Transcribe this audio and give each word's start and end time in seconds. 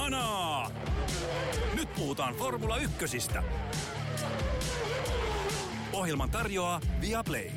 Kanaa! 0.00 0.70
Nyt 1.76 1.88
puhutaan 1.94 2.34
Formula 2.34 2.76
Ykkösistä. 2.76 3.42
Ohjelman 5.92 6.30
tarjoaa 6.30 6.80
Viaplay. 7.00 7.50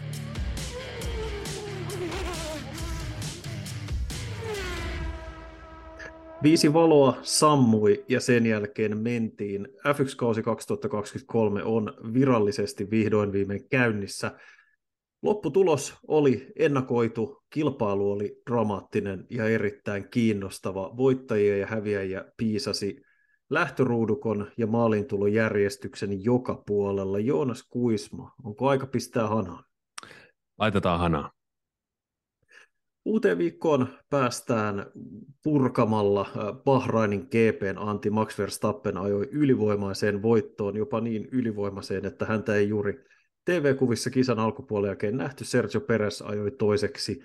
Viisi 6.43 6.73
valoa 6.73 7.17
sammui 7.21 8.05
ja 8.09 8.19
sen 8.19 8.45
jälkeen 8.45 8.97
mentiin. 8.97 9.67
F1-kausi 9.87 10.43
2023 10.43 11.63
on 11.63 11.93
virallisesti 12.13 12.89
vihdoin 12.91 13.31
viimein 13.31 13.69
käynnissä. 13.69 14.31
Lopputulos 15.23 15.95
oli 16.07 16.47
ennakoitu, 16.55 17.43
kilpailu 17.49 18.11
oli 18.11 18.41
dramaattinen 18.49 19.25
ja 19.29 19.47
erittäin 19.47 20.09
kiinnostava. 20.09 20.97
Voittajia 20.97 21.57
ja 21.57 21.67
häviäjiä 21.67 22.25
piisasi 22.37 23.01
lähtöruudukon 23.49 24.51
ja 24.57 24.67
maalintulojärjestyksen 24.67 26.23
joka 26.23 26.63
puolella. 26.67 27.19
Joonas 27.19 27.63
Kuisma, 27.69 28.31
onko 28.43 28.69
aika 28.69 28.87
pistää 28.87 29.27
hanaan? 29.27 29.63
Laitetaan 30.57 30.99
hanaa. 30.99 31.31
Uuteen 33.05 33.37
viikkoon 33.37 33.87
päästään 34.09 34.85
purkamalla 35.43 36.25
Bahrainin 36.63 37.21
GPn 37.21 37.77
anti 37.77 38.09
Max 38.09 38.39
Verstappen 38.39 38.97
ajoi 38.97 39.29
ylivoimaiseen 39.31 40.21
voittoon, 40.21 40.77
jopa 40.77 41.01
niin 41.01 41.27
ylivoimaiseen, 41.31 42.05
että 42.05 42.25
häntä 42.25 42.55
ei 42.55 42.69
juuri 42.69 43.05
TV-kuvissa 43.45 44.09
kisan 44.09 44.39
alkupuolen 44.39 44.87
jälkeen 44.87 45.17
nähty. 45.17 45.45
Sergio 45.45 45.81
Perez 45.81 46.21
ajoi 46.21 46.51
toiseksi. 46.51 47.23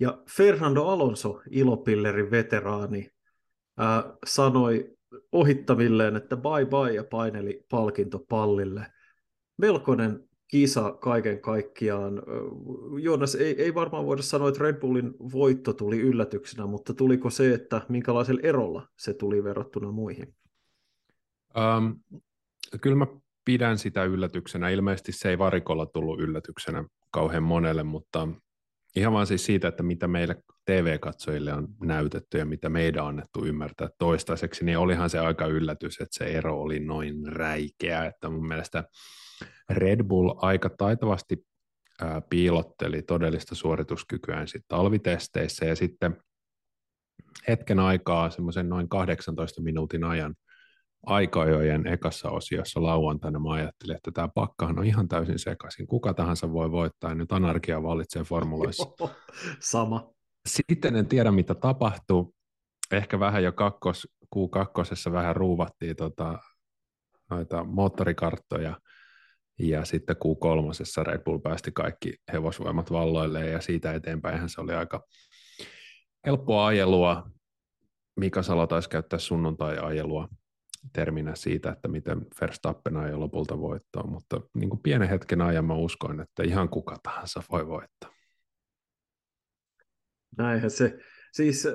Ja 0.00 0.22
Fernando 0.36 0.82
Alonso, 0.82 1.40
ilopillerin 1.50 2.30
veteraani, 2.30 3.10
ää, 3.78 4.16
sanoi 4.26 4.96
ohittavilleen, 5.32 6.16
että 6.16 6.36
bye 6.36 6.66
bye 6.66 6.94
ja 6.94 7.04
paineli 7.04 7.64
palkintopallille. 7.70 8.86
Melkoinen 9.56 10.28
kisa 10.48 10.92
kaiken 10.92 11.40
kaikkiaan. 11.40 12.22
Joonas, 13.02 13.34
ei, 13.34 13.62
ei 13.62 13.74
varmaan 13.74 14.06
voida 14.06 14.22
sanoa, 14.22 14.48
että 14.48 14.64
Red 14.64 14.80
Bullin 14.80 15.14
voitto 15.32 15.72
tuli 15.72 16.00
yllätyksenä, 16.00 16.66
mutta 16.66 16.94
tuliko 16.94 17.30
se, 17.30 17.54
että 17.54 17.80
minkälaisella 17.88 18.40
erolla 18.44 18.88
se 18.98 19.14
tuli 19.14 19.44
verrattuna 19.44 19.92
muihin? 19.92 20.34
Um, 21.56 22.00
kyllä 22.80 22.96
mä 22.96 23.06
pidän 23.44 23.78
sitä 23.78 24.04
yllätyksenä. 24.04 24.68
Ilmeisesti 24.68 25.12
se 25.12 25.30
ei 25.30 25.38
varikolla 25.38 25.86
tullut 25.86 26.20
yllätyksenä 26.20 26.84
kauhean 27.10 27.42
monelle, 27.42 27.82
mutta 27.82 28.28
ihan 28.96 29.12
vaan 29.12 29.26
siis 29.26 29.46
siitä, 29.46 29.68
että 29.68 29.82
mitä 29.82 30.08
meille 30.08 30.36
TV-katsojille 30.64 31.52
on 31.52 31.68
näytetty 31.80 32.38
ja 32.38 32.46
mitä 32.46 32.68
meidän 32.68 33.02
on 33.02 33.08
annettu 33.08 33.44
ymmärtää 33.44 33.88
toistaiseksi, 33.98 34.64
niin 34.64 34.78
olihan 34.78 35.10
se 35.10 35.18
aika 35.18 35.46
yllätys, 35.46 36.00
että 36.00 36.18
se 36.18 36.24
ero 36.24 36.60
oli 36.60 36.80
noin 36.80 37.26
räikeä, 37.26 38.04
että 38.04 38.30
mun 38.30 38.48
mielestä 38.48 38.84
Red 39.70 40.04
Bull 40.04 40.34
aika 40.36 40.70
taitavasti 40.78 41.46
piilotteli 42.30 43.02
todellista 43.02 43.54
suorituskykyään 43.54 44.48
sitten 44.48 44.68
talvitesteissä 44.68 45.64
ja 45.66 45.76
sitten 45.76 46.16
hetken 47.48 47.78
aikaa, 47.78 48.30
semmoisen 48.30 48.68
noin 48.68 48.88
18 48.88 49.62
minuutin 49.62 50.04
ajan 50.04 50.34
aikajojen 51.06 51.86
ekassa 51.86 52.30
osiossa 52.30 52.82
lauantaina 52.82 53.38
mä 53.38 53.52
ajattelin, 53.52 53.96
että 53.96 54.10
tämä 54.10 54.28
pakkahan 54.28 54.78
on 54.78 54.86
ihan 54.86 55.08
täysin 55.08 55.38
sekaisin. 55.38 55.86
Kuka 55.86 56.14
tahansa 56.14 56.52
voi 56.52 56.70
voittaa, 56.70 57.10
ja 57.10 57.14
nyt 57.14 57.32
anarkia 57.32 57.82
vallitsee 57.82 58.22
formuloissa. 58.22 58.84
Sama. 59.60 60.10
Sitten 60.46 60.96
en 60.96 61.06
tiedä, 61.06 61.30
mitä 61.30 61.54
tapahtuu. 61.54 62.34
Ehkä 62.92 63.20
vähän 63.20 63.44
jo 63.44 63.52
kakkos, 63.52 64.08
Q2 64.36 65.12
vähän 65.12 65.36
ruuvattiin 65.36 65.96
tota, 65.96 66.38
noita 67.30 67.64
moottorikarttoja, 67.64 68.76
ja 69.58 69.84
sitten 69.84 70.16
Q3 70.16 71.02
Red 71.02 71.22
Bull 71.24 71.38
päästi 71.38 71.72
kaikki 71.72 72.14
hevosvoimat 72.32 72.90
valloille, 72.90 73.46
ja 73.46 73.60
siitä 73.60 73.92
eteenpäin 73.92 74.48
se 74.48 74.60
oli 74.60 74.74
aika 74.74 75.04
helppoa 76.26 76.66
ajelua. 76.66 77.30
Mika 78.16 78.42
Salo 78.42 78.66
taisi 78.66 78.88
käyttää 78.88 79.18
sunnuntai-ajelua 79.18 80.28
terminä 80.92 81.34
siitä, 81.34 81.70
että 81.70 81.88
miten 81.88 82.26
Verstappen 82.40 82.96
ajoi 82.96 83.18
lopulta 83.18 83.60
voittoa, 83.60 84.06
mutta 84.06 84.40
niin 84.54 84.70
kuin 84.70 84.80
pienen 84.82 85.08
hetken 85.08 85.42
ajan 85.42 85.64
mä 85.64 85.74
uskoin, 85.74 86.20
että 86.20 86.42
ihan 86.42 86.68
kuka 86.68 86.96
tahansa 87.02 87.42
voi 87.50 87.66
voittaa. 87.66 88.10
Näinhän 90.38 90.70
se, 90.70 90.98
siis 91.32 91.68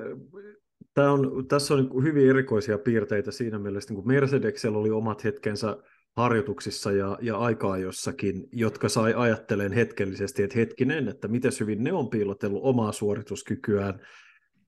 tämä 0.94 1.12
on, 1.12 1.48
tässä 1.48 1.74
on 1.74 1.80
niin 1.80 2.04
hyvin 2.04 2.28
erikoisia 2.28 2.78
piirteitä 2.78 3.30
siinä 3.30 3.58
mielessä, 3.58 3.90
niin 3.90 4.02
kuin 4.02 4.14
Mercedesellä 4.14 4.78
oli 4.78 4.90
omat 4.90 5.24
hetkensä 5.24 5.76
harjoituksissa 6.16 6.92
ja, 6.92 7.18
ja 7.22 7.38
aika-ajossakin, 7.38 8.48
jotka 8.52 8.88
sai 8.88 9.14
ajattelen 9.14 9.72
hetkellisesti, 9.72 10.42
että 10.42 10.58
hetkinen, 10.58 11.08
että 11.08 11.28
miten 11.28 11.52
hyvin 11.60 11.84
ne 11.84 11.92
on 11.92 12.10
piilotellut 12.10 12.64
omaa 12.64 12.92
suorituskykyään, 12.92 14.00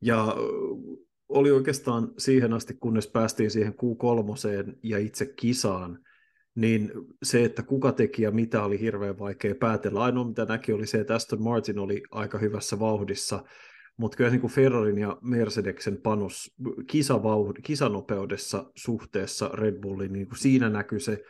ja 0.02 0.34
oli 1.30 1.50
oikeastaan 1.50 2.12
siihen 2.18 2.52
asti, 2.52 2.74
kunnes 2.74 3.06
päästiin 3.06 3.50
siihen 3.50 3.74
Q3 3.74 4.78
ja 4.82 4.98
itse 4.98 5.26
kisaan, 5.26 5.98
niin 6.54 6.92
se, 7.22 7.44
että 7.44 7.62
kuka 7.62 7.92
teki 7.92 8.22
ja 8.22 8.30
mitä 8.30 8.64
oli 8.64 8.80
hirveän 8.80 9.18
vaikea 9.18 9.54
päätellä. 9.54 10.02
Ainoa 10.02 10.24
mitä 10.24 10.44
näki 10.44 10.72
oli 10.72 10.86
se, 10.86 11.00
että 11.00 11.14
Aston 11.14 11.42
Martin 11.42 11.78
oli 11.78 12.02
aika 12.10 12.38
hyvässä 12.38 12.78
vauhdissa, 12.78 13.44
mutta 13.96 14.16
kyllä 14.16 14.30
niin 14.30 14.40
kuin 14.40 14.52
Ferrarin 14.52 14.98
ja 14.98 15.18
Mercedeksen 15.22 15.96
panos 15.96 16.54
kisavauhd- 16.92 17.60
kisanopeudessa 17.62 18.70
suhteessa 18.74 19.50
Red 19.54 19.80
Bulliin, 19.80 20.12
niin 20.12 20.26
kuin 20.26 20.38
siinä 20.38 20.70
näkyy 20.70 21.00
se 21.00 21.22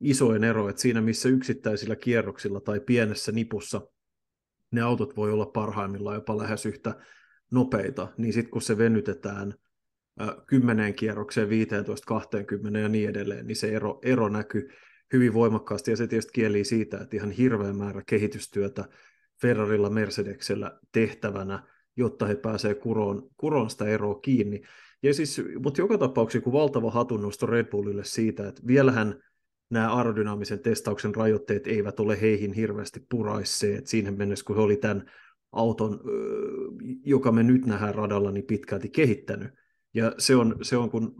isoin 0.00 0.44
ero, 0.44 0.68
että 0.68 0.82
siinä 0.82 1.00
missä 1.00 1.28
yksittäisillä 1.28 1.96
kierroksilla 1.96 2.60
tai 2.60 2.80
pienessä 2.80 3.32
nipussa 3.32 3.80
ne 4.70 4.80
autot 4.80 5.16
voi 5.16 5.32
olla 5.32 5.46
parhaimmillaan 5.46 6.14
jopa 6.14 6.38
lähes 6.38 6.66
yhtä 6.66 6.94
nopeita, 7.50 8.08
niin 8.16 8.32
sitten 8.32 8.50
kun 8.50 8.62
se 8.62 8.78
venytetään 8.78 9.54
kymmeneen 10.46 10.94
kierrokseen, 10.94 11.48
15, 11.48 12.06
20 12.06 12.78
ja 12.78 12.88
niin 12.88 13.08
edelleen, 13.10 13.46
niin 13.46 13.56
se 13.56 13.68
ero, 13.68 13.98
ero 14.02 14.28
näkyy 14.28 14.68
hyvin 15.12 15.34
voimakkaasti, 15.34 15.90
ja 15.90 15.96
se 15.96 16.06
tietysti 16.06 16.32
kieli 16.32 16.64
siitä, 16.64 16.98
että 16.98 17.16
ihan 17.16 17.30
hirveä 17.30 17.72
määrä 17.72 18.02
kehitystyötä 18.06 18.84
Ferrarilla, 19.40 19.90
Mercedesellä 19.90 20.78
tehtävänä, 20.92 21.62
jotta 21.96 22.26
he 22.26 22.34
pääsevät 22.34 22.78
kuroon, 22.78 23.30
kuroon 23.36 23.70
sitä 23.70 23.84
eroa 23.84 24.14
kiinni. 24.14 24.60
Ja 25.02 25.14
siis, 25.14 25.42
mutta 25.64 25.80
joka 25.80 25.98
tapauksessa 25.98 26.44
kun 26.44 26.52
valtava 26.52 26.90
hatunnosto 26.90 27.46
Red 27.46 27.66
Bullille 27.66 28.04
siitä, 28.04 28.48
että 28.48 28.62
vielähän 28.66 29.22
nämä 29.70 29.96
aerodynaamisen 29.96 30.60
testauksen 30.60 31.14
rajoitteet 31.14 31.66
eivät 31.66 32.00
ole 32.00 32.20
heihin 32.20 32.52
hirveästi 32.52 33.06
puraisseet 33.10 33.86
siinä 33.86 34.10
mennessä, 34.10 34.44
kun 34.44 34.56
he 34.56 34.62
oli 34.62 34.76
tämän 34.76 35.10
auton, 35.52 36.00
joka 37.04 37.32
me 37.32 37.42
nyt 37.42 37.66
nähdään 37.66 37.94
radalla, 37.94 38.30
niin 38.30 38.46
pitkälti 38.46 38.88
kehittänyt. 38.88 39.50
Ja 39.94 40.12
se 40.18 40.36
on, 40.36 40.56
se 40.62 40.76
on 40.76 40.90
kun 40.90 41.14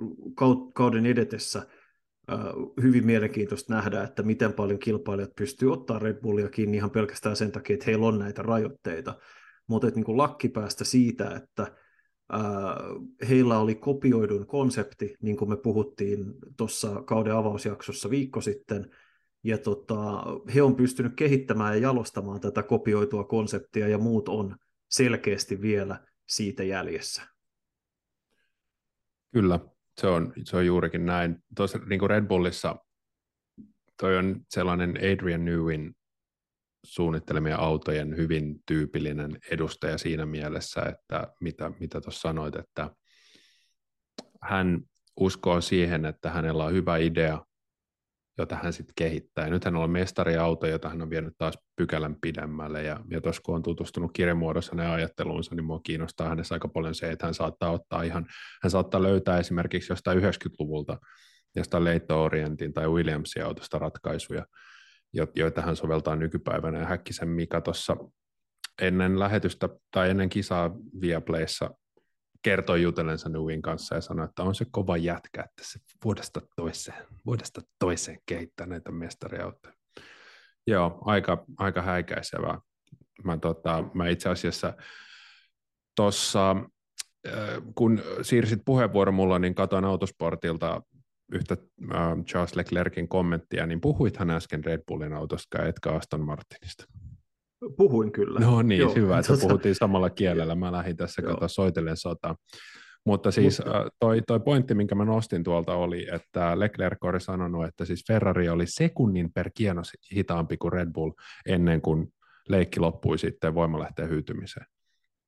kauden 0.74 1.06
edetessä 1.06 1.66
hyvin 2.82 3.06
mielenkiintoista 3.06 3.74
nähdä, 3.74 4.02
että 4.02 4.22
miten 4.22 4.52
paljon 4.52 4.78
kilpailijat 4.78 5.34
pystyy 5.36 5.72
ottaa 5.72 5.98
Red 5.98 6.20
Bullia 6.20 6.48
kiinni 6.48 6.76
ihan 6.76 6.91
pelkästään 6.91 7.36
sen 7.36 7.52
takia, 7.52 7.74
että 7.74 7.86
heillä 7.86 8.06
on 8.06 8.18
näitä 8.18 8.42
rajoitteita. 8.42 9.18
Mutta 9.66 9.88
niin 9.88 10.04
kuin 10.04 10.18
lakkipäästä 10.18 10.84
siitä, 10.84 11.30
että 11.30 11.76
heillä 13.28 13.58
oli 13.58 13.74
kopioidun 13.74 14.47
konsepti, 14.47 15.14
niin 15.22 15.36
kuin 15.36 15.48
me 15.48 15.56
puhuttiin 15.56 16.24
tuossa 16.56 17.02
kauden 17.02 17.34
avausjaksossa 17.34 18.10
viikko 18.10 18.41
sitten, 18.41 18.91
ja 19.45 19.59
tota, 19.59 20.25
he 20.55 20.62
on 20.62 20.77
pystynyt 20.77 21.12
kehittämään 21.17 21.75
ja 21.75 21.83
jalostamaan 21.83 22.41
tätä 22.41 22.62
kopioitua 22.62 23.25
konseptia 23.25 23.89
ja 23.89 23.99
muut 23.99 24.28
on 24.28 24.56
selkeästi 24.91 25.61
vielä 25.61 26.06
siitä 26.28 26.62
jäljessä. 26.62 27.23
Kyllä, 29.33 29.60
se 30.01 30.07
on, 30.07 30.33
se 30.45 30.57
on 30.57 30.66
juurikin 30.66 31.07
näin. 31.07 31.42
Tuossa 31.57 31.78
niin 31.78 31.98
kuin 31.98 32.10
Red 32.10 32.27
Bullissa 32.27 32.77
toi 34.01 34.16
on 34.16 34.41
sellainen 34.48 34.91
Adrian 34.97 35.45
Newin 35.45 35.97
suunnittelemia 36.84 37.57
autojen 37.57 38.16
hyvin 38.16 38.60
tyypillinen 38.66 39.39
edustaja 39.51 39.98
siinä 39.98 40.27
mielessä, 40.27 40.83
että 40.83 41.33
mitä, 41.41 41.72
mitä 41.81 42.01
sanoit, 42.09 42.57
että 42.57 42.91
hän 44.43 44.81
uskoo 45.16 45.60
siihen, 45.60 46.04
että 46.04 46.31
hänellä 46.31 46.65
on 46.65 46.72
hyvä 46.72 46.97
idea, 46.97 47.45
jota 48.41 48.57
hän 48.63 48.72
sitten 48.72 48.92
kehittää. 48.97 49.45
Ja 49.45 49.51
nyt 49.51 49.65
hän 49.65 49.77
on 49.77 49.91
mestariauto, 49.91 50.66
jota 50.66 50.89
hän 50.89 51.03
on 51.03 51.10
vienyt 51.10 51.34
taas 51.39 51.59
pykälän 51.77 52.16
pidemmälle. 52.21 52.83
Ja, 52.83 53.01
ja 53.10 53.21
tuossa 53.21 53.42
kun 53.45 53.54
on 53.54 53.63
tutustunut 53.63 54.10
kirjamuodossa 54.13 54.75
ne 54.75 54.91
ajatteluunsa, 54.91 55.54
niin 55.54 55.65
mua 55.65 55.81
kiinnostaa 55.83 56.28
hänessä 56.28 56.54
aika 56.54 56.69
paljon 56.69 56.95
se, 56.95 57.10
että 57.10 57.27
hän 57.27 57.34
saattaa 57.34 57.71
ottaa 57.71 58.03
ihan, 58.03 58.27
hän 58.63 58.71
saattaa 58.71 59.03
löytää 59.03 59.39
esimerkiksi 59.39 59.92
jostain 59.92 60.19
90-luvulta 60.19 60.98
jostain 61.57 61.84
Leitto 61.84 62.25
Orientin 62.25 62.72
tai 62.72 62.89
Williamsin 62.89 63.45
autosta 63.45 63.78
ratkaisuja, 63.78 64.47
joita 65.36 65.63
hän 65.63 65.77
soveltaa 65.77 66.16
nykypäivänä. 66.16 66.78
Ja 66.78 66.86
Häkkisen 66.86 67.28
Mika 67.28 67.60
tuossa 67.60 67.97
ennen 68.83 69.19
lähetystä 69.19 69.69
tai 69.91 70.10
ennen 70.10 70.28
kisaa 70.28 70.71
Viaplayssa 71.01 71.71
kertoi 72.42 72.83
jutellensa 72.83 73.28
Newin 73.28 73.63
kanssa 73.63 73.95
ja 73.95 74.01
sanoi, 74.01 74.25
että 74.25 74.42
on 74.42 74.54
se 74.54 74.66
kova 74.71 74.97
jätkä, 74.97 75.42
että 75.42 75.63
se 75.65 75.81
vuodesta 76.04 76.41
toiseen, 76.57 77.07
vuodesta 77.27 77.60
toiseen 77.78 78.19
kehittää 78.27 78.66
näitä 78.66 78.92
mestariautoja. 78.92 79.75
Joo, 80.66 80.98
aika, 81.04 81.45
aika 81.57 81.83
häikäisevää. 81.83 82.59
Mä, 83.25 83.37
tota, 83.37 83.84
mä 83.95 84.09
itse 84.09 84.28
asiassa 84.28 84.75
tuossa, 85.97 86.57
kun 87.75 88.03
siirsit 88.22 88.63
puheenvuoron 88.65 89.15
mulla, 89.15 89.39
niin 89.39 89.54
katoin 89.54 89.84
autosportilta 89.84 90.83
yhtä 91.33 91.57
Charles 92.27 92.57
Leclerkin 92.57 93.09
kommenttia, 93.09 93.66
niin 93.66 93.81
puhuithan 93.81 94.31
äsken 94.31 94.65
Red 94.65 94.83
Bullin 94.86 95.13
autosta 95.13 95.65
etkä 95.65 95.91
Aston 95.91 96.21
Martinista. 96.21 96.84
Puhuin 97.77 98.12
kyllä. 98.12 98.41
No 98.41 98.62
niin, 98.62 98.80
Joo, 98.80 98.95
hyvä, 98.95 99.18
että 99.18 99.33
tota... 99.33 99.47
puhuttiin 99.47 99.74
samalla 99.74 100.10
kielellä. 100.10 100.54
Mä 100.54 100.72
lähdin 100.72 100.97
tässä 100.97 101.22
kato 101.22 101.48
soitellen 101.48 101.97
sota. 101.97 102.34
Mutta 103.04 103.30
siis 103.30 103.59
Mutta... 103.59 103.91
toi, 103.98 104.22
toi 104.27 104.41
pointti, 104.41 104.74
minkä 104.74 104.95
mä 104.95 105.04
nostin 105.04 105.45
tuolta 105.45 105.74
oli, 105.74 106.07
että 106.15 106.59
Leclerc 106.59 107.04
oli 107.04 107.21
sanonut, 107.21 107.66
että 107.66 107.84
siis 107.84 108.04
Ferrari 108.07 108.48
oli 108.48 108.66
sekunnin 108.66 109.33
per 109.33 109.51
kierros 109.54 109.92
hitaampi 110.15 110.57
kuin 110.57 110.72
Red 110.72 110.89
Bull 110.92 111.12
ennen 111.47 111.80
kuin 111.80 112.12
leikki 112.48 112.80
loppui 112.80 113.18
sitten 113.18 113.54
voimalähteen 113.54 114.09
hyytymiseen. 114.09 114.66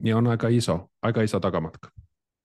Niin 0.02 0.17
on 0.17 0.26
aika 0.26 0.49
iso, 0.49 0.88
aika 1.02 1.23
iso 1.23 1.40
takamatka. 1.40 1.88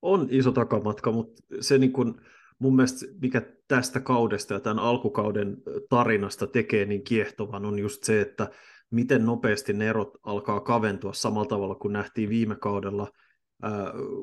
On 0.01 0.27
iso 0.29 0.51
takamatka, 0.51 1.11
mutta 1.11 1.43
se 1.61 1.77
niin 1.77 1.93
kuin, 1.93 2.21
mun 2.59 2.75
mielestä 2.75 3.05
mikä 3.21 3.41
tästä 3.67 3.99
kaudesta 3.99 4.53
ja 4.53 4.59
tämän 4.59 4.79
alkukauden 4.79 5.57
tarinasta 5.89 6.47
tekee 6.47 6.85
niin 6.85 7.03
kiehtovan 7.03 7.65
on 7.65 7.79
just 7.79 8.03
se, 8.03 8.21
että 8.21 8.49
miten 8.91 9.25
nopeasti 9.25 9.73
ne 9.73 9.87
erot 9.89 10.17
alkaa 10.23 10.59
kaventua 10.59 11.13
samalla 11.13 11.47
tavalla 11.47 11.75
kuin 11.75 11.93
nähtiin 11.93 12.29
viime 12.29 12.55
kaudella. 12.55 13.11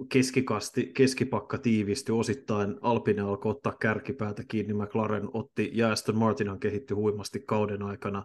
Keskikasti, 0.08 0.87
keskipakka 0.87 1.58
tiivistyi 1.58 2.14
osittain, 2.14 2.76
Alpine 2.81 3.22
alkoi 3.22 3.50
ottaa 3.50 3.76
kärkipäätä 3.81 4.43
kiinni, 4.49 4.75
McLaren 4.75 5.28
otti 5.32 5.70
ja 5.72 5.93
Aston 5.93 6.19
Martinhan 6.19 6.61
kehittyi 6.61 6.94
huimasti 6.94 7.40
kauden 7.46 7.82
aikana. 7.82 8.25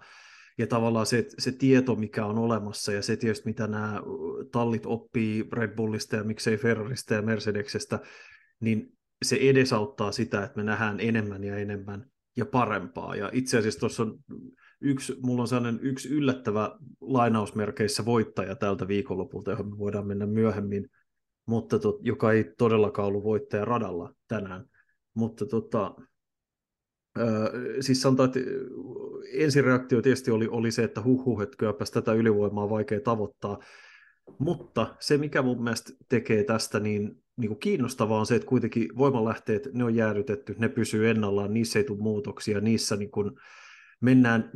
Ja 0.57 0.67
tavallaan 0.67 1.05
se, 1.05 1.25
se 1.37 1.51
tieto, 1.51 1.95
mikä 1.95 2.25
on 2.25 2.37
olemassa 2.37 2.91
ja 2.91 3.01
se 3.01 3.17
tietysti, 3.17 3.49
mitä 3.49 3.67
nämä 3.67 4.01
tallit 4.51 4.85
oppii 4.85 5.47
Red 5.53 5.75
Bullista 5.75 6.15
ja 6.15 6.23
miksei 6.23 6.57
Ferrarista 6.57 7.13
ja 7.13 7.21
Mercedeksestä, 7.21 7.99
niin 8.59 8.97
se 9.25 9.37
edesauttaa 9.41 10.11
sitä, 10.11 10.43
että 10.43 10.57
me 10.57 10.63
nähdään 10.63 10.99
enemmän 10.99 11.43
ja 11.43 11.57
enemmän 11.57 12.05
ja 12.37 12.45
parempaa. 12.45 13.15
Ja 13.15 13.29
itse 13.33 13.57
asiassa 13.57 13.79
tuossa 13.79 14.03
on 14.03 14.19
yksi, 14.81 15.15
mulla 15.23 15.41
on 15.41 15.47
sellainen 15.47 15.79
yksi 15.83 16.09
yllättävä 16.09 16.77
lainausmerkeissä 17.01 18.05
voittaja 18.05 18.55
tältä 18.55 18.87
viikonlopulta, 18.87 19.51
johon 19.51 19.69
me 19.69 19.77
voidaan 19.77 20.07
mennä 20.07 20.25
myöhemmin, 20.25 20.89
mutta 21.45 21.79
tot, 21.79 21.99
joka 22.01 22.31
ei 22.31 22.53
todellakaan 22.57 23.07
ollut 23.07 23.23
voittaja 23.23 23.65
radalla 23.65 24.13
tänään. 24.27 24.65
Mutta 25.13 25.45
tota, 25.45 25.95
siis 27.79 28.01
sanotaan, 28.01 28.27
että 28.27 28.39
ensireaktio 29.33 30.01
tietysti 30.01 30.31
oli, 30.31 30.47
oli 30.47 30.71
se, 30.71 30.83
että 30.83 31.01
huh, 31.01 31.25
huh 31.25 31.41
että 31.41 31.57
kylläpäs 31.57 31.91
tätä 31.91 32.13
ylivoimaa 32.13 32.63
on 32.63 32.69
vaikea 32.69 32.99
tavoittaa, 32.99 33.59
mutta 34.39 34.95
se, 34.99 35.17
mikä 35.17 35.41
mun 35.41 35.63
mielestä 35.63 35.93
tekee 36.09 36.43
tästä 36.43 36.79
niin, 36.79 37.23
niin 37.37 37.49
kuin 37.49 37.59
kiinnostavaa 37.59 38.19
on 38.19 38.25
se, 38.25 38.35
että 38.35 38.47
kuitenkin 38.47 38.97
voimalähteet, 38.97 39.73
ne 39.73 39.83
on 39.83 39.95
jäädytetty, 39.95 40.55
ne 40.57 40.69
pysyy 40.69 41.09
ennallaan, 41.09 41.53
niissä 41.53 41.79
ei 41.79 41.85
tule 41.85 41.99
muutoksia, 41.99 42.61
niissä 42.61 42.95
niin 42.95 43.11
kuin 43.11 43.31
mennään 43.99 44.51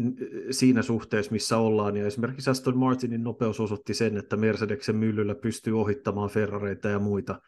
siinä 0.51 0.81
suhteessa, 0.81 1.31
missä 1.31 1.57
ollaan. 1.57 1.97
Ja 1.97 2.05
esimerkiksi 2.05 2.49
Aston 2.49 2.77
Martinin 2.77 3.23
nopeus 3.23 3.59
osoitti 3.59 3.93
sen, 3.93 4.17
että 4.17 4.37
Mercedeksen 4.37 4.95
myllyllä 4.95 5.35
pystyy 5.35 5.79
ohittamaan 5.81 6.29
Ferrareita 6.29 6.89
ja 6.89 6.99
muita. 6.99 7.41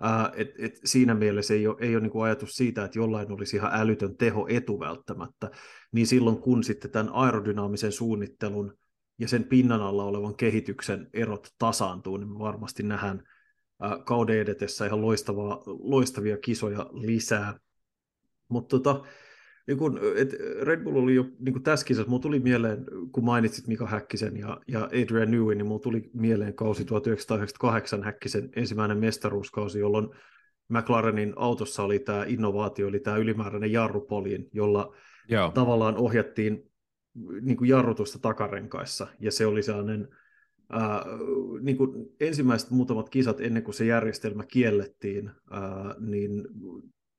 Ää, 0.00 0.32
et, 0.36 0.50
et 0.58 0.80
siinä 0.84 1.14
mielessä 1.14 1.54
ei 1.54 1.66
ole, 1.66 1.76
ei 1.80 1.96
ole 1.96 2.02
niin 2.02 2.22
ajatus 2.22 2.50
siitä, 2.50 2.84
että 2.84 2.98
jollain 2.98 3.32
olisi 3.32 3.56
ihan 3.56 3.70
älytön 3.74 4.16
teho 4.16 4.46
etu 4.48 4.80
välttämättä. 4.80 5.50
Niin 5.92 6.06
silloin 6.06 6.38
kun 6.38 6.64
sitten 6.64 6.90
tämän 6.90 7.12
aerodynaamisen 7.12 7.92
suunnittelun 7.92 8.78
ja 9.18 9.28
sen 9.28 9.44
pinnan 9.44 9.82
alla 9.82 10.04
olevan 10.04 10.36
kehityksen 10.36 11.10
erot 11.12 11.48
tasaantuu, 11.58 12.16
niin 12.16 12.32
me 12.32 12.38
varmasti 12.38 12.82
nähdään 12.82 13.22
ää, 13.80 13.98
kauden 14.06 14.38
edetessä 14.38 14.86
ihan 14.86 15.02
loistavaa, 15.02 15.62
loistavia 15.66 16.36
kisoja 16.36 16.86
lisää. 16.92 17.58
Mutta 18.48 18.78
tota, 18.78 19.04
niin 19.66 19.78
kun, 19.78 20.00
et 20.16 20.34
Red 20.62 20.82
Bull 20.82 20.96
oli 20.96 21.14
jo 21.14 21.24
niin 21.38 21.62
tässä 21.62 21.86
kisassa, 21.86 22.10
mulla 22.10 22.22
tuli 22.22 22.40
mieleen, 22.40 22.84
kun 23.12 23.24
mainitsit 23.24 23.66
Mika 23.66 23.86
Häkkisen 23.86 24.36
ja, 24.36 24.60
ja 24.68 24.84
Adrian 24.84 25.30
Newey, 25.30 25.54
niin 25.54 25.66
mulla 25.66 25.80
tuli 25.80 26.10
mieleen 26.14 26.54
kausi 26.54 26.84
1998 26.84 28.02
Häkkisen 28.02 28.50
ensimmäinen 28.56 28.98
mestaruuskausi, 28.98 29.78
jolloin 29.78 30.08
McLarenin 30.68 31.32
autossa 31.36 31.82
oli 31.82 31.98
tämä 31.98 32.24
innovaatio, 32.24 32.88
eli 32.88 33.00
tämä 33.00 33.16
ylimääräinen 33.16 33.72
jarrupoliin, 33.72 34.48
jolla 34.52 34.94
Joo. 35.28 35.50
tavallaan 35.50 35.96
ohjattiin 35.96 36.70
niin 37.40 37.56
kuin 37.56 37.70
jarrutusta 37.70 38.18
takarenkaissa, 38.18 39.06
ja 39.20 39.32
se 39.32 39.46
oli 39.46 39.62
sellainen 39.62 40.08
ää, 40.70 41.04
niin 41.60 41.76
kuin 41.76 42.06
ensimmäiset 42.20 42.70
muutamat 42.70 43.10
kisat 43.10 43.40
ennen 43.40 43.62
kuin 43.62 43.74
se 43.74 43.84
järjestelmä 43.84 44.44
kiellettiin, 44.44 45.30
ää, 45.50 45.94
niin 45.98 46.42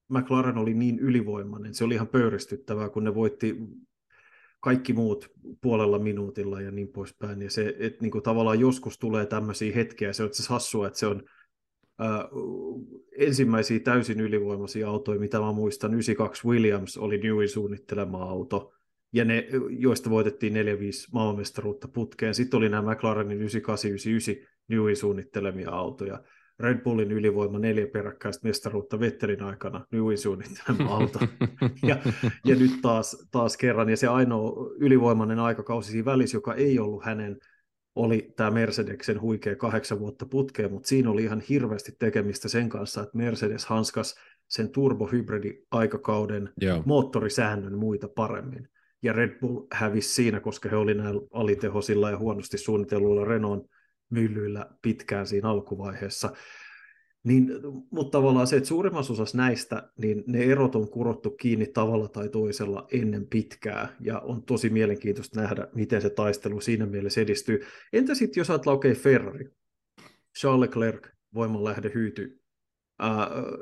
McLaren 0.09 0.57
oli 0.57 0.73
niin 0.73 0.99
ylivoimainen, 0.99 1.73
se 1.73 1.83
oli 1.83 1.93
ihan 1.93 2.07
pöyristyttävää, 2.07 2.89
kun 2.89 3.03
ne 3.03 3.15
voitti 3.15 3.57
kaikki 4.59 4.93
muut 4.93 5.31
puolella 5.61 5.99
minuutilla 5.99 6.61
ja 6.61 6.71
niin 6.71 6.87
poispäin. 6.87 7.41
Ja 7.41 7.51
se, 7.51 7.75
että 7.79 8.01
niin 8.01 8.11
kuin 8.11 8.23
tavallaan 8.23 8.59
joskus 8.59 8.97
tulee 8.99 9.25
tämmöisiä 9.25 9.75
hetkiä, 9.75 10.13
se 10.13 10.23
on 10.23 10.27
itse 10.27 10.43
hassua, 10.49 10.87
että 10.87 10.99
se 10.99 11.07
on 11.07 11.23
ää, 11.99 12.29
ensimmäisiä 13.17 13.79
täysin 13.79 14.19
ylivoimaisia 14.19 14.89
autoja, 14.89 15.19
mitä 15.19 15.39
mä 15.39 15.51
muistan, 15.51 15.93
92 15.93 16.47
Williams 16.47 16.97
oli 16.97 17.17
Newy 17.17 17.47
suunnittelema 17.47 18.23
auto, 18.23 18.73
ja 19.13 19.25
ne, 19.25 19.47
joista 19.69 20.09
voitettiin 20.09 20.53
4-5 20.53 20.57
maailmanmestaruutta 21.13 21.87
putkeen. 21.87 22.33
Sitten 22.33 22.57
oli 22.57 22.69
nämä 22.69 22.91
McLarenin 22.91 23.41
98-99 23.41 23.43
Newy 24.67 24.95
suunnittelemia 24.95 25.71
autoja. 25.71 26.23
Red 26.59 26.81
Bullin 26.83 27.11
ylivoima 27.11 27.59
neljä 27.59 27.87
peräkkäistä 27.87 28.47
mestaruutta 28.47 28.99
Vettelin 28.99 29.43
aikana, 29.43 29.85
Newin 29.91 30.17
suunnittelema 30.17 30.95
auto. 30.95 31.19
ja, 31.87 31.97
ja 32.45 32.55
nyt 32.55 32.71
taas, 32.81 33.27
taas 33.31 33.57
kerran, 33.57 33.89
ja 33.89 33.97
se 33.97 34.07
ainoa 34.07 34.69
ylivoimainen 34.79 35.39
aikakausi 35.39 35.91
siinä 35.91 36.05
välissä, 36.05 36.37
joka 36.37 36.53
ei 36.53 36.79
ollut 36.79 37.05
hänen, 37.05 37.37
oli 37.95 38.33
tämä 38.35 38.51
Mercedeksen 38.51 39.21
huikea 39.21 39.55
kahdeksan 39.55 39.99
vuotta 39.99 40.25
putkeen, 40.25 40.71
mutta 40.71 40.87
siinä 40.87 41.09
oli 41.09 41.23
ihan 41.23 41.41
hirveästi 41.49 41.91
tekemistä 41.99 42.49
sen 42.49 42.69
kanssa, 42.69 43.01
että 43.01 43.17
Mercedes 43.17 43.65
hanskas 43.65 44.15
sen 44.47 44.69
turbohybridi-aikakauden 44.69 46.49
Joo. 46.61 46.83
moottorisäännön 46.85 47.77
muita 47.77 48.07
paremmin. 48.07 48.69
Ja 49.03 49.13
Red 49.13 49.39
Bull 49.39 49.67
hävisi 49.71 50.13
siinä, 50.13 50.39
koska 50.39 50.69
he 50.69 50.75
olivat 50.75 51.03
näillä 51.03 51.21
alitehoisilla 51.33 52.09
ja 52.09 52.17
huonosti 52.17 52.57
suunnitelluilla 52.57 53.25
Renault 53.25 53.65
myllyillä 54.09 54.69
pitkään 54.81 55.27
siinä 55.27 55.49
alkuvaiheessa. 55.49 56.33
Niin, 57.23 57.49
mutta 57.91 58.17
tavallaan 58.17 58.47
se, 58.47 58.57
että 58.57 58.67
suurimmassa 58.67 59.13
osassa 59.13 59.37
näistä, 59.37 59.89
niin 59.97 60.23
ne 60.27 60.43
erot 60.43 60.75
on 60.75 60.89
kurottu 60.89 61.29
kiinni 61.29 61.65
tavalla 61.65 62.07
tai 62.07 62.29
toisella 62.29 62.87
ennen 62.91 63.27
pitkää, 63.27 63.95
ja 63.99 64.19
on 64.19 64.43
tosi 64.43 64.69
mielenkiintoista 64.69 65.41
nähdä, 65.41 65.67
miten 65.75 66.01
se 66.01 66.09
taistelu 66.09 66.61
siinä 66.61 66.85
mielessä 66.85 67.21
edistyy. 67.21 67.59
Entä 67.93 68.15
sitten, 68.15 68.41
jos 68.41 68.49
ajatellaan, 68.49 68.77
okei, 68.77 68.91
okay, 68.91 69.03
Ferrari, 69.03 69.49
Charles 70.39 70.59
Leclerc, 70.59 71.07
voimanlähde 71.33 71.91
hyyty, 71.93 72.41
äh, 73.03 73.09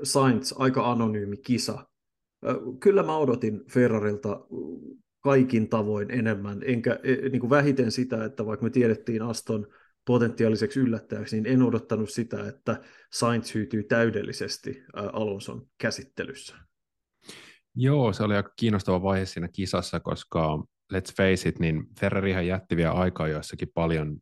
Sainz, 0.04 0.54
aika 0.56 0.92
anonyymi 0.92 1.38
kisa. 1.38 1.74
Äh, 1.74 2.56
kyllä 2.80 3.04
mä 3.04 3.18
odotin 3.18 3.66
Ferrarilta 3.72 4.46
kaikin 5.26 5.70
tavoin 5.70 6.12
enemmän, 6.12 6.62
enkä 6.66 7.00
e, 7.04 7.30
niin 7.30 7.40
kuin 7.40 7.50
vähiten 7.50 7.92
sitä, 7.92 8.26
että 8.26 8.46
vaikka 8.46 8.64
me 8.64 8.70
tiedettiin 8.70 9.22
Aston 9.22 9.68
potentiaaliseksi 10.06 10.80
yllättäjäksi, 10.80 11.42
niin 11.42 11.54
en 11.54 11.62
odottanut 11.62 12.10
sitä, 12.10 12.48
että 12.48 12.82
Sainz 13.14 13.54
hyytyy 13.54 13.84
täydellisesti 13.84 14.84
Alonson 14.94 15.68
käsittelyssä. 15.78 16.56
Joo, 17.76 18.14
se 18.14 18.24
oli 18.24 18.36
aika 18.36 18.54
kiinnostava 18.60 19.04
vaihe 19.04 19.26
siinä 19.26 19.48
kisassa, 19.48 20.00
koska 20.00 20.66
let's 20.94 21.16
face 21.18 21.50
it, 21.50 21.60
niin 21.60 21.84
Ferrarihan 22.00 22.48
jätti 22.48 22.76
vielä 22.76 22.92
aikaa 22.92 23.28
joissakin 23.28 23.72
paljon 23.74 24.18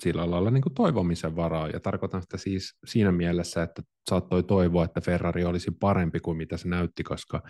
sillä 0.00 0.30
lailla 0.30 0.50
niin 0.50 0.62
kuin 0.62 0.74
toivomisen 0.74 1.36
varaa, 1.36 1.68
ja 1.68 1.80
tarkoitan 1.80 2.22
sitä 2.22 2.36
siis 2.36 2.78
siinä 2.86 3.12
mielessä, 3.12 3.62
että 3.62 3.82
saattoi 4.10 4.42
toivoa, 4.42 4.84
että 4.84 5.00
Ferrari 5.00 5.44
olisi 5.44 5.70
parempi 5.70 6.20
kuin 6.20 6.36
mitä 6.36 6.56
se 6.56 6.68
näytti, 6.68 7.02
koska 7.02 7.42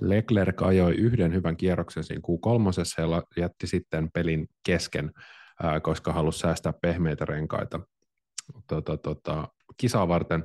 Leclerc 0.00 0.62
ajoi 0.62 0.94
yhden 0.94 1.32
hyvän 1.34 1.56
kierroksen 1.56 2.04
siinä 2.04 2.20
Q3 2.28 3.00
ja 3.00 3.42
jätti 3.42 3.66
sitten 3.66 4.10
pelin 4.14 4.48
kesken 4.66 5.12
koska 5.82 6.12
halusi 6.12 6.38
säästää 6.38 6.72
pehmeitä 6.72 7.24
renkaita 7.24 7.80
tota, 8.66 8.96
tota, 8.96 9.48
kisaa 9.76 10.08
varten. 10.08 10.44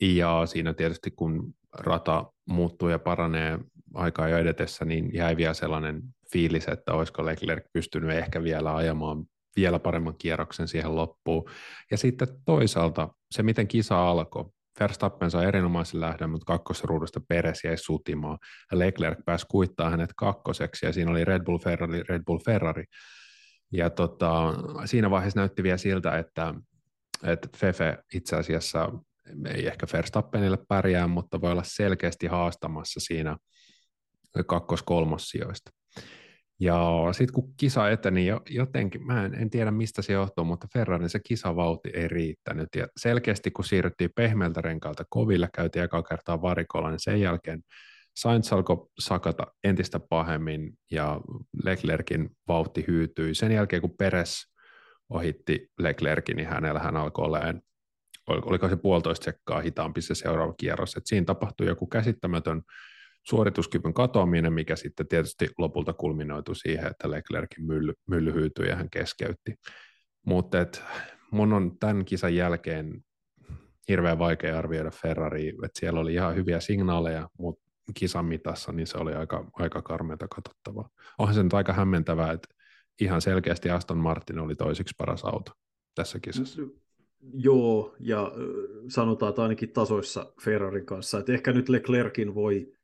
Ja 0.00 0.42
siinä 0.46 0.74
tietysti 0.74 1.10
kun 1.10 1.54
rata 1.74 2.32
muuttuu 2.46 2.88
ja 2.88 2.98
paranee 2.98 3.58
aikaa 3.94 4.28
jo 4.28 4.38
edetessä, 4.38 4.84
niin 4.84 5.14
jäi 5.14 5.36
vielä 5.36 5.54
sellainen 5.54 6.02
fiilis, 6.32 6.68
että 6.68 6.94
olisiko 6.94 7.26
Leclerc 7.26 7.64
pystynyt 7.72 8.10
ehkä 8.10 8.42
vielä 8.42 8.76
ajamaan 8.76 9.24
vielä 9.56 9.78
paremman 9.78 10.14
kierroksen 10.18 10.68
siihen 10.68 10.96
loppuun. 10.96 11.50
Ja 11.90 11.96
sitten 11.96 12.28
toisaalta 12.44 13.08
se, 13.30 13.42
miten 13.42 13.68
kisa 13.68 14.10
alkoi, 14.10 14.44
Verstappen 14.80 15.30
sai 15.30 15.46
erinomaisen 15.46 16.00
lähdön, 16.00 16.30
mutta 16.30 16.44
kakkosruudusta 16.44 17.20
Peres 17.28 17.64
jäi 17.64 17.76
sutimaan. 17.76 18.38
Ja 18.72 18.78
Leclerc 18.78 19.18
pääsi 19.24 19.46
kuittaa 19.50 19.90
hänet 19.90 20.10
kakkoseksi, 20.16 20.86
ja 20.86 20.92
siinä 20.92 21.10
oli 21.10 21.24
Red 21.24 21.44
Bull 21.44 21.58
Ferrari, 21.58 22.02
Red 22.08 22.22
Bull 22.26 22.38
Ferrari. 22.44 22.84
Ja 23.72 23.90
tota, 23.90 24.54
siinä 24.84 25.10
vaiheessa 25.10 25.40
näytti 25.40 25.62
vielä 25.62 25.76
siltä, 25.76 26.18
että, 26.18 26.54
että 27.26 27.48
Fefe 27.56 27.98
itse 28.14 28.36
asiassa 28.36 28.92
ei 29.46 29.66
ehkä 29.66 29.86
Verstappenille 29.92 30.58
pärjää, 30.68 31.06
mutta 31.06 31.40
voi 31.40 31.52
olla 31.52 31.62
selkeästi 31.64 32.26
haastamassa 32.26 33.00
siinä 33.00 33.36
kakkos-kolmossijoista. 34.46 35.70
Ja 36.60 37.08
sitten 37.12 37.34
kun 37.34 37.54
kisa 37.56 37.90
eteni, 37.90 38.26
jotenkin, 38.50 39.06
mä 39.06 39.24
en, 39.24 39.34
en 39.34 39.50
tiedä 39.50 39.70
mistä 39.70 40.02
se 40.02 40.12
johtuu, 40.12 40.44
mutta 40.44 40.68
Ferrarin 40.72 41.08
se 41.08 41.20
kisavauti 41.26 41.90
ei 41.94 42.08
riittänyt. 42.08 42.68
Ja 42.76 42.86
selkeästi 42.96 43.50
kun 43.50 43.64
siirryttiin 43.64 44.10
pehmeältä 44.16 44.60
renkaalta 44.60 45.04
koville, 45.10 45.48
käytiin 45.54 45.84
eka 45.84 46.02
kertaa 46.02 46.42
varikolla, 46.42 46.90
niin 46.90 47.00
sen 47.00 47.20
jälkeen 47.20 47.62
Sainz 48.16 48.52
alkoi 48.52 48.86
sakata 48.98 49.46
entistä 49.64 50.00
pahemmin 50.00 50.72
ja 50.90 51.20
Leclerkin 51.64 52.30
vauhti 52.48 52.84
hyytyi. 52.88 53.34
Sen 53.34 53.52
jälkeen 53.52 53.82
kun 53.82 53.96
Peres 53.98 54.46
ohitti 55.08 55.68
Leclerkin, 55.78 56.36
niin 56.36 56.48
hänellä 56.48 56.80
hän 56.80 56.96
alkoi 56.96 57.24
olemaan, 57.24 57.60
oliko 58.28 58.68
se 58.68 58.76
puolitoista 58.76 59.24
sekkaa 59.24 59.60
hitaampi 59.60 60.02
se 60.02 60.14
seuraava 60.14 60.54
kierros. 60.56 60.96
Et 60.96 61.06
siinä 61.06 61.24
tapahtui 61.24 61.66
joku 61.66 61.86
käsittämätön 61.86 62.62
suorituskyvyn 63.28 63.94
katoaminen, 63.94 64.52
mikä 64.52 64.76
sitten 64.76 65.08
tietysti 65.08 65.48
lopulta 65.58 65.92
kulminoitu 65.92 66.54
siihen, 66.54 66.86
että 66.86 67.10
Leclerkin 67.10 67.66
mylly, 67.66 67.92
mylly 68.10 68.34
hyytyi 68.34 68.68
ja 68.68 68.76
hän 68.76 68.90
keskeytti. 68.90 69.54
Mutta 70.26 70.58
mun 71.30 71.52
on 71.52 71.78
tämän 71.80 72.04
kisan 72.04 72.34
jälkeen 72.34 73.04
hirveän 73.88 74.18
vaikea 74.18 74.58
arvioida 74.58 74.90
Ferrari, 74.90 75.48
että 75.48 75.80
siellä 75.80 76.00
oli 76.00 76.14
ihan 76.14 76.34
hyviä 76.34 76.60
signaaleja, 76.60 77.28
mutta 77.38 77.64
kisan 77.94 78.24
mitassa 78.24 78.72
niin 78.72 78.86
se 78.86 78.98
oli 78.98 79.14
aika, 79.14 79.50
aika 79.52 79.82
karmeata 79.82 80.28
katsottavaa. 80.28 80.88
Onhan 81.18 81.34
se 81.34 81.42
nyt 81.42 81.54
aika 81.54 81.72
hämmentävää, 81.72 82.32
että 82.32 82.48
ihan 83.00 83.20
selkeästi 83.20 83.70
Aston 83.70 83.98
Martin 83.98 84.38
oli 84.38 84.54
toiseksi 84.54 84.94
paras 84.98 85.24
auto 85.24 85.52
tässä 85.94 86.20
kisassa. 86.20 86.62
Joo, 87.34 87.96
ja 88.00 88.32
sanotaan, 88.88 89.30
että 89.30 89.42
ainakin 89.42 89.72
tasoissa 89.72 90.32
Ferrarin 90.44 90.86
kanssa, 90.86 91.18
että 91.18 91.32
ehkä 91.32 91.52
nyt 91.52 91.68
Leclerkin 91.68 92.34
voi 92.34 92.77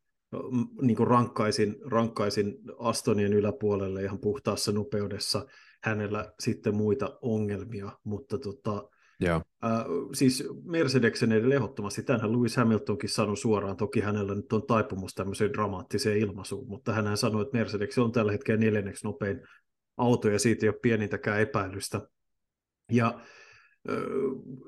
niin 0.83 0.97
kuin 0.97 1.07
rankkaisin, 1.07 1.77
rankkaisin 1.91 2.55
Astonien 2.79 3.33
yläpuolelle 3.33 4.03
ihan 4.03 4.19
puhtaassa 4.19 4.73
nopeudessa. 4.73 5.47
Hänellä 5.83 6.33
sitten 6.41 6.75
muita 6.75 7.19
ongelmia, 7.23 7.91
mutta 8.05 8.39
tota, 8.39 8.89
Joo. 9.21 9.43
Äh, 9.65 9.85
siis 10.13 10.45
Mercedeksen 10.65 11.33
edelleen 11.33 11.57
ehdottomasti, 11.57 12.03
tämänhän 12.03 12.33
Lewis 12.33 12.57
Hamiltonkin 12.57 13.11
sanoi 13.11 13.37
suoraan, 13.37 13.77
toki 13.77 14.01
hänellä 14.01 14.35
nyt 14.35 14.53
on 14.53 14.67
taipumus 14.67 15.15
tämmöiseen 15.15 15.53
dramaattiseen 15.53 16.19
ilmaisuun, 16.19 16.69
mutta 16.69 16.93
hän 16.93 17.17
sanoi, 17.17 17.43
että 17.43 17.59
Mercedes 17.59 17.99
on 17.99 18.13
tällä 18.13 18.33
hetkellä 18.33 18.61
neljänneksi 18.61 19.07
nopein 19.07 19.41
auto 19.97 20.29
ja 20.29 20.39
siitä 20.39 20.67
ei 20.67 20.71
ole 20.71 20.79
pienintäkään 20.83 21.41
epäilystä. 21.41 22.01
Ja 22.93 23.21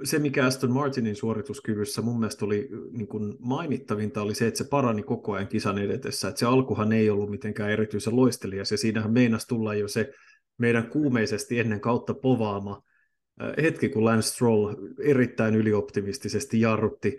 se, 0.05 0.19
mikä 0.19 0.47
Aston 0.47 0.73
Martinin 0.73 1.17
suorituskyvyssä 1.17 2.03
mun 2.03 2.21
mielestä 2.21 2.45
oli 2.45 2.69
niin 2.93 3.07
kuin 3.07 3.37
mainittavinta, 3.39 4.23
oli 4.23 4.35
se, 4.35 4.47
että 4.47 4.59
se 4.59 4.69
parani 4.71 5.03
koko 5.03 5.33
ajan 5.33 5.49
kisan 5.49 5.79
edetessä. 5.79 6.29
Että 6.29 6.39
se 6.39 6.47
alkuhan 6.47 6.93
ei 6.93 7.11
ollut 7.11 7.31
mitenkään 7.31 7.71
erityisen 7.71 8.17
loistelias, 8.17 8.71
ja 8.71 8.79
siinähän 8.79 9.13
meinas 9.13 9.47
tulla 9.47 9.75
jo 9.75 9.89
se 9.89 10.13
meidän 10.59 10.91
kuumeisesti 10.91 11.59
ennen 11.59 11.81
kautta 11.81 12.15
povaama 12.15 12.83
hetki, 13.63 13.89
kun 13.89 14.05
Lance 14.05 14.29
Stroll 14.29 14.75
erittäin 15.01 15.55
ylioptimistisesti 15.55 16.61
jarrutti 16.61 17.19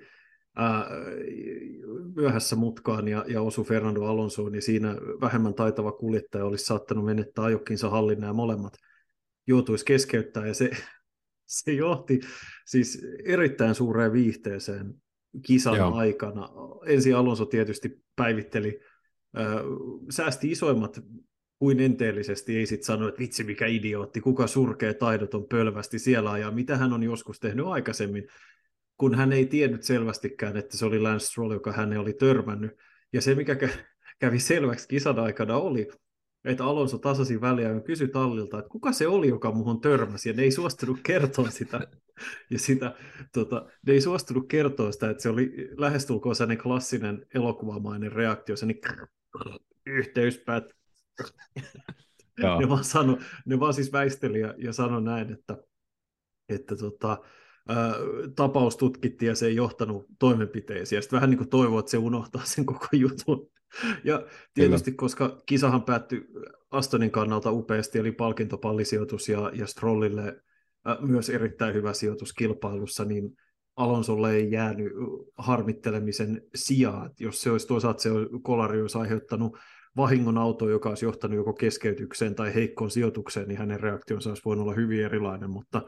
myöhässä 2.16 2.56
mutkaan 2.56 3.08
ja, 3.08 3.26
ja 3.28 3.42
osui 3.42 3.66
Fernando 3.66 4.04
Alonsoon, 4.04 4.52
niin 4.52 4.62
siinä 4.62 4.96
vähemmän 5.22 5.54
taitava 5.54 5.92
kuljettaja 5.92 6.46
olisi 6.46 6.66
saattanut 6.66 7.06
menettää 7.06 7.46
ajokinsa 7.46 7.90
hallinnan 7.90 8.28
ja 8.28 8.34
molemmat 8.34 8.74
joutuisi 9.48 9.86
keskeyttää, 9.86 10.48
ja 10.48 10.54
se, 10.54 10.70
se 11.64 11.72
johti 11.72 12.20
siis 12.66 13.06
erittäin 13.26 13.76
suureen 13.76 14.14
viihteeseen 14.14 14.94
kisan 15.46 15.78
Joo. 15.78 15.96
aikana. 15.96 16.50
Ensin 16.86 17.16
Alonso 17.16 17.46
tietysti 17.46 18.04
päivitteli, 18.16 18.80
äh, 19.38 19.46
säästi 20.10 20.52
isoimmat 20.52 21.00
kuin 21.60 21.80
enteellisesti, 21.80 22.58
ei 22.58 22.66
sitten 22.66 22.86
sano, 22.86 23.08
että 23.08 23.20
vitsi 23.20 23.44
mikä 23.44 23.66
idiootti, 23.66 24.22
kuka 24.22 24.48
surkee 24.48 24.94
taidoton 24.94 25.48
pölvästi 25.48 26.00
siellä 26.00 26.32
ajaa, 26.32 26.52
mitä 26.52 26.78
hän 26.78 26.94
on 26.94 27.04
joskus 27.04 27.40
tehnyt 27.40 27.66
aikaisemmin, 27.66 28.28
kun 28.98 29.16
hän 29.16 29.34
ei 29.34 29.46
tiennyt 29.46 29.84
selvästikään, 29.84 30.58
että 30.58 30.78
se 30.78 30.86
oli 30.86 31.00
Lance 31.00 31.26
Stroll, 31.26 31.52
joka 31.52 31.72
hän 31.72 31.98
oli 31.98 32.14
törmännyt. 32.14 32.72
Ja 33.14 33.22
se, 33.22 33.36
mikä 33.36 33.58
kävi 34.20 34.40
selväksi 34.40 34.88
kisan 34.88 35.20
aikana, 35.20 35.58
oli, 35.58 35.88
että 36.46 36.66
Alonso 36.66 36.98
tasasi 36.98 37.42
väliä 37.42 37.70
ja 37.70 37.82
kysyi 37.82 38.08
tallilta, 38.08 38.60
että 38.60 38.70
kuka 38.70 38.92
se 38.92 39.08
oli, 39.08 39.28
joka 39.28 39.52
muuhun 39.52 39.82
törmäsi, 39.82 40.30
ja 40.30 40.36
ne 40.36 40.44
ei 40.44 40.52
suostunut 40.52 41.00
kertoa 41.04 41.50
sitä. 41.50 41.88
Ja 42.50 42.60
sitä, 42.60 42.96
tota, 43.34 43.66
ne 43.86 43.94
ei 43.94 44.02
suostunut 44.02 44.48
kertoa 44.48 44.92
sitä, 44.92 45.10
että 45.10 45.24
se 45.24 45.30
oli 45.30 45.70
lähestulkoon 45.78 46.36
sellainen 46.36 46.64
klassinen 46.64 47.26
elokuvamainen 47.34 48.12
reaktio, 48.12 48.56
se 48.56 48.66
niin 48.66 48.82
yhteyspäät. 49.86 50.64
ne, 52.60 52.70
vaan 52.70 52.84
sano, 52.84 53.18
ne 53.46 53.60
vaan 53.60 53.74
siis 53.74 53.92
väisteli 53.92 54.40
ja, 54.40 54.54
ja 54.58 54.74
sanoi 54.74 55.02
näin, 55.02 55.34
että, 55.34 55.58
että 56.50 56.76
tota, 56.76 57.18
ää, 57.68 57.94
tapaus 58.36 58.78
tutkittiin 58.78 59.30
ja 59.30 59.36
se 59.36 59.48
ei 59.48 59.56
johtanut 59.56 60.06
toimenpiteisiin. 60.20 60.98
Ja 60.98 61.02
sitten 61.02 61.18
vähän 61.18 61.30
niin 61.30 61.38
kuin 61.38 61.50
toivoo, 61.50 61.80
että 61.80 61.92
se 61.92 61.98
unohtaa 61.98 62.46
sen 62.46 62.66
koko 62.66 62.88
jutun. 62.92 63.50
Ja 64.04 64.26
tietysti, 64.54 64.92
Kyllä. 64.92 65.00
koska 65.00 65.42
kisahan 65.46 65.84
päättyi 65.84 66.28
Astonin 66.72 67.12
kannalta 67.12 67.52
upeasti, 67.52 68.00
eli 68.00 68.12
palkintopallisijoitus 68.12 69.30
ja, 69.30 69.52
ja 69.54 69.68
Strollille 69.68 70.42
äh, 70.90 70.98
myös 71.02 71.30
erittäin 71.30 71.74
hyvä 71.74 71.94
sijoitus 71.94 72.34
kilpailussa, 72.34 73.06
niin 73.06 73.38
Alonsolle 73.76 74.32
ei 74.32 74.52
jäänyt 74.52 74.92
harmittelemisen 75.38 76.42
sijaan. 76.56 77.12
Jos 77.20 77.42
se 77.42 77.52
olisi 77.52 77.68
toisaalta 77.68 78.02
se 78.02 78.10
kolari 78.44 78.82
olisi 78.82 78.98
aiheuttanut 78.98 79.58
vahingon 79.98 80.38
auto, 80.38 80.70
joka 80.70 80.90
olisi 80.90 81.06
johtanut 81.06 81.38
joko 81.38 81.54
keskeytykseen 81.54 82.36
tai 82.36 82.56
heikkoon 82.56 82.92
sijoitukseen, 82.92 83.48
niin 83.48 83.58
hänen 83.58 83.80
reaktionsa 83.80 84.30
olisi 84.30 84.42
voinut 84.46 84.64
olla 84.64 84.74
hyvin 84.74 85.06
erilainen, 85.06 85.50
mutta 85.50 85.82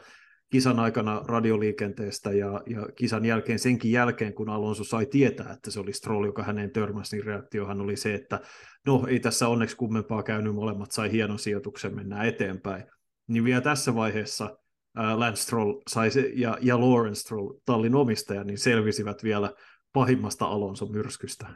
kisan 0.50 0.79
aikana 0.79 1.22
radioliikenteestä 1.25 2.32
ja, 2.32 2.62
ja 2.65 2.88
kisan 2.96 3.25
jälkeen, 3.25 3.60
senkin 3.60 3.91
jälkeen, 3.91 4.34
kun 4.34 4.50
Alonso 4.50 4.84
sai 4.84 5.06
tietää, 5.06 5.53
että 5.53 5.72
se 5.72 5.79
oli 5.79 5.94
Stroll, 5.94 6.25
joka 6.25 6.44
häneen 6.44 6.72
törmäsi, 6.72 7.15
niin 7.15 7.25
reaktiohan 7.25 7.82
oli 7.82 7.96
se, 7.96 8.13
että 8.13 8.39
no 8.86 9.06
ei 9.08 9.20
tässä 9.20 9.48
onneksi 9.48 9.75
kummempaa 9.75 10.24
käynyt, 10.24 10.56
molemmat 10.56 10.91
sai 10.91 11.12
hienon 11.12 11.39
sijoituksen, 11.39 11.96
mennään 11.96 12.27
eteenpäin. 12.27 12.84
Niin 13.27 13.44
vielä 13.44 13.62
tässä 13.62 13.96
vaiheessa 13.96 14.58
ää, 14.96 15.20
Lance 15.20 15.41
Stroll 15.41 15.82
sai 15.89 16.12
se, 16.12 16.32
ja, 16.36 16.58
ja 16.62 16.79
Lawrence 16.79 17.22
Stroll, 17.22 17.53
tallin 17.65 17.96
omistaja, 17.96 18.44
niin 18.44 18.58
selvisivät 18.58 19.24
vielä 19.24 19.53
pahimmasta 19.94 20.46
Alonso 20.46 20.86
myrskystä. 20.86 21.48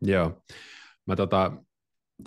Joo. 0.00 0.42
Mä 1.06 1.16
tota, 1.16 1.52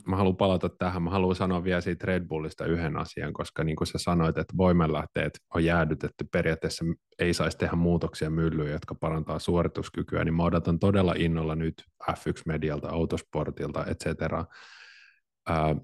mä 0.07 0.15
haluan 0.15 0.35
palata 0.35 0.69
tähän, 0.69 1.03
mä 1.03 1.09
haluan 1.09 1.35
sanoa 1.35 1.63
vielä 1.63 1.81
siitä 1.81 2.07
Red 2.07 2.27
Bullista 2.27 2.65
yhden 2.65 2.97
asian, 2.97 3.33
koska 3.33 3.63
niin 3.63 3.75
kuin 3.75 3.87
sä 3.87 3.97
sanoit, 3.97 4.37
että 4.37 4.57
voimanlähteet 4.57 5.39
on 5.53 5.65
jäädytetty, 5.65 6.25
periaatteessa 6.31 6.85
ei 7.19 7.33
saisi 7.33 7.57
tehdä 7.57 7.75
muutoksia 7.75 8.29
myllyyn, 8.29 8.71
jotka 8.71 8.95
parantaa 8.95 9.39
suorituskykyä, 9.39 10.23
niin 10.23 10.33
mä 10.33 10.43
odotan 10.43 10.79
todella 10.79 11.13
innolla 11.17 11.55
nyt 11.55 11.83
F1-medialta, 12.11 12.89
Autosportilta, 12.89 13.85
et 13.85 13.99
cetera, 13.99 14.45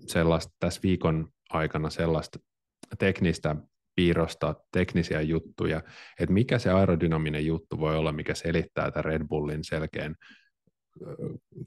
sellaista, 0.08 0.54
tässä 0.60 0.80
viikon 0.84 1.28
aikana 1.50 1.90
sellaista 1.90 2.40
teknistä 3.00 3.56
piirrosta, 3.96 4.56
teknisiä 4.72 5.22
juttuja, 5.22 5.82
että 6.20 6.34
mikä 6.34 6.60
se 6.60 6.72
aerodynaminen 6.72 7.46
juttu 7.46 7.80
voi 7.80 7.98
olla, 7.98 8.12
mikä 8.12 8.36
selittää 8.36 8.92
tämän 8.92 9.06
Red 9.06 9.28
Bullin 9.28 9.64
selkeän 9.64 10.16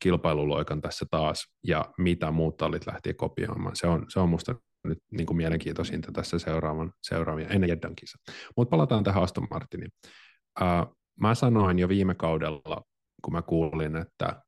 kilpailuloikan 0.01 0.81
tässä 0.81 1.07
taas, 1.11 1.45
ja 1.67 1.85
mitä 1.99 2.31
muut 2.31 2.57
tallit 2.57 2.87
lähti 2.87 3.15
kopioimaan. 3.15 3.77
Se 3.77 3.87
on, 3.87 4.07
se 4.09 4.21
on 4.21 4.29
musta 4.29 4.55
nyt 4.85 4.99
niin 5.11 5.27
kuin 5.27 5.37
mielenkiintoisinta 5.37 6.13
tässä 6.13 6.39
seuraavan, 6.39 6.93
seuraavia, 7.03 7.49
ennen 7.49 7.71
Jeddan 7.71 7.97
kisa. 7.97 8.19
Mutta 8.57 8.71
palataan 8.71 9.05
tähän 9.05 9.23
Aston 9.23 9.47
Martiniin. 9.51 9.91
Uh, 10.61 10.97
mä 11.21 11.35
sanoin 11.35 11.79
jo 11.79 11.89
viime 11.89 12.15
kaudella, 12.15 12.83
kun 13.25 13.33
mä 13.33 13.43
kuulin, 13.43 13.97
että 13.97 14.43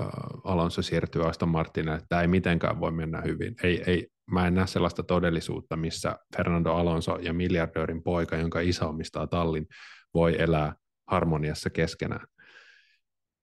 uh, 0.00 0.40
Alonso 0.44 0.82
siirtyy 0.82 1.28
Aston 1.28 1.48
Martinille, 1.48 1.94
että 1.94 2.06
tämä 2.08 2.22
ei 2.22 2.28
mitenkään 2.28 2.80
voi 2.80 2.90
mennä 2.92 3.20
hyvin. 3.20 3.54
Ei, 3.62 3.82
ei, 3.86 4.08
mä 4.30 4.46
en 4.46 4.54
näe 4.54 4.66
sellaista 4.66 5.02
todellisuutta, 5.02 5.76
missä 5.76 6.18
Fernando 6.36 6.72
Alonso 6.72 7.18
ja 7.18 7.32
miljardöörin 7.32 8.02
poika, 8.02 8.36
jonka 8.36 8.60
isä 8.60 8.86
omistaa 8.86 9.26
tallin, 9.26 9.66
voi 10.14 10.42
elää 10.42 10.74
harmoniassa 11.10 11.70
keskenään. 11.70 12.26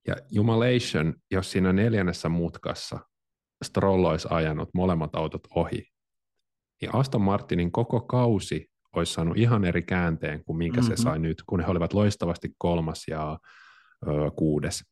Ja 0.07 0.15
Jumalation, 0.31 1.13
jos 1.31 1.51
siinä 1.51 1.73
neljännessä 1.73 2.29
mutkassa 2.29 2.99
Stroll 3.63 4.03
olisi 4.03 4.27
ajanut 4.31 4.69
molemmat 4.73 5.15
autot 5.15 5.47
ohi, 5.55 5.87
niin 6.81 6.95
Aston 6.95 7.21
Martinin 7.21 7.71
koko 7.71 8.01
kausi 8.01 8.69
olisi 8.95 9.13
saanut 9.13 9.37
ihan 9.37 9.65
eri 9.65 9.81
käänteen 9.81 10.45
kuin 10.45 10.57
minkä 10.57 10.81
mm-hmm. 10.81 10.95
se 10.95 11.01
sai 11.01 11.19
nyt, 11.19 11.43
kun 11.47 11.59
he 11.59 11.67
olivat 11.67 11.93
loistavasti 11.93 12.49
kolmas 12.57 13.03
ja 13.07 13.39
ö, 14.07 14.31
kuudes. 14.35 14.83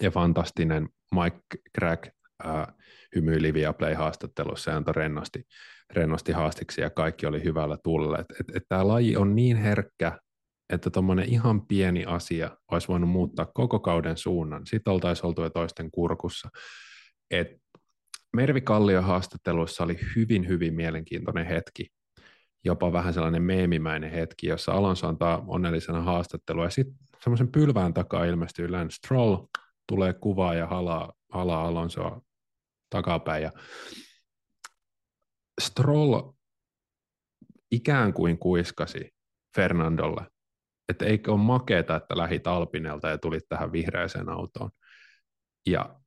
Ja 0.00 0.10
fantastinen 0.10 0.88
Mike 1.14 1.40
Crack 1.78 2.06
ö, 2.06 2.48
hymyili 3.16 3.52
Play-haastattelussa 3.78 4.70
ja 4.70 4.76
antoi 4.76 4.94
rennosti, 4.94 5.44
rennosti 5.90 6.32
haastiksi 6.32 6.80
ja 6.80 6.90
kaikki 6.90 7.26
oli 7.26 7.44
hyvällä 7.44 7.78
tulla. 7.84 8.18
Et, 8.18 8.26
et, 8.40 8.56
et 8.56 8.62
tämä 8.68 8.88
laji 8.88 9.16
on 9.16 9.36
niin 9.36 9.56
herkkä, 9.56 10.18
että 10.72 10.90
tuommoinen 10.90 11.28
ihan 11.28 11.66
pieni 11.66 12.04
asia 12.04 12.56
olisi 12.70 12.88
voinut 12.88 13.10
muuttaa 13.10 13.46
koko 13.46 13.80
kauden 13.80 14.16
suunnan. 14.16 14.66
Sitten 14.66 14.92
oltaisiin 14.92 15.26
oltu 15.26 15.42
jo 15.42 15.50
toisten 15.50 15.90
kurkussa. 15.90 16.48
Et 17.30 17.48
Mervi 18.36 18.60
Kallion 18.60 19.04
haastatteluissa 19.04 19.84
oli 19.84 19.98
hyvin, 20.16 20.48
hyvin 20.48 20.74
mielenkiintoinen 20.74 21.46
hetki, 21.46 21.86
jopa 22.64 22.92
vähän 22.92 23.14
sellainen 23.14 23.42
meemimäinen 23.42 24.10
hetki, 24.10 24.46
jossa 24.46 24.72
Alonso 24.72 25.08
antaa 25.08 25.44
onnellisena 25.46 26.02
haastattelua, 26.02 26.64
ja 26.64 26.70
sitten 26.70 26.96
semmoisen 27.22 27.52
pylvään 27.52 27.94
takaa 27.94 28.24
ilmestyy 28.24 28.68
Lance 28.68 28.94
Stroll, 28.94 29.36
tulee 29.88 30.12
kuvaa 30.12 30.54
ja 30.54 30.66
halaa, 30.66 31.12
halaa 31.32 31.68
Alonsoa 31.68 32.22
takapäin, 32.90 33.42
ja 33.42 33.52
Stroll 35.60 36.32
ikään 37.70 38.12
kuin 38.12 38.38
kuiskasi 38.38 39.14
Fernandolle, 39.56 40.26
että 40.92 41.04
eikö 41.04 41.32
ole 41.32 41.40
makeeta, 41.40 41.96
että 41.96 42.16
lähit 42.16 42.46
Alpinelta 42.46 43.08
ja 43.08 43.18
tulit 43.18 43.44
tähän 43.48 43.72
vihreäseen 43.72 44.28
autoon. 44.28 44.70
Ja 45.66 46.00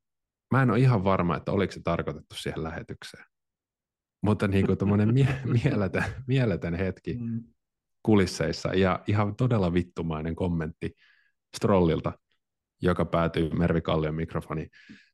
mä 0.52 0.62
en 0.62 0.72
ole 0.72 0.80
ihan 0.80 1.04
varma, 1.04 1.38
että 1.38 1.52
oliko 1.52 1.72
se 1.72 1.82
tarkoitettu 1.84 2.36
siihen 2.36 2.64
lähetykseen. 2.64 3.26
Mutta 4.22 4.48
niin 4.48 4.66
kuin 4.66 5.14
mie- 5.14 5.42
mieletön, 5.64 6.04
mieletön 6.28 6.74
hetki 6.74 7.14
mm. 7.14 7.44
kulisseissa 8.04 8.74
ja 8.74 9.04
ihan 9.08 9.36
todella 9.36 9.74
vittumainen 9.74 10.36
kommentti 10.36 10.92
Strollilta, 11.56 12.14
joka 12.82 13.06
päätyy 13.06 13.50
Mervi 13.50 13.82
Kallion 13.82 14.16
mikrofoniin. 14.16 14.70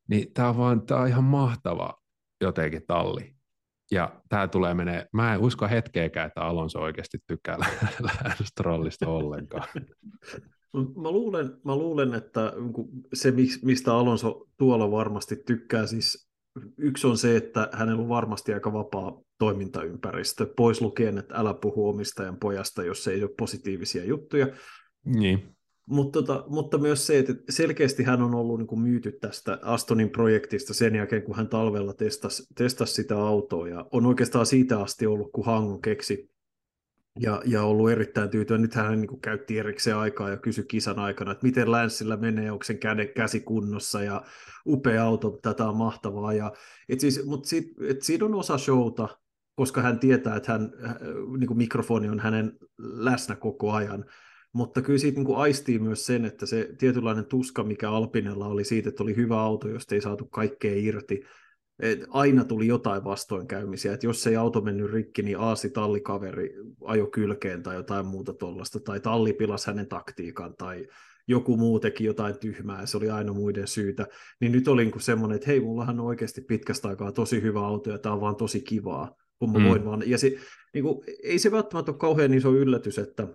Niin 0.08 0.32
tämä 0.34 0.48
on, 0.48 0.56
vaan, 0.56 0.86
tää 0.86 0.98
on 0.98 1.08
ihan 1.08 1.24
mahtava 1.24 2.02
jotenkin 2.40 2.86
talli. 2.86 3.34
Ja 3.92 4.22
tämä 4.28 4.48
tulee 4.48 4.74
menee, 4.74 5.06
mä 5.12 5.34
en 5.34 5.40
usko 5.40 5.68
hetkeäkään, 5.68 6.26
että 6.26 6.40
Alonso 6.40 6.80
oikeasti 6.80 7.18
tykkää 7.26 7.58
Strollista 8.44 9.08
ollenkaan. 9.08 9.68
Mä 11.02 11.10
luulen, 11.10 11.56
mä 11.64 11.76
luulen, 11.76 12.14
että 12.14 12.52
niinku 12.56 12.88
se, 13.14 13.32
mistä 13.62 13.94
Alonso 13.94 14.46
tuolla 14.58 14.90
varmasti 14.90 15.36
tykkää, 15.36 15.86
siis 15.86 16.28
yksi 16.78 17.06
on 17.06 17.18
se, 17.18 17.36
että 17.36 17.68
hänellä 17.72 18.02
on 18.02 18.08
varmasti 18.08 18.54
aika 18.54 18.72
vapaa 18.72 19.20
toimintaympäristö, 19.38 20.46
pois 20.56 20.80
lukien, 20.80 21.18
että 21.18 21.34
älä 21.34 21.54
puhu 21.54 21.88
omistajan 21.88 22.36
pojasta, 22.36 22.84
jos 22.84 23.08
ei 23.08 23.22
ole 23.22 23.30
positiivisia 23.38 24.04
juttuja. 24.04 24.46
Niin. 25.04 25.56
Mutta, 25.86 26.22
tota, 26.22 26.44
mutta 26.48 26.78
myös 26.78 27.06
se, 27.06 27.18
että 27.18 27.34
selkeästi 27.48 28.02
hän 28.02 28.22
on 28.22 28.34
ollut 28.34 28.58
niin 28.58 28.66
kuin 28.66 28.80
myyty 28.80 29.12
tästä 29.12 29.58
Astonin 29.62 30.10
projektista 30.10 30.74
sen 30.74 30.94
jälkeen, 30.94 31.22
kun 31.22 31.36
hän 31.36 31.48
talvella 31.48 31.94
testasi, 31.94 32.46
testasi 32.54 32.94
sitä 32.94 33.18
autoa, 33.18 33.68
ja 33.68 33.86
on 33.92 34.06
oikeastaan 34.06 34.46
siitä 34.46 34.80
asti 34.80 35.06
ollut, 35.06 35.32
kun 35.32 35.44
Hango 35.44 35.78
keksi 35.78 36.32
ja, 37.20 37.42
ja 37.44 37.62
ollut 37.62 37.90
erittäin 37.90 38.30
tyytyväinen. 38.30 38.62
Nyt 38.62 38.74
hän 38.74 39.00
niin 39.00 39.20
käytti 39.20 39.58
erikseen 39.58 39.96
aikaa 39.96 40.30
ja 40.30 40.36
kysyi 40.36 40.64
kisan 40.64 40.98
aikana, 40.98 41.32
että 41.32 41.46
miten 41.46 41.72
Länssillä 41.72 42.16
menee, 42.16 42.52
onko 42.52 42.64
sen 42.64 42.78
käden, 42.78 43.08
käsi 43.16 43.40
kunnossa 43.40 44.02
ja 44.02 44.22
upea 44.66 45.04
auto, 45.04 45.30
tätä 45.30 45.68
on 45.68 45.76
mahtavaa. 45.76 46.32
Ja, 46.32 46.52
et 46.88 47.00
siis, 47.00 47.24
mutta 47.24 47.48
sit, 47.48 47.64
et 47.88 48.02
siinä 48.02 48.24
on 48.24 48.34
osa 48.34 48.58
showta, 48.58 49.08
koska 49.54 49.82
hän 49.82 49.98
tietää, 49.98 50.36
että 50.36 50.52
hän, 50.52 50.72
niin 51.38 51.48
kuin 51.48 51.58
mikrofoni 51.58 52.08
on 52.08 52.20
hänen 52.20 52.58
läsnä 52.78 53.36
koko 53.36 53.72
ajan. 53.72 54.04
Mutta 54.52 54.82
kyllä 54.82 54.98
siitä 54.98 55.16
niin 55.16 55.26
kuin 55.26 55.38
aistii 55.38 55.78
myös 55.78 56.06
sen, 56.06 56.24
että 56.24 56.46
se 56.46 56.68
tietynlainen 56.78 57.26
tuska, 57.26 57.64
mikä 57.64 57.90
Alpinella 57.90 58.46
oli 58.46 58.64
siitä, 58.64 58.88
että 58.88 59.02
oli 59.02 59.16
hyvä 59.16 59.40
auto, 59.40 59.68
josta 59.68 59.94
ei 59.94 60.00
saatu 60.00 60.24
kaikkea 60.26 60.74
irti, 60.76 61.20
et 61.78 62.04
aina 62.08 62.44
tuli 62.44 62.66
jotain 62.66 63.04
vastoinkäymisiä, 63.04 63.92
että 63.92 64.06
jos 64.06 64.26
ei 64.26 64.36
auto 64.36 64.60
mennyt 64.60 64.92
rikki, 64.92 65.22
niin 65.22 65.38
aasi 65.38 65.70
tallikaveri 65.70 66.54
ajo 66.84 67.06
kylkeen 67.06 67.62
tai 67.62 67.74
jotain 67.74 68.06
muuta 68.06 68.32
tuollaista, 68.32 68.80
tai 68.80 69.00
talli 69.00 69.32
pilasi 69.32 69.66
hänen 69.66 69.88
taktiikan, 69.88 70.54
tai 70.56 70.86
joku 71.28 71.56
muu 71.56 71.80
teki 71.80 72.04
jotain 72.04 72.38
tyhmää, 72.38 72.80
ja 72.80 72.86
se 72.86 72.96
oli 72.96 73.10
aina 73.10 73.32
muiden 73.32 73.66
syytä, 73.66 74.06
niin 74.40 74.52
nyt 74.52 74.68
oli 74.68 74.84
niin 74.84 75.00
semmoinen, 75.00 75.36
että 75.36 75.46
hei, 75.46 75.60
mullahan 75.60 76.00
on 76.00 76.06
oikeasti 76.06 76.40
pitkästä 76.40 76.88
aikaa 76.88 77.12
tosi 77.12 77.42
hyvä 77.42 77.66
auto, 77.66 77.90
ja 77.90 77.98
tämä 77.98 78.14
on 78.14 78.20
vaan 78.20 78.36
tosi 78.36 78.60
kivaa, 78.60 79.16
kun 79.38 79.52
mä 79.52 79.58
mm. 79.58 79.64
voin 79.64 79.84
vaan, 79.84 80.02
ja 80.06 80.18
se, 80.18 80.36
niin 80.74 80.84
kuin, 80.84 81.04
ei 81.22 81.38
se 81.38 81.50
välttämättä 81.50 81.92
ole 81.92 81.98
kauhean 81.98 82.34
iso 82.34 82.54
yllätys, 82.54 82.98
että 82.98 83.28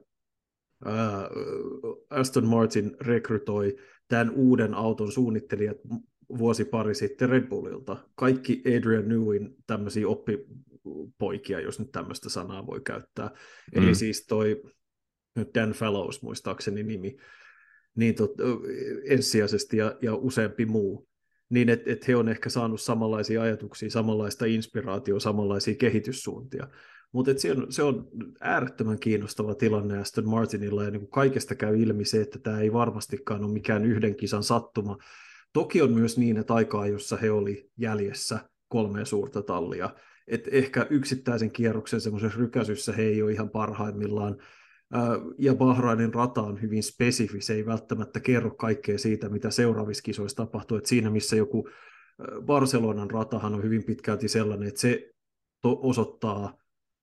Aston 2.09 2.47
Martin 2.47 2.97
rekrytoi 3.01 3.75
tämän 4.07 4.29
uuden 4.29 4.73
auton 4.73 5.11
suunnittelijat 5.11 5.77
vuosi 6.37 6.65
pari 6.65 6.95
sitten 6.95 7.29
Red 7.29 7.47
Bullilta. 7.47 7.97
Kaikki 8.15 8.63
Adrian 8.77 9.07
Newin 9.07 9.55
tämmöisiä 9.67 10.07
oppipoikia, 10.07 11.59
jos 11.59 11.79
nyt 11.79 11.91
tämmöistä 11.91 12.29
sanaa 12.29 12.67
voi 12.67 12.81
käyttää. 12.81 13.27
Mm. 13.27 13.83
Eli 13.83 13.95
siis 13.95 14.25
toi 14.25 14.63
Dan 15.55 15.73
Fellows 15.73 16.21
muistaakseni 16.21 16.83
nimi, 16.83 17.17
niin 17.95 18.15
tot, 18.15 18.31
ensisijaisesti 19.09 19.77
ja, 19.77 19.97
ja 20.01 20.15
useampi 20.15 20.65
muu, 20.65 21.07
niin 21.49 21.69
että 21.69 21.91
et 21.91 22.07
he 22.07 22.15
on 22.15 22.29
ehkä 22.29 22.49
saanut 22.49 22.81
samanlaisia 22.81 23.41
ajatuksia, 23.41 23.89
samanlaista 23.89 24.45
inspiraatioa, 24.45 25.19
samanlaisia 25.19 25.75
kehityssuuntia. 25.75 26.67
Mutta 27.11 27.31
se 27.37 27.51
on, 27.51 27.67
se 27.69 27.83
on 27.83 28.07
äärettömän 28.41 28.99
kiinnostava 28.99 29.55
tilanne 29.55 29.97
Aston 29.97 30.29
Martinilla, 30.29 30.83
ja 30.83 30.91
niin 30.91 31.07
kaikesta 31.07 31.55
käy 31.55 31.81
ilmi 31.81 32.05
se, 32.05 32.21
että 32.21 32.39
tämä 32.39 32.59
ei 32.59 32.73
varmastikaan 32.73 33.43
ole 33.43 33.53
mikään 33.53 33.85
yhden 33.85 34.15
kisan 34.15 34.43
sattuma, 34.43 34.97
Toki 35.53 35.81
on 35.81 35.93
myös 35.93 36.17
niin, 36.17 36.37
että 36.37 36.53
aikaa, 36.53 36.87
jossa 36.87 37.17
he 37.17 37.31
oli 37.31 37.69
jäljessä 37.77 38.39
kolmea 38.67 39.05
suurta 39.05 39.41
tallia, 39.41 39.89
että 40.27 40.49
ehkä 40.53 40.87
yksittäisen 40.89 41.51
kierroksen 41.51 42.01
semmoisessa 42.01 42.39
rykäsyssä 42.39 42.93
he 42.93 43.03
ei 43.03 43.21
ole 43.21 43.31
ihan 43.31 43.49
parhaimmillaan, 43.49 44.37
ja 45.37 45.55
Bahrainin 45.55 46.13
rata 46.13 46.41
on 46.41 46.61
hyvin 46.61 46.83
spesifi, 46.83 47.41
se 47.41 47.53
ei 47.53 47.65
välttämättä 47.65 48.19
kerro 48.19 48.51
kaikkea 48.51 48.97
siitä, 48.97 49.29
mitä 49.29 49.49
seuraavissa 49.49 50.03
kisoissa 50.03 50.37
tapahtuu, 50.37 50.77
että 50.77 50.89
siinä 50.89 51.09
missä 51.09 51.35
joku 51.35 51.69
Barcelonan 52.45 53.11
ratahan 53.11 53.53
on 53.53 53.63
hyvin 53.63 53.83
pitkälti 53.83 54.27
sellainen, 54.27 54.67
että 54.67 54.81
se 54.81 55.11
osoittaa, 55.63 56.57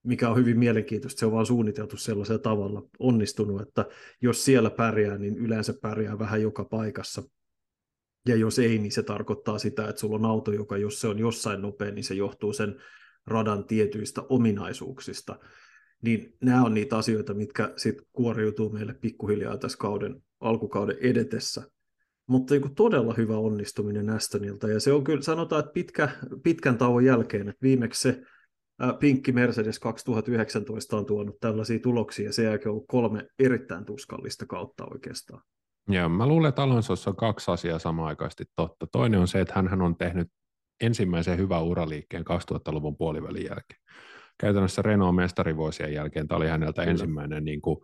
mikä 0.05 0.29
on 0.29 0.37
hyvin 0.37 0.59
mielenkiintoista, 0.59 1.19
se 1.19 1.27
on 1.27 1.33
vaan 1.33 1.47
suunniteltu 1.47 1.97
sellaisella 1.97 2.39
tavalla 2.39 2.83
onnistunut, 2.99 3.63
että 3.63 3.87
jos 4.23 4.45
siellä 4.45 4.71
pärjää, 4.71 5.19
niin 5.19 5.39
yleensä 5.39 5.75
pärjää 5.83 6.19
vähän 6.19 6.43
joka 6.43 6.65
paikassa. 6.65 7.23
Ja 8.29 8.37
jos 8.37 8.59
ei, 8.59 8.79
niin 8.79 8.93
se 8.93 9.03
tarkoittaa 9.03 9.59
sitä, 9.59 9.89
että 9.89 10.01
sulla 10.01 10.17
on 10.17 10.25
auto, 10.25 10.53
joka 10.53 10.77
jos 10.77 11.01
se 11.01 11.09
on 11.09 11.19
jossain 11.19 11.63
nopea, 11.63 11.91
niin 11.91 12.05
se 12.05 12.15
johtuu 12.15 12.53
sen 12.53 12.77
radan 13.27 13.65
tietyistä 13.65 14.23
ominaisuuksista. 14.29 15.39
Niin 16.03 16.37
nämä 16.41 16.65
on 16.65 16.75
niitä 16.75 16.97
asioita, 16.97 17.35
mitkä 17.35 17.73
sitten 17.77 18.07
kuoriutuu 18.13 18.71
meille 18.71 18.95
pikkuhiljaa 18.95 19.59
tässä 19.59 19.79
kauden, 19.79 20.23
alkukauden 20.41 20.97
edetessä. 21.01 21.63
Mutta 22.27 22.55
niin 22.55 22.75
todella 22.75 23.15
hyvä 23.15 23.37
onnistuminen 23.37 24.11
Astonilta, 24.11 24.69
ja 24.69 24.81
se 24.81 24.93
on 24.93 25.05
kyllä, 25.05 25.23
sanotaan, 25.23 25.61
että 25.61 25.73
pitkä, 25.73 26.09
pitkän 26.43 26.79
tauon 26.79 27.05
jälkeen, 27.05 27.49
että 27.49 27.63
viimeksi 27.63 28.01
se 28.03 28.23
Pinkki 28.99 29.33
Mercedes 29.33 29.79
2019 29.79 30.97
on 30.97 31.07
tuonut 31.07 31.41
tällaisia 31.41 31.79
tuloksia, 31.79 32.27
ja 32.27 32.33
sen 32.33 32.45
jälkeen 32.45 32.69
on 32.69 32.73
ollut 32.73 32.89
kolme 32.89 33.27
erittäin 33.39 33.85
tuskallista 33.85 34.47
kautta 34.47 34.85
oikeastaan. 34.91 35.43
Joo, 35.89 36.09
mä 36.09 36.27
luulen, 36.27 36.49
että 36.49 36.63
Alonsossa 36.63 37.11
on 37.11 37.17
kaksi 37.17 37.51
asiaa 37.51 37.79
samaaikaisesti 37.79 38.45
totta. 38.57 38.87
Toinen 38.93 39.21
on 39.21 39.29
se, 39.29 39.41
että 39.41 39.55
hän 39.55 39.83
on 39.83 39.97
tehnyt 39.97 40.29
ensimmäisen 40.81 41.39
hyvän 41.39 41.65
uraliikkeen 41.65 42.25
2000-luvun 42.27 42.97
puolivälin 42.97 43.45
jälkeen. 43.45 43.81
Käytännössä 44.41 44.83
Renault 44.83 45.17
mestarivuosien 45.17 45.93
jälkeen 45.93 46.29
tämä 46.29 46.37
oli 46.37 46.49
häneltä 46.49 46.83
Kyllä. 46.83 46.91
ensimmäinen 46.91 47.45
niin 47.45 47.61
kuin, 47.61 47.81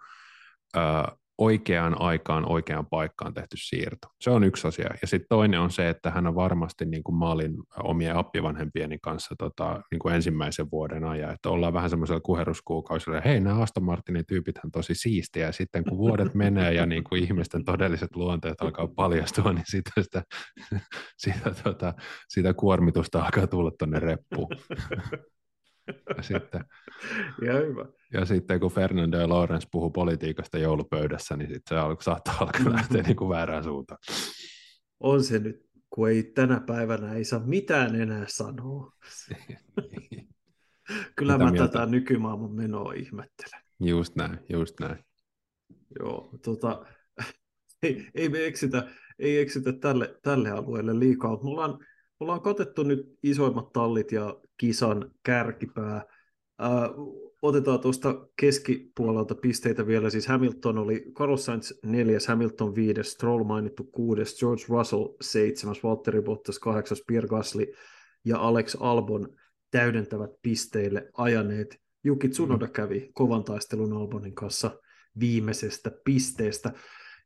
äh, 0.76 1.04
oikeaan 1.40 2.00
aikaan, 2.00 2.48
oikeaan 2.48 2.86
paikkaan 2.86 3.34
tehty 3.34 3.56
siirto. 3.56 4.08
Se 4.20 4.30
on 4.30 4.44
yksi 4.44 4.68
asia. 4.68 4.90
Ja 5.02 5.08
sitten 5.08 5.28
toinen 5.28 5.60
on 5.60 5.70
se, 5.70 5.88
että 5.88 6.10
hän 6.10 6.26
on 6.26 6.34
varmasti 6.34 6.84
niin 6.84 7.02
kuin 7.02 7.16
maalin 7.16 7.54
omien 7.82 8.16
appivanhempieni 8.16 8.98
kanssa 9.02 9.34
tota, 9.38 9.82
niin 9.90 9.98
kuin 9.98 10.14
ensimmäisen 10.14 10.70
vuoden 10.70 11.04
ajan, 11.04 11.34
että 11.34 11.50
ollaan 11.50 11.72
vähän 11.72 11.90
semmoisella 11.90 12.20
kuheruskuukausilla, 12.20 13.18
että 13.18 13.28
hei, 13.28 13.40
nämä 13.40 13.62
Aston 13.62 13.84
Martinin 13.84 14.26
tyypit 14.26 14.58
on 14.64 14.70
tosi 14.70 14.94
siistiä, 14.94 15.46
ja 15.46 15.52
sitten 15.52 15.84
kun 15.84 15.98
vuodet 15.98 16.34
menee 16.44 16.72
ja 16.72 16.86
niin 16.86 17.04
kuin 17.04 17.22
ihmisten 17.22 17.64
todelliset 17.64 18.16
luonteet 18.16 18.60
alkaa 18.60 18.88
paljastua, 18.96 19.52
niin 19.52 19.64
sitä, 19.66 19.90
sitä, 20.00 20.22
sitä, 21.16 21.54
tota, 21.64 21.94
sitä 22.28 22.54
kuormitusta 22.54 23.22
alkaa 23.22 23.46
tulla 23.46 23.70
tuonne 23.78 24.00
reppuun. 24.00 24.48
Ja 26.16 26.22
sitten, 26.22 26.64
ja, 27.46 27.52
hyvä. 27.52 27.86
ja 28.12 28.24
sitten 28.24 28.60
kun 28.60 28.70
Fernando 28.70 29.18
ja 29.18 29.28
Lawrence 29.28 29.68
puhuu 29.70 29.90
politiikasta 29.90 30.58
joulupöydässä, 30.58 31.36
niin 31.36 31.48
sitten 31.48 31.76
se 31.76 31.76
alko, 31.76 32.02
saattaa 32.02 32.36
alkaa 32.40 32.62
mm. 32.62 32.72
lähteä 32.72 33.02
niin 33.02 33.16
kuin 33.16 33.28
väärään 33.28 33.64
suuntaan. 33.64 33.98
On 35.00 35.24
se 35.24 35.38
nyt, 35.38 35.70
kun 35.90 36.08
ei 36.08 36.22
tänä 36.22 36.60
päivänä 36.66 37.14
ei 37.14 37.24
saa 37.24 37.40
mitään 37.46 37.94
enää 37.94 38.24
sanoa. 38.28 38.92
Kyllä 41.16 41.32
Mitä 41.32 41.44
mä 41.44 41.50
mieltä? 41.50 41.68
tätä 41.68 41.86
nykymaailman 41.86 42.52
menoa 42.52 42.92
ihmettelen. 42.92 43.60
Just 43.80 44.16
näin, 44.16 44.38
just 44.48 44.80
näin. 44.80 45.04
Joo, 45.98 46.30
tota, 46.44 46.86
ei, 47.82 48.10
ei 48.14 48.28
me 48.28 48.46
eksitä, 48.46 48.88
ei 49.18 49.40
eksitä 49.40 49.72
tälle, 49.72 50.18
tälle 50.22 50.50
alueelle 50.50 50.98
liikaa, 50.98 51.30
mutta 51.30 51.44
me 51.44 51.50
ollaan, 51.50 51.78
me 51.80 51.86
ollaan 52.20 52.40
katettu 52.40 52.82
nyt 52.82 53.18
isoimmat 53.22 53.72
tallit 53.72 54.12
ja 54.12 54.40
kisan 54.60 55.10
kärkipää. 55.22 55.96
Äh, 56.62 56.90
otetaan 57.42 57.80
tuosta 57.80 58.26
keskipuolelta 58.40 59.34
pisteitä 59.34 59.86
vielä. 59.86 60.10
Siis 60.10 60.26
Hamilton 60.26 60.78
oli 60.78 61.04
Carlos 61.14 61.44
Sainz 61.44 61.72
neljäs, 61.84 62.26
Hamilton 62.26 62.74
viides, 62.74 63.12
Stroll 63.12 63.44
mainittu 63.44 63.84
kuudes, 63.84 64.38
George 64.38 64.62
Russell 64.68 65.06
seitsemäs, 65.20 65.82
Valtteri 65.82 66.22
Bottas 66.22 66.58
kahdeksas, 66.58 67.02
Pierre 67.06 67.28
Gasly 67.28 67.66
ja 68.24 68.38
Alex 68.38 68.76
Albon 68.80 69.28
täydentävät 69.70 70.30
pisteille 70.42 71.08
ajaneet. 71.12 71.80
Juki 72.04 72.28
Tsunoda 72.28 72.66
mm. 72.66 72.72
kävi 72.72 73.10
kovan 73.14 73.44
taistelun 73.44 73.92
Albonin 73.92 74.34
kanssa 74.34 74.80
viimeisestä 75.20 75.90
pisteestä. 76.04 76.72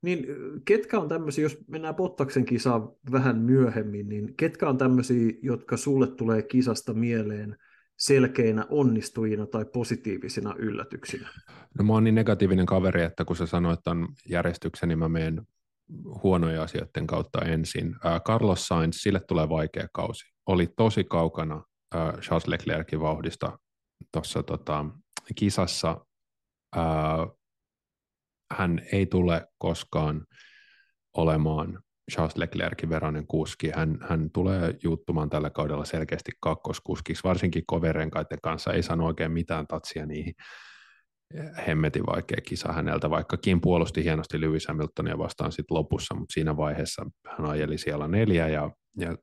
Niin 0.04 0.26
ketkä 0.64 1.00
on 1.00 1.08
tämmöisiä, 1.08 1.42
jos 1.42 1.58
mennään 1.68 1.94
Bottaksen 1.94 2.44
kisaan 2.44 2.88
vähän 3.12 3.38
myöhemmin, 3.38 4.08
niin 4.08 4.34
ketkä 4.36 4.68
on 4.68 4.78
tämmöisiä, 4.78 5.32
jotka 5.42 5.76
sulle 5.76 6.06
tulee 6.06 6.42
kisasta 6.42 6.94
mieleen 6.94 7.56
selkeinä 7.98 8.66
onnistujina 8.70 9.46
tai 9.46 9.64
positiivisina 9.64 10.54
yllätyksinä? 10.58 11.28
No 11.78 11.84
mä 11.84 11.92
oon 11.92 12.04
niin 12.04 12.14
negatiivinen 12.14 12.66
kaveri, 12.66 13.02
että 13.02 13.24
kun 13.24 13.36
sä 13.36 13.46
sanoit 13.46 13.80
ton 13.84 14.08
järjestyksen, 14.28 14.88
niin 14.88 14.98
mä 14.98 15.08
menen 15.08 15.42
huonoja 16.22 16.62
asioiden 16.62 17.06
kautta 17.06 17.40
ensin. 17.40 17.94
Carlos 18.26 18.68
Sainz, 18.68 18.96
sille 18.96 19.20
tulee 19.20 19.48
vaikea 19.48 19.86
kausi. 19.92 20.24
Oli 20.46 20.66
tosi 20.76 21.04
kaukana 21.04 21.62
Charles 22.20 22.46
Leclercin 22.46 23.00
vauhdista 23.00 23.58
tuossa 24.12 24.42
tota, 24.42 24.84
kisassa. 25.34 26.06
Hän 28.58 28.80
ei 28.92 29.06
tule 29.06 29.46
koskaan 29.58 30.26
olemaan 31.16 31.78
Charles 32.12 32.36
Leclercin 32.36 32.88
veroinen 32.88 33.26
kuski. 33.26 33.70
Hän, 33.70 33.98
hän 34.08 34.30
tulee 34.30 34.74
juuttumaan 34.82 35.30
tällä 35.30 35.50
kaudella 35.50 35.84
selkeästi 35.84 36.32
kakkoskuskiksi, 36.40 37.24
varsinkin 37.24 37.62
koverenkaiden 37.66 38.38
kanssa. 38.42 38.72
Ei 38.72 38.82
sano 38.82 39.06
oikein 39.06 39.32
mitään 39.32 39.66
tatsia 39.66 40.06
niihin. 40.06 40.34
Hemmetin 41.66 42.06
vaikea 42.06 42.38
kisa 42.48 42.72
häneltä, 42.72 43.10
vaikkakin 43.10 43.60
puolusti 43.60 44.04
hienosti 44.04 44.40
Lewis 44.40 44.66
Hamiltonia 44.66 45.18
vastaan 45.18 45.52
sit 45.52 45.70
lopussa, 45.70 46.14
mutta 46.14 46.32
siinä 46.32 46.56
vaiheessa 46.56 47.06
hän 47.38 47.46
ajeli 47.46 47.78
siellä 47.78 48.08
neljä 48.08 48.48
ja, 48.48 48.70
ja 48.98 49.16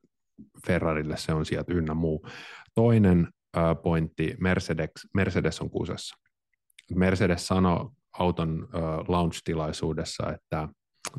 Ferrarille 0.68 1.18
se 1.18 1.34
on 1.34 1.46
sieltä 1.46 1.74
ynnä 1.74 1.94
muu. 1.94 2.28
Toinen 2.76 3.28
äh, 3.58 3.64
pointti, 3.84 4.36
Mercedes, 4.40 4.90
Mercedes 5.14 5.62
on 5.62 5.70
kusessa. 5.70 6.16
Mercedes 6.96 7.48
sanoi 7.48 7.90
auton 8.20 8.68
launch-tilaisuudessa, 9.08 10.34
että, 10.34 10.68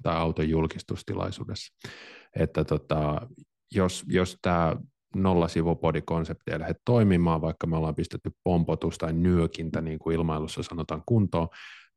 tai 0.02 0.16
auton 0.16 0.48
julkistustilaisuudessa, 0.48 1.88
että 2.36 2.64
tota, 2.64 3.26
jos, 3.74 4.04
jos 4.08 4.38
tämä 4.42 4.76
nolla 5.16 5.48
sivupodikonsepti 5.48 6.52
ei 6.52 6.58
lähde 6.58 6.74
toimimaan, 6.84 7.40
vaikka 7.40 7.66
me 7.66 7.76
ollaan 7.76 7.94
pistetty 7.94 8.30
pompotus 8.44 8.98
tai 8.98 9.12
nyökintä, 9.12 9.80
niin 9.80 9.98
kuin 9.98 10.16
ilmailussa 10.16 10.62
sanotaan 10.62 11.02
kuntoon, 11.06 11.48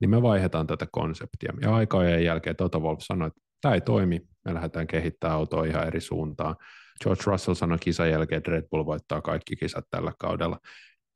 niin 0.02 0.10
me 0.10 0.22
vaihdetaan 0.22 0.68
tätä 0.68 0.88
konseptia. 0.92 1.54
Ja 1.62 1.76
aikojen 1.76 2.24
jälkeen 2.24 2.56
Toto 2.56 2.80
Wolf 2.80 3.00
sanoi, 3.02 3.28
että 3.28 3.42
tämä 3.62 3.74
ei 3.74 3.82
toimi, 3.82 4.22
me 4.46 4.54
lähdetään 4.54 4.88
kehittämään 4.88 5.38
autoa 5.38 5.66
ihan 5.66 5.88
eri 5.88 6.02
suuntaan. 6.02 6.56
George 7.04 7.24
Russell 7.26 7.56
sanoi 7.56 7.78
kisan 7.80 8.10
jälkeen, 8.10 8.38
että 8.38 8.52
Red 8.52 8.68
Bull 8.72 8.86
voittaa 8.86 9.22
kaikki 9.22 9.56
kisat 9.56 9.86
tällä 9.90 10.14
kaudella. 10.20 10.60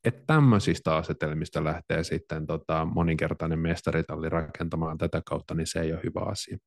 Että 0.04 0.22
tämmöisistä 0.26 0.96
asetelmista 0.96 1.64
lähtee 1.64 2.04
sitten 2.04 2.46
tota, 2.46 2.84
moninkertainen 2.84 3.58
mestaritalli 3.58 4.28
rakentamaan 4.28 4.98
tätä 4.98 5.22
kautta, 5.26 5.54
niin 5.54 5.66
se 5.66 5.80
ei 5.80 5.92
ole 5.92 6.00
hyvä 6.04 6.20
asia. 6.20 6.58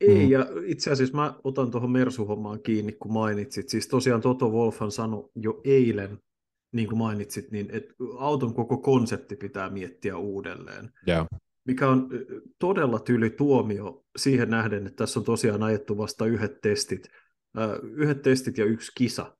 Ei, 0.00 0.24
mm. 0.24 0.30
ja 0.30 0.46
itse 0.64 0.90
asiassa 0.90 1.16
mä 1.16 1.34
otan 1.44 1.70
tuohon 1.70 1.90
Mersu-hommaan 1.90 2.62
kiinni, 2.62 2.92
kun 2.92 3.12
mainitsit. 3.12 3.68
Siis 3.68 3.88
tosiaan 3.88 4.20
Toto 4.20 4.48
Wolfhan 4.48 4.90
sanoi 4.90 5.30
jo 5.34 5.60
eilen, 5.64 6.18
niin 6.72 6.88
kuin 6.88 6.98
mainitsit, 6.98 7.50
niin 7.50 7.68
että 7.72 7.94
auton 8.18 8.54
koko 8.54 8.78
konsepti 8.78 9.36
pitää 9.36 9.70
miettiä 9.70 10.16
uudelleen. 10.16 10.90
Yeah. 11.08 11.26
Mikä 11.64 11.88
on 11.88 12.08
todella 12.58 12.98
tyly 12.98 13.30
tuomio 13.30 14.04
siihen 14.16 14.50
nähden, 14.50 14.86
että 14.86 14.96
tässä 14.96 15.20
on 15.20 15.24
tosiaan 15.24 15.62
ajettu 15.62 15.98
vasta 15.98 16.26
yhdet 16.26 16.60
testit, 16.60 17.08
yhdet 17.82 18.22
testit 18.22 18.58
ja 18.58 18.64
yksi 18.64 18.92
kisa. 18.96 19.36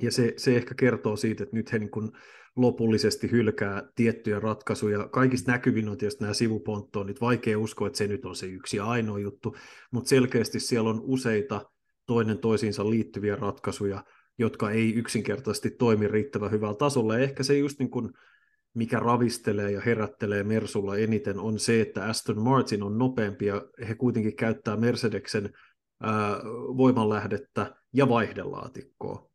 Ja 0.00 0.10
se, 0.10 0.34
se 0.36 0.56
ehkä 0.56 0.74
kertoo 0.74 1.16
siitä, 1.16 1.42
että 1.42 1.56
nyt 1.56 1.72
he 1.72 1.78
niin 1.78 1.90
kuin 1.90 2.10
lopullisesti 2.56 3.30
hylkää 3.30 3.82
tiettyjä 3.94 4.40
ratkaisuja. 4.40 5.08
Kaikista 5.08 5.52
näkyvin 5.52 5.88
on 5.88 5.98
tietysti 5.98 6.24
nämä 6.24 6.34
sivuponttoonit. 6.34 7.20
Vaikea 7.20 7.58
uskoa, 7.58 7.86
että 7.86 7.98
se 7.98 8.06
nyt 8.06 8.24
on 8.24 8.36
se 8.36 8.46
yksi 8.46 8.76
ja 8.76 8.84
ainoa 8.84 9.18
juttu, 9.18 9.56
mutta 9.90 10.08
selkeästi 10.08 10.60
siellä 10.60 10.90
on 10.90 11.00
useita 11.02 11.70
toinen 12.06 12.38
toisiinsa 12.38 12.90
liittyviä 12.90 13.36
ratkaisuja, 13.36 14.04
jotka 14.38 14.70
ei 14.70 14.94
yksinkertaisesti 14.94 15.70
toimi 15.70 16.08
riittävän 16.08 16.50
hyvällä 16.50 16.74
tasolla. 16.74 17.14
Ja 17.14 17.24
ehkä 17.24 17.42
se 17.42 17.58
just 17.58 17.78
niin 17.78 17.90
kuin, 17.90 18.10
mikä 18.74 18.98
ravistelee 18.98 19.70
ja 19.70 19.80
herättelee 19.80 20.44
Mersulla 20.44 20.96
eniten, 20.96 21.38
on 21.38 21.58
se, 21.58 21.80
että 21.80 22.04
Aston 22.04 22.42
Martin 22.42 22.82
on 22.82 22.98
nopeampi 22.98 23.46
ja 23.46 23.64
he 23.88 23.94
kuitenkin 23.94 24.36
käyttää 24.36 24.76
Mercedeksen 24.76 25.52
voimanlähdettä 26.76 27.74
ja 27.92 28.08
vaihdelaatikkoa. 28.08 29.33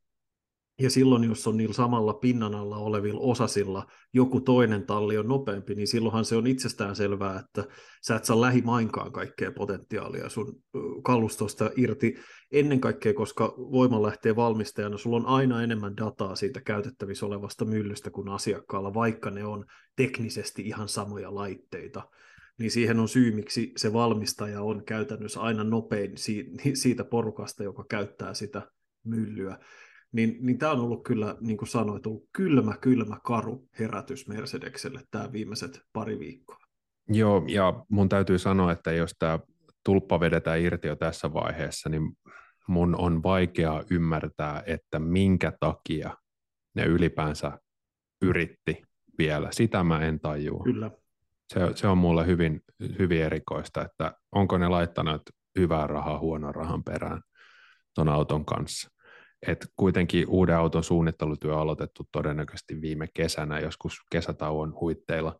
Ja 0.80 0.89
silloin, 0.89 1.24
jos 1.24 1.48
on 1.48 1.58
niillä 1.58 1.74
samalla 1.74 2.13
pinnan 2.13 2.56
alla 2.56 2.78
olevilla 2.78 3.20
osasilla 3.20 3.88
joku 4.13 4.42
toinen 4.42 4.86
talli 4.86 5.18
on 5.18 5.28
nopeampi, 5.28 5.76
niin 5.76 5.88
silloinhan 5.88 6.26
se 6.26 6.36
on 6.36 6.48
itsestään 6.48 6.96
selvää, 6.96 7.39
että 7.39 7.63
sä 8.02 8.15
et 8.15 8.26
saa 8.26 8.42
lähimainkaan 8.42 9.12
kaikkea 9.12 9.52
potentiaalia 9.52 10.30
sun 10.30 10.62
kalustosta 11.04 11.72
irti. 11.76 12.15
Ennen 12.52 12.82
kaikkea, 12.82 13.13
koska 13.13 13.54
voimanlähteen 13.58 14.36
valmistajana 14.36 14.98
sulla 14.98 15.18
on 15.18 15.26
aina 15.26 15.63
enemmän 15.63 15.98
dataa 15.98 16.36
siitä 16.36 16.62
käytettävissä 16.62 17.26
olevasta 17.26 17.65
myllystä 17.65 18.10
kuin 18.10 18.30
asiakkaalla, 18.30 18.94
vaikka 18.94 19.30
ne 19.30 19.46
on 19.46 19.65
teknisesti 19.96 20.62
ihan 20.62 20.89
samoja 20.89 21.36
laitteita 21.36 22.02
niin 22.60 22.72
siihen 22.72 23.00
on 23.00 23.10
syy, 23.10 23.32
miksi 23.32 23.72
se 23.78 23.94
valmistaja 23.94 24.62
on 24.62 24.86
käytännössä 24.86 25.42
aina 25.42 25.63
nopein 25.63 26.12
siitä 26.74 27.04
porukasta, 27.04 27.63
joka 27.63 27.86
käyttää 27.89 28.34
sitä 28.34 28.62
myllyä. 29.04 29.60
Niin, 30.12 30.38
niin 30.41 30.58
tämä 30.58 30.72
on 30.72 30.80
ollut 30.80 31.04
kyllä, 31.04 31.36
niin 31.41 31.58
kuin 31.58 31.69
sanoit, 31.69 32.06
ollut 32.06 32.30
kylmä, 32.34 32.78
kylmä, 32.78 33.17
karu 33.24 33.67
herätys 33.80 34.28
Mercedekselle 34.28 35.02
tämä 35.12 35.32
viimeiset 35.32 35.82
pari 35.93 36.19
viikkoa. 36.19 36.58
Joo, 37.08 37.43
ja 37.48 37.86
mun 37.89 38.10
täytyy 38.10 38.38
sanoa, 38.38 38.72
että 38.72 38.91
jos 38.91 39.15
tämä 39.19 39.39
tulppa 39.86 40.19
vedetään 40.19 40.62
irti 40.62 40.88
jo 40.88 40.95
tässä 40.95 41.34
vaiheessa, 41.34 41.89
niin 41.89 42.17
mun 42.67 42.95
on 42.95 43.24
vaikea 43.24 43.84
ymmärtää, 43.91 44.63
että 44.65 45.00
minkä 45.00 45.54
takia 45.60 46.17
ne 46.76 46.84
ylipäänsä 46.84 47.60
yritti 48.22 48.84
vielä. 49.17 49.50
Sitä 49.52 49.84
mä 49.84 50.02
en 50.02 50.19
tajua. 50.19 50.63
Kyllä 50.63 50.91
se, 51.54 51.60
se 51.76 51.88
on 51.88 51.98
mulle 51.98 52.26
hyvin, 52.26 52.62
hyvin 53.00 53.22
erikoista, 53.22 53.86
että 53.86 54.13
onko 54.32 54.58
ne 54.58 54.67
laittanut 54.67 55.22
hyvää 55.60 55.88
rahaa 55.88 56.19
huonon 56.19 56.56
rahan 56.56 56.84
perään 56.84 57.22
tuon 57.95 58.10
auton 58.10 58.45
kanssa. 58.45 58.89
Et 59.47 59.67
kuitenkin 59.75 60.28
uuden 60.28 60.58
auton 60.58 60.84
suunnittelutyö 60.84 61.56
on 61.56 61.62
aloitettu 61.62 62.04
todennäköisesti 62.12 62.82
viime 62.82 63.08
kesänä, 63.13 63.60
joskus 63.60 63.97
kesätauon 64.12 64.73
huitteilla. 64.80 65.39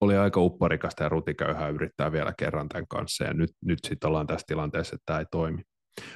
Oli 0.00 0.16
aika 0.16 0.40
upparikasta 0.40 1.02
ja 1.02 1.08
rutiköyhää 1.08 1.68
yrittää 1.68 2.12
vielä 2.12 2.34
kerran 2.38 2.68
tämän 2.68 2.88
kanssa, 2.88 3.24
ja 3.24 3.34
nyt, 3.34 3.50
nyt 3.64 3.78
sitten 3.86 4.08
ollaan 4.08 4.26
tässä 4.26 4.46
tilanteessa, 4.46 4.94
että 4.94 5.04
tämä 5.06 5.18
ei 5.18 5.26
toimi. 5.30 5.62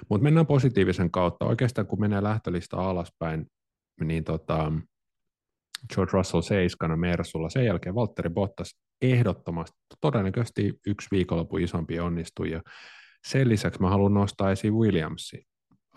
Mutta 0.09 0.23
mennään 0.23 0.47
positiivisen 0.47 1.11
kautta. 1.11 1.45
Oikeastaan 1.47 1.87
kun 1.87 2.01
menee 2.01 2.23
lähtölista 2.23 2.77
alaspäin, 2.77 3.47
niin 4.01 4.25
tota, 4.25 4.73
George 5.95 6.13
Russell 6.13 6.43
seiskana 6.43 6.97
Mersulla. 6.97 7.51
Sen 7.51 7.65
jälkeen 7.65 7.95
Valtteri 7.95 8.31
Bottas 8.31 8.77
ehdottomasti 9.03 9.77
todennäköisesti 10.01 10.75
yksi 10.87 11.09
viikonloppu 11.11 11.57
isompi 11.57 12.01
onnistuja. 12.01 12.63
Sen 13.25 13.49
lisäksi 13.49 13.81
mä 13.81 13.91
haluan 13.91 14.15
nostaa 14.15 14.51
esiin 14.51 14.75
Williamsi. 14.75 15.47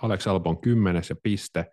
Alex 0.01 0.27
Albon 0.27 0.61
10 0.61 1.03
ja 1.09 1.15
piste 1.23 1.65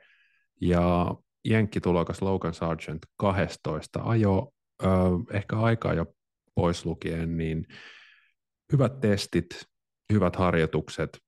ja 0.60 1.14
jenkkitulokas 1.44 2.22
Logan 2.22 2.54
Sargent 2.54 3.02
12 3.16 4.00
ajo 4.04 4.52
ö, 4.82 4.86
ehkä 5.32 5.60
aikaa 5.60 5.94
jo 5.94 6.06
pois 6.54 6.86
lukien, 6.86 7.36
niin 7.36 7.66
hyvät 8.72 9.00
testit, 9.00 9.46
hyvät 10.12 10.36
harjoitukset, 10.36 11.18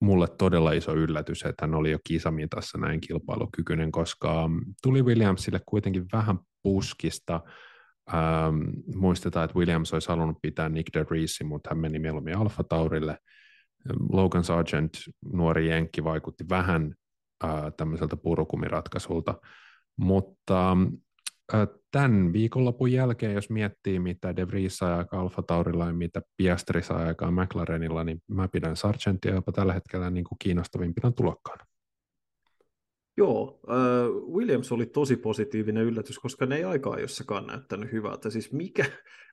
mulle 0.00 0.28
todella 0.28 0.72
iso 0.72 0.94
yllätys, 0.94 1.42
että 1.42 1.66
hän 1.66 1.74
oli 1.74 1.90
jo 1.90 1.98
kisamitassa 2.04 2.78
näin 2.78 3.00
kilpailukykyinen, 3.00 3.92
koska 3.92 4.50
tuli 4.82 5.02
Williamsille 5.02 5.60
kuitenkin 5.66 6.06
vähän 6.12 6.38
puskista. 6.62 7.40
Ähm, 8.14 8.56
muistetaan, 8.94 9.44
että 9.44 9.58
Williams 9.58 9.92
olisi 9.92 10.08
halunnut 10.08 10.38
pitää 10.42 10.68
Nick 10.68 10.94
de 10.94 11.06
Reesin, 11.10 11.46
mutta 11.46 11.70
hän 11.70 11.78
meni 11.78 11.98
mieluummin 11.98 12.36
Alfa 12.36 12.64
Taurille. 12.64 13.18
Logan 14.12 14.44
Sargent, 14.44 14.92
nuori 15.32 15.68
jenkki, 15.68 16.04
vaikutti 16.04 16.44
vähän 16.48 16.94
tämmöiseltä 17.76 18.16
purukumiratkaisulta. 18.16 19.34
Mutta 19.96 20.76
tämän 21.90 22.32
viikonlopun 22.32 22.92
jälkeen, 22.92 23.34
jos 23.34 23.50
miettii, 23.50 23.98
mitä 23.98 24.36
De 24.36 24.48
Vries 24.48 24.76
saa 24.76 24.98
aikaa 24.98 25.20
Alfa 25.20 25.42
Taurilla 25.42 25.86
ja 25.86 25.92
mitä 25.92 26.22
Piastri 26.36 26.82
saa 26.82 26.98
aikaa 26.98 27.30
McLarenilla, 27.30 28.04
niin 28.04 28.22
mä 28.26 28.48
pidän 28.48 28.76
Sargentia 28.76 29.34
jopa 29.34 29.52
tällä 29.52 29.72
hetkellä 29.72 30.10
niin 30.10 30.24
kuin 30.24 30.38
kiinnostavimpina 30.38 31.12
tulokkaana. 31.12 31.64
Joo, 33.18 33.60
äh, 33.70 33.76
Williams 34.32 34.72
oli 34.72 34.86
tosi 34.86 35.16
positiivinen 35.16 35.84
yllätys, 35.84 36.18
koska 36.18 36.46
ne 36.46 36.56
ei 36.56 36.64
aikaa 36.64 37.00
jossakaan 37.00 37.46
näyttänyt 37.46 37.92
hyvältä. 37.92 38.30
Siis 38.30 38.52
mikä, 38.52 38.84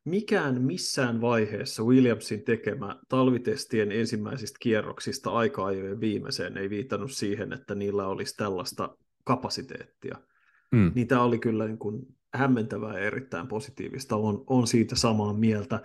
mikään 0.06 0.62
missään 0.62 1.21
vaiheessa 1.21 1.84
Williamsin 1.84 2.43
tekemä 2.43 3.00
talvitestien 3.10 3.91
ensimmäisistä 3.91 4.58
kierroksista 4.62 5.30
aikaa 5.30 5.65
ajojen 5.65 6.00
viimeiseen 6.00 6.58
ei 6.58 6.69
viitannut 6.69 7.12
siihen, 7.12 7.54
että 7.54 7.76
niillä 7.76 8.08
olisi 8.08 8.38
tällaista 8.38 8.98
kapasiteettia. 9.24 10.17
Mm. 10.71 10.91
Niin 10.95 11.08
tämä 11.08 11.24
oli 11.24 11.39
kyllä 11.39 11.65
niin 11.65 11.80
kuin 11.80 12.02
hämmentävää 12.34 12.93
ja 12.93 13.06
erittäin 13.06 13.48
positiivista, 13.48 14.15
on, 14.15 14.43
on 14.48 14.67
siitä 14.67 14.95
samaa 14.95 15.34
mieltä. 15.34 15.82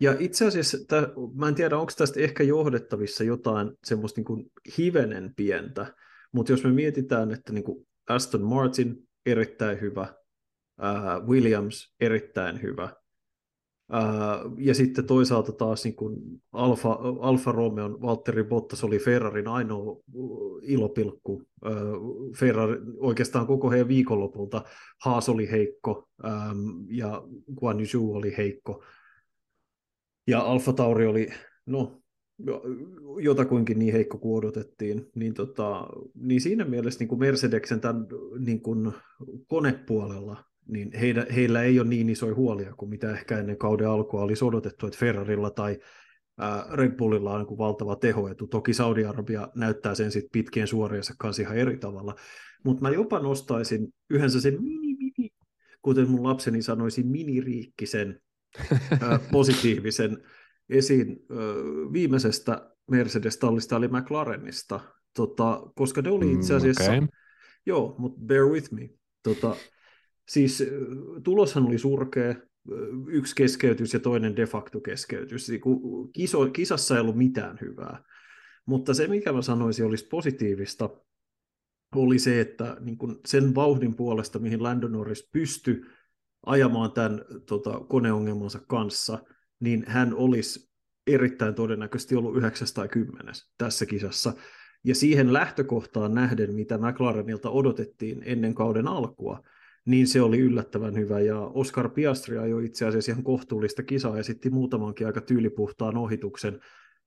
Ja 0.00 0.16
itse 0.18 0.46
asiassa, 0.46 0.78
tämä, 0.88 1.08
mä 1.34 1.48
en 1.48 1.54
tiedä, 1.54 1.78
onko 1.78 1.92
tästä 1.96 2.20
ehkä 2.20 2.42
johdettavissa 2.42 3.24
jotain 3.24 3.72
semmoista 3.84 4.18
niin 4.18 4.24
kuin 4.24 4.50
hivenen 4.78 5.34
pientä, 5.36 5.86
mutta 6.32 6.52
jos 6.52 6.64
me 6.64 6.72
mietitään, 6.72 7.32
että 7.32 7.52
niin 7.52 7.64
kuin 7.64 7.86
Aston 8.08 8.42
Martin 8.42 9.08
erittäin 9.26 9.80
hyvä, 9.80 10.14
uh, 10.82 11.28
Williams 11.28 11.94
erittäin 12.00 12.62
hyvä, 12.62 12.88
uh, 13.92 14.54
ja 14.58 14.74
sitten 14.74 15.06
toisaalta 15.06 15.52
taas 15.52 15.84
niin 15.84 15.96
kuin 15.96 16.16
Alfa, 16.52 16.98
Alfa 17.20 17.52
Romeo, 17.52 17.88
Valtteri 18.02 18.44
Bottas 18.44 18.84
oli 18.84 18.98
Ferrarin 18.98 19.48
ainoa 19.48 20.00
ilopilkku. 20.62 21.42
Uh, 21.66 22.36
Ferrari 22.36 22.76
oikeastaan 22.96 23.46
koko 23.46 23.70
heidän 23.70 23.88
viikonlopulta. 23.88 24.64
Haas 25.00 25.28
oli 25.28 25.50
heikko 25.50 26.08
um, 26.24 26.86
ja 26.88 27.22
Guan 27.54 27.78
Yu 27.94 28.14
oli 28.14 28.36
heikko. 28.36 28.84
Ja 30.26 30.40
Alfa 30.40 30.72
Tauri 30.72 31.06
oli, 31.06 31.28
no 31.66 32.01
jotakuinkin 33.20 33.78
niin 33.78 33.92
heikko 33.92 34.18
kuin 34.18 34.38
odotettiin, 34.38 35.10
niin, 35.14 35.34
tota, 35.34 35.86
niin 36.14 36.40
siinä 36.40 36.64
mielessä 36.64 37.00
niin 37.00 37.08
kuin 37.08 37.18
Mercedeksen 37.18 37.80
tämän 37.80 38.06
niin 38.38 38.62
kuin 38.62 38.92
konepuolella, 39.46 40.44
niin 40.68 40.90
heillä, 41.00 41.26
heillä 41.34 41.62
ei 41.62 41.80
ole 41.80 41.88
niin 41.88 42.08
isoja 42.08 42.34
huolia 42.34 42.74
kuin 42.74 42.88
mitä 42.88 43.12
ehkä 43.12 43.38
ennen 43.38 43.58
kauden 43.58 43.88
alkua 43.88 44.22
olisi 44.22 44.44
odotettu, 44.44 44.86
että 44.86 44.98
Ferrarilla 44.98 45.50
tai 45.50 45.78
ää, 46.38 46.66
Red 46.72 46.96
Bullilla 46.96 47.32
on 47.32 47.38
niin 47.38 47.46
kuin 47.46 47.58
valtava 47.58 47.96
tehoetu. 47.96 48.46
Toki 48.46 48.74
Saudi-Arabia 48.74 49.48
näyttää 49.54 49.94
sen 49.94 50.12
sitten 50.12 50.32
pitkien 50.32 50.66
suoriensa 50.66 51.14
kanssa 51.18 51.42
ihan 51.42 51.56
eri 51.56 51.78
tavalla, 51.78 52.14
mutta 52.64 52.82
mä 52.82 52.90
jopa 52.90 53.18
nostaisin 53.18 53.94
yhdensä 54.10 54.40
sen 54.40 54.62
mini, 54.62 54.96
mini, 54.96 55.30
kuten 55.82 56.10
mun 56.10 56.24
lapseni 56.24 56.62
sanoisi, 56.62 57.02
miniriikkisen 57.02 58.20
ää, 59.00 59.20
positiivisen 59.32 60.22
esiin 60.68 61.26
viimeisestä 61.92 62.72
Mercedes-tallista 62.90 63.76
eli 63.76 63.88
McLarenista, 63.88 64.80
tota, 65.16 65.62
koska 65.74 66.02
ne 66.02 66.10
oli 66.10 66.32
itse 66.32 66.52
mm, 66.52 66.56
asiassa, 66.56 66.92
mm, 66.92 66.96
okay. 66.96 67.08
joo, 67.66 67.94
mutta 67.98 68.20
bear 68.20 68.44
with 68.44 68.72
me, 68.72 68.90
tota, 69.22 69.56
siis 70.28 70.64
tuloshan 71.24 71.66
oli 71.66 71.78
surkea, 71.78 72.34
yksi 73.06 73.34
keskeytys 73.34 73.94
ja 73.94 74.00
toinen 74.00 74.36
de 74.36 74.46
facto 74.46 74.80
keskeytys, 74.80 75.50
Kiso, 76.12 76.50
kisassa 76.50 76.94
ei 76.94 77.00
ollut 77.00 77.16
mitään 77.16 77.58
hyvää, 77.60 78.04
mutta 78.66 78.94
se 78.94 79.06
mikä 79.06 79.32
mä 79.32 79.42
sanoisin 79.42 79.86
olisi 79.86 80.06
positiivista, 80.06 80.90
oli 81.94 82.18
se, 82.18 82.40
että 82.40 82.76
niin 82.80 82.98
kun 82.98 83.20
sen 83.26 83.54
vauhdin 83.54 83.96
puolesta, 83.96 84.38
mihin 84.38 84.62
Lando 84.62 84.88
Norris 84.88 85.28
pystyi 85.32 85.80
ajamaan 86.46 86.92
tämän 86.92 87.24
tota, 87.46 87.80
koneongelmansa 87.88 88.60
kanssa– 88.68 89.18
niin 89.62 89.84
hän 89.86 90.14
olisi 90.14 90.70
erittäin 91.06 91.54
todennäköisesti 91.54 92.16
ollut 92.16 92.36
9 92.36 92.68
tai 92.74 92.88
10 92.88 93.34
tässä 93.58 93.86
kisassa. 93.86 94.32
Ja 94.84 94.94
siihen 94.94 95.32
lähtökohtaan 95.32 96.14
nähden, 96.14 96.54
mitä 96.54 96.78
McLarenilta 96.78 97.50
odotettiin 97.50 98.22
ennen 98.24 98.54
kauden 98.54 98.88
alkua, 98.88 99.42
niin 99.84 100.06
se 100.06 100.22
oli 100.22 100.38
yllättävän 100.38 100.94
hyvä. 100.94 101.20
Ja 101.20 101.40
Oscar 101.40 101.88
Piastri 101.88 102.38
ajoi 102.38 102.64
itse 102.64 102.86
asiassa 102.86 103.12
ihan 103.12 103.24
kohtuullista 103.24 103.82
kisaa, 103.82 104.18
esitti 104.18 104.50
muutamankin 104.50 105.06
aika 105.06 105.20
tyylipuhtaan 105.20 105.96
ohituksen 105.96 106.60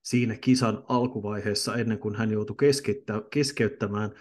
siinä 0.03 0.35
kisan 0.35 0.83
alkuvaiheessa 0.87 1.75
ennen 1.75 1.99
kuin 1.99 2.15
hän 2.15 2.31
joutui 2.31 2.55
keskeyttämään 3.29 4.11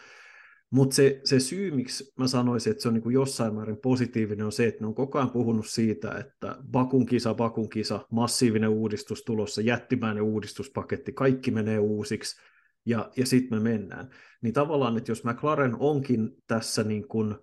mutta 0.75 0.97
se, 0.97 1.21
se 1.25 1.41
syy, 1.41 1.71
miksi 1.71 2.13
mä 2.19 2.27
sanoisin, 2.27 2.71
että 2.71 2.83
se 2.83 2.89
on 2.89 2.95
niin 2.95 3.03
kuin 3.03 3.15
jossain 3.15 3.55
määrin 3.55 3.77
positiivinen, 3.77 4.47
on 4.47 4.53
se, 4.53 4.67
että 4.67 4.81
ne 4.81 4.87
on 4.87 4.95
koko 4.95 5.19
ajan 5.19 5.31
puhunut 5.31 5.67
siitä, 5.67 6.19
että 6.19 6.57
Bakun 6.71 7.07
kisa, 7.07 7.35
Bakun 7.35 7.69
kisa, 7.69 8.07
massiivinen 8.11 8.71
uudistus 8.71 9.23
tulossa, 9.23 9.61
jättimäinen 9.61 10.23
uudistuspaketti, 10.23 11.13
kaikki 11.13 11.51
menee 11.51 11.79
uusiksi, 11.79 12.41
ja, 12.87 13.11
ja 13.17 13.27
sitten 13.27 13.59
me 13.59 13.71
mennään. 13.71 14.11
Niin 14.43 14.55
tavallaan, 14.55 14.97
että 14.97 15.11
jos 15.11 15.25
McLaren 15.25 15.77
onkin 15.79 16.31
tässä 16.47 16.85
niin 16.85 17.09
kuin 17.09 17.35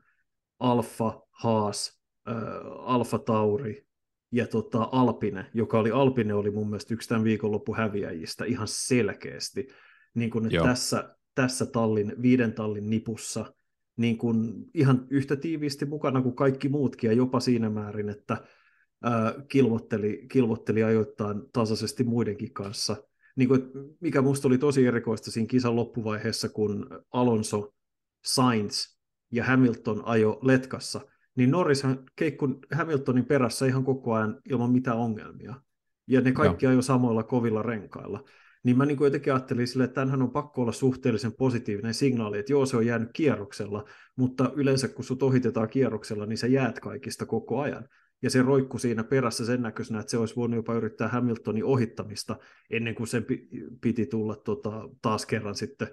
Alfa, 0.59 1.21
Haas, 1.31 2.01
äh, 2.29 2.35
Alfa 2.79 3.19
Tauri 3.19 3.85
ja 4.31 4.47
tota 4.47 4.89
Alpine, 4.91 5.45
joka 5.53 5.79
oli 5.79 5.91
Alpine 5.91 6.33
oli 6.33 6.51
mun 6.51 6.69
mielestä 6.69 6.93
yksi 6.93 7.09
tämän 7.09 7.23
viikonloppu 7.23 7.75
häviäjistä 7.75 8.45
ihan 8.45 8.67
selkeästi, 8.67 9.67
niin 10.13 10.29
kuin, 10.29 10.45
että 10.45 10.63
tässä 10.63 11.15
tässä 11.35 11.65
tallin, 11.65 12.13
viiden 12.21 12.53
tallin 12.53 12.89
nipussa 12.89 13.53
niin 13.97 14.17
kuin 14.17 14.65
ihan 14.73 15.07
yhtä 15.09 15.35
tiiviisti 15.35 15.85
mukana 15.85 16.21
kuin 16.21 16.35
kaikki 16.35 16.69
muutkin, 16.69 17.07
ja 17.07 17.13
jopa 17.13 17.39
siinä 17.39 17.69
määrin, 17.69 18.09
että 18.09 18.37
ää, 19.03 19.33
kilvotteli, 19.47 20.25
kilvotteli 20.31 20.83
ajoittain 20.83 21.41
tasaisesti 21.53 22.03
muidenkin 22.03 22.53
kanssa. 22.53 22.95
Niin 23.35 23.47
kuin, 23.47 23.61
mikä 23.99 24.21
minusta 24.21 24.47
oli 24.47 24.57
tosi 24.57 24.85
erikoista 24.85 25.31
siinä 25.31 25.47
kisan 25.47 25.75
loppuvaiheessa, 25.75 26.49
kun 26.49 26.89
Alonso, 27.13 27.73
Sainz 28.25 28.97
ja 29.31 29.43
Hamilton 29.43 30.01
ajo 30.05 30.39
letkassa, 30.41 31.01
niin 31.35 31.51
Norris 31.51 31.83
keikkui 32.15 32.59
Hamiltonin 32.71 33.25
perässä 33.25 33.65
ihan 33.65 33.83
koko 33.83 34.13
ajan 34.13 34.41
ilman 34.49 34.71
mitään 34.71 34.97
ongelmia. 34.97 35.55
Ja 36.07 36.21
ne 36.21 36.31
kaikki 36.31 36.67
ajo 36.67 36.81
samoilla 36.81 37.23
kovilla 37.23 37.63
renkailla 37.63 38.23
niin 38.63 38.77
mä 38.77 38.85
niin 38.85 38.97
kuin 38.97 39.05
jotenkin 39.05 39.33
ajattelin 39.33 39.67
sille, 39.67 39.83
että 39.83 39.95
tämähän 39.95 40.21
on 40.21 40.31
pakko 40.31 40.61
olla 40.61 40.71
suhteellisen 40.71 41.33
positiivinen 41.33 41.93
signaali, 41.93 42.39
että 42.39 42.53
joo, 42.53 42.65
se 42.65 42.77
on 42.77 42.85
jäänyt 42.85 43.09
kierroksella, 43.13 43.85
mutta 44.15 44.51
yleensä 44.55 44.87
kun 44.87 45.03
sut 45.03 45.23
ohitetaan 45.23 45.69
kierroksella, 45.69 46.25
niin 46.25 46.37
sä 46.37 46.47
jäät 46.47 46.79
kaikista 46.79 47.25
koko 47.25 47.59
ajan. 47.59 47.87
Ja 48.21 48.29
se 48.29 48.41
roikku 48.41 48.77
siinä 48.77 49.03
perässä 49.03 49.45
sen 49.45 49.61
näköisenä, 49.61 49.99
että 49.99 50.11
se 50.11 50.17
olisi 50.17 50.35
voinut 50.35 50.55
jopa 50.55 50.73
yrittää 50.73 51.07
Hamiltonin 51.07 51.63
ohittamista 51.63 52.37
ennen 52.69 52.95
kuin 52.95 53.07
sen 53.07 53.25
piti 53.81 54.05
tulla 54.05 54.35
tota, 54.35 54.89
taas 55.01 55.25
kerran 55.25 55.55
sitten 55.55 55.87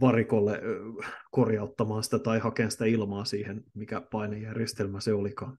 varikolle 0.00 0.60
korjauttamaan 1.30 2.02
sitä 2.02 2.18
tai 2.18 2.38
hakemaan 2.38 2.70
sitä 2.70 2.84
ilmaa 2.84 3.24
siihen, 3.24 3.64
mikä 3.74 4.00
painejärjestelmä 4.00 5.00
se 5.00 5.12
olikaan. 5.12 5.58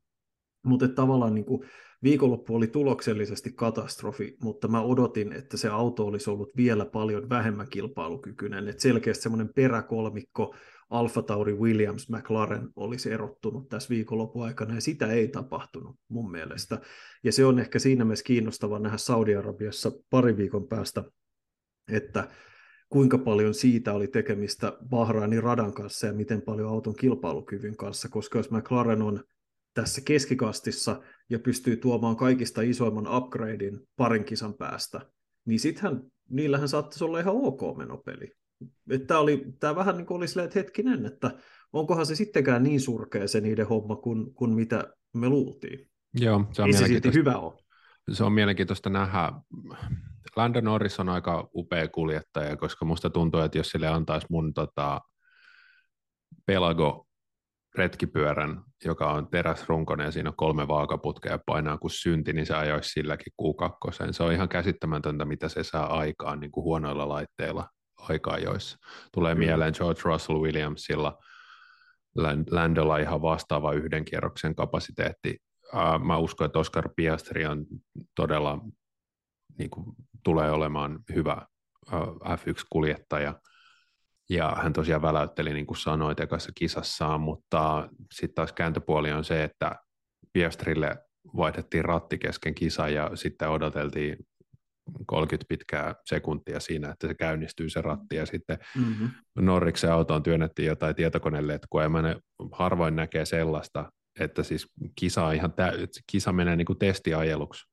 Mutta 0.63 0.88
tavallaan 0.88 1.36
niin 1.36 1.46
kuin 1.46 1.67
viikonloppu 2.04 2.56
oli 2.56 2.67
tuloksellisesti 2.67 3.52
katastrofi, 3.52 4.38
mutta 4.43 4.67
mä 4.67 4.82
odotin, 4.82 5.34
että 5.34 5.58
se 5.58 5.67
auto 5.70 6.06
olisi 6.06 6.30
ollut 6.30 6.58
vielä 6.58 6.86
paljon 6.86 7.30
vähemmän 7.30 7.67
kilpailukykyinen. 7.70 8.67
Et 8.67 8.80
selkeästi 8.80 9.24
semmoinen 9.24 9.54
peräkolmikko 9.56 10.56
Alfa 10.89 11.22
Tauri, 11.22 11.54
Williams, 11.54 12.10
McLaren 12.10 12.70
olisi 12.76 13.12
erottunut 13.12 13.70
tässä 13.70 13.89
viikonlopun 13.89 14.46
aikana, 14.46 14.76
ja 14.76 14.82
sitä 14.82 15.12
ei 15.12 15.28
tapahtunut 15.28 15.96
mun 16.10 16.32
mielestä. 16.32 16.82
Ja 17.24 17.32
se 17.32 17.46
on 17.46 17.60
ehkä 17.60 17.80
siinä 17.80 18.06
mielessä 18.06 18.24
kiinnostava 18.24 18.80
nähdä 18.80 18.98
Saudi-Arabiassa 18.98 19.91
pari 20.10 20.38
viikon 20.38 20.67
päästä, 20.67 21.04
että 21.91 22.28
kuinka 22.89 23.17
paljon 23.17 23.54
siitä 23.54 23.93
oli 23.93 24.08
tekemistä 24.08 24.78
Bahrainin 24.89 25.43
radan 25.43 25.74
kanssa 25.74 26.08
ja 26.08 26.13
miten 26.13 26.41
paljon 26.41 26.70
auton 26.70 26.96
kilpailukyvyn 26.96 27.78
kanssa, 27.78 28.10
koska 28.10 28.39
jos 28.39 28.52
McLaren 28.52 29.02
on 29.02 29.24
tässä 29.82 30.02
keskikastissa 30.06 31.02
ja 31.30 31.40
pystyy 31.40 31.78
tuomaan 31.78 32.16
kaikista 32.16 32.62
isoimman 32.62 33.16
upgradein 33.16 33.80
parin 33.96 34.26
kisan 34.26 34.54
päästä, 34.54 35.02
niin 35.46 35.60
sittenhän 35.60 36.02
niillähän 36.30 36.70
saattaisi 36.70 37.04
olla 37.04 37.20
ihan 37.20 37.36
ok 37.36 37.78
menopeli. 37.78 38.34
Tämä, 39.08 39.20
oli, 39.20 39.46
tämä 39.60 39.76
vähän 39.76 39.98
niin 39.98 40.06
kuin 40.06 40.18
oli 40.18 40.28
silleen, 40.28 40.48
että 40.48 40.60
hetkinen, 40.60 41.06
että 41.06 41.32
onkohan 41.74 42.06
se 42.06 42.16
sittenkään 42.16 42.63
niin 42.63 42.82
surkea 42.82 43.28
se 43.28 43.42
niiden 43.42 43.68
homma 43.68 43.96
kuin, 43.96 44.34
kuin 44.34 44.56
mitä 44.56 44.94
me 45.13 45.30
luultiin. 45.30 45.90
Joo, 46.13 46.46
se 46.52 46.62
on 46.62 46.68
Ei 46.68 46.74
se 46.74 46.88
silti 46.88 47.13
hyvä 47.13 47.38
ole. 47.38 47.63
Se 48.12 48.24
on 48.24 48.34
mielenkiintoista 48.34 48.90
nähdä. 48.90 49.32
Lando 50.36 50.62
Norris 50.62 51.00
on 51.00 51.10
aika 51.10 51.50
upea 51.56 51.88
kuljettaja, 51.88 52.58
koska 52.58 52.86
musta 52.86 53.10
tuntuu, 53.10 53.40
että 53.40 53.58
jos 53.58 53.70
sille 53.70 53.88
antaisi 53.88 54.28
mun 54.30 54.54
tota, 54.54 55.02
Pelago 56.46 57.07
retkipyörän, 57.78 58.62
joka 58.86 59.12
on 59.12 59.28
teräsrunkoinen 59.28 60.06
ja 60.06 60.12
siinä 60.12 60.30
on 60.30 60.36
kolme 60.36 60.68
vaakaputkea 60.68 61.32
ja 61.32 61.40
painaa 61.46 61.78
kuin 61.78 61.92
synti, 61.92 62.34
niin 62.34 62.46
se 62.46 62.56
ajoisi 62.56 62.90
silläkin 62.90 63.34
Q2. 63.42 64.13
Se 64.13 64.24
on 64.24 64.34
ihan 64.34 64.50
käsittämätöntä, 64.50 65.26
mitä 65.26 65.50
se 65.50 65.63
saa 65.63 65.98
aikaan 65.98 66.40
niin 66.40 66.52
kuin 66.52 66.63
huonoilla 66.63 67.10
laitteilla 67.10 67.68
aika 67.98 68.32
ajoissa. 68.32 68.78
Tulee 69.13 69.36
mm. 69.36 69.40
mieleen 69.40 69.74
George 69.78 70.02
Russell 70.04 70.42
Williamsilla, 70.42 71.18
Landolla 72.52 72.98
ihan 72.98 73.22
vastaava 73.22 73.74
yhden 73.74 74.06
kierroksen 74.06 74.56
kapasiteetti. 74.56 75.38
Mä 76.04 76.18
uskon, 76.18 76.46
että 76.46 76.60
Oscar 76.60 76.90
Piastri 76.96 77.46
on 77.46 77.66
todella, 78.16 78.60
niin 79.58 79.70
kuin, 79.70 79.86
tulee 80.24 80.52
olemaan 80.52 81.00
hyvä 81.16 81.46
uh, 81.94 82.00
F1-kuljettaja, 82.26 83.40
ja 84.30 84.58
hän 84.63 84.74
tosiaan 84.74 85.02
väläytteli, 85.02 85.54
niin 85.54 85.66
kuin 85.66 85.78
sanoit, 85.78 86.20
ekassa 86.20 86.52
kisassaan, 86.56 87.22
mutta 87.22 87.90
sitten 88.13 88.36
taas 88.36 88.54
kääntöpuoli 88.54 89.12
on 89.12 89.24
se, 89.24 89.44
että 89.44 89.76
Piastrille 90.34 90.98
vaihdettiin 91.38 91.86
ratti 91.86 92.18
kesken 92.18 92.56
kisa 92.56 92.90
ja 92.90 93.12
sitten 93.16 93.50
odoteltiin 93.50 94.18
30 95.06 95.46
pitkää 95.50 95.96
sekuntia 96.06 96.60
siinä, 96.60 96.90
että 96.90 97.08
se 97.08 97.13
käynnistyy 97.13 97.70
se 97.70 97.82
ratti 97.82 98.16
ja 98.16 98.26
sitten 98.26 98.58
mm-hmm. 98.76 99.10
Norriksen 99.36 99.92
autoon 99.92 100.24
työnnettiin 100.24 100.68
jotain 100.68 100.96
tietokoneletkua 100.96 101.84
ja 101.84 101.90
mä 101.90 102.02
ne 102.02 102.16
harvoin 102.52 102.96
näkee 102.96 103.26
sellaista, 103.26 103.92
että 104.20 104.44
siis 104.44 104.68
kisa, 104.96 105.32
ihan 105.32 105.54
tä- 105.54 105.74
kisa 106.12 106.34
menee 106.34 106.56
niin 106.56 106.66
kuin 106.66 106.80
testiajeluksi. 106.80 107.66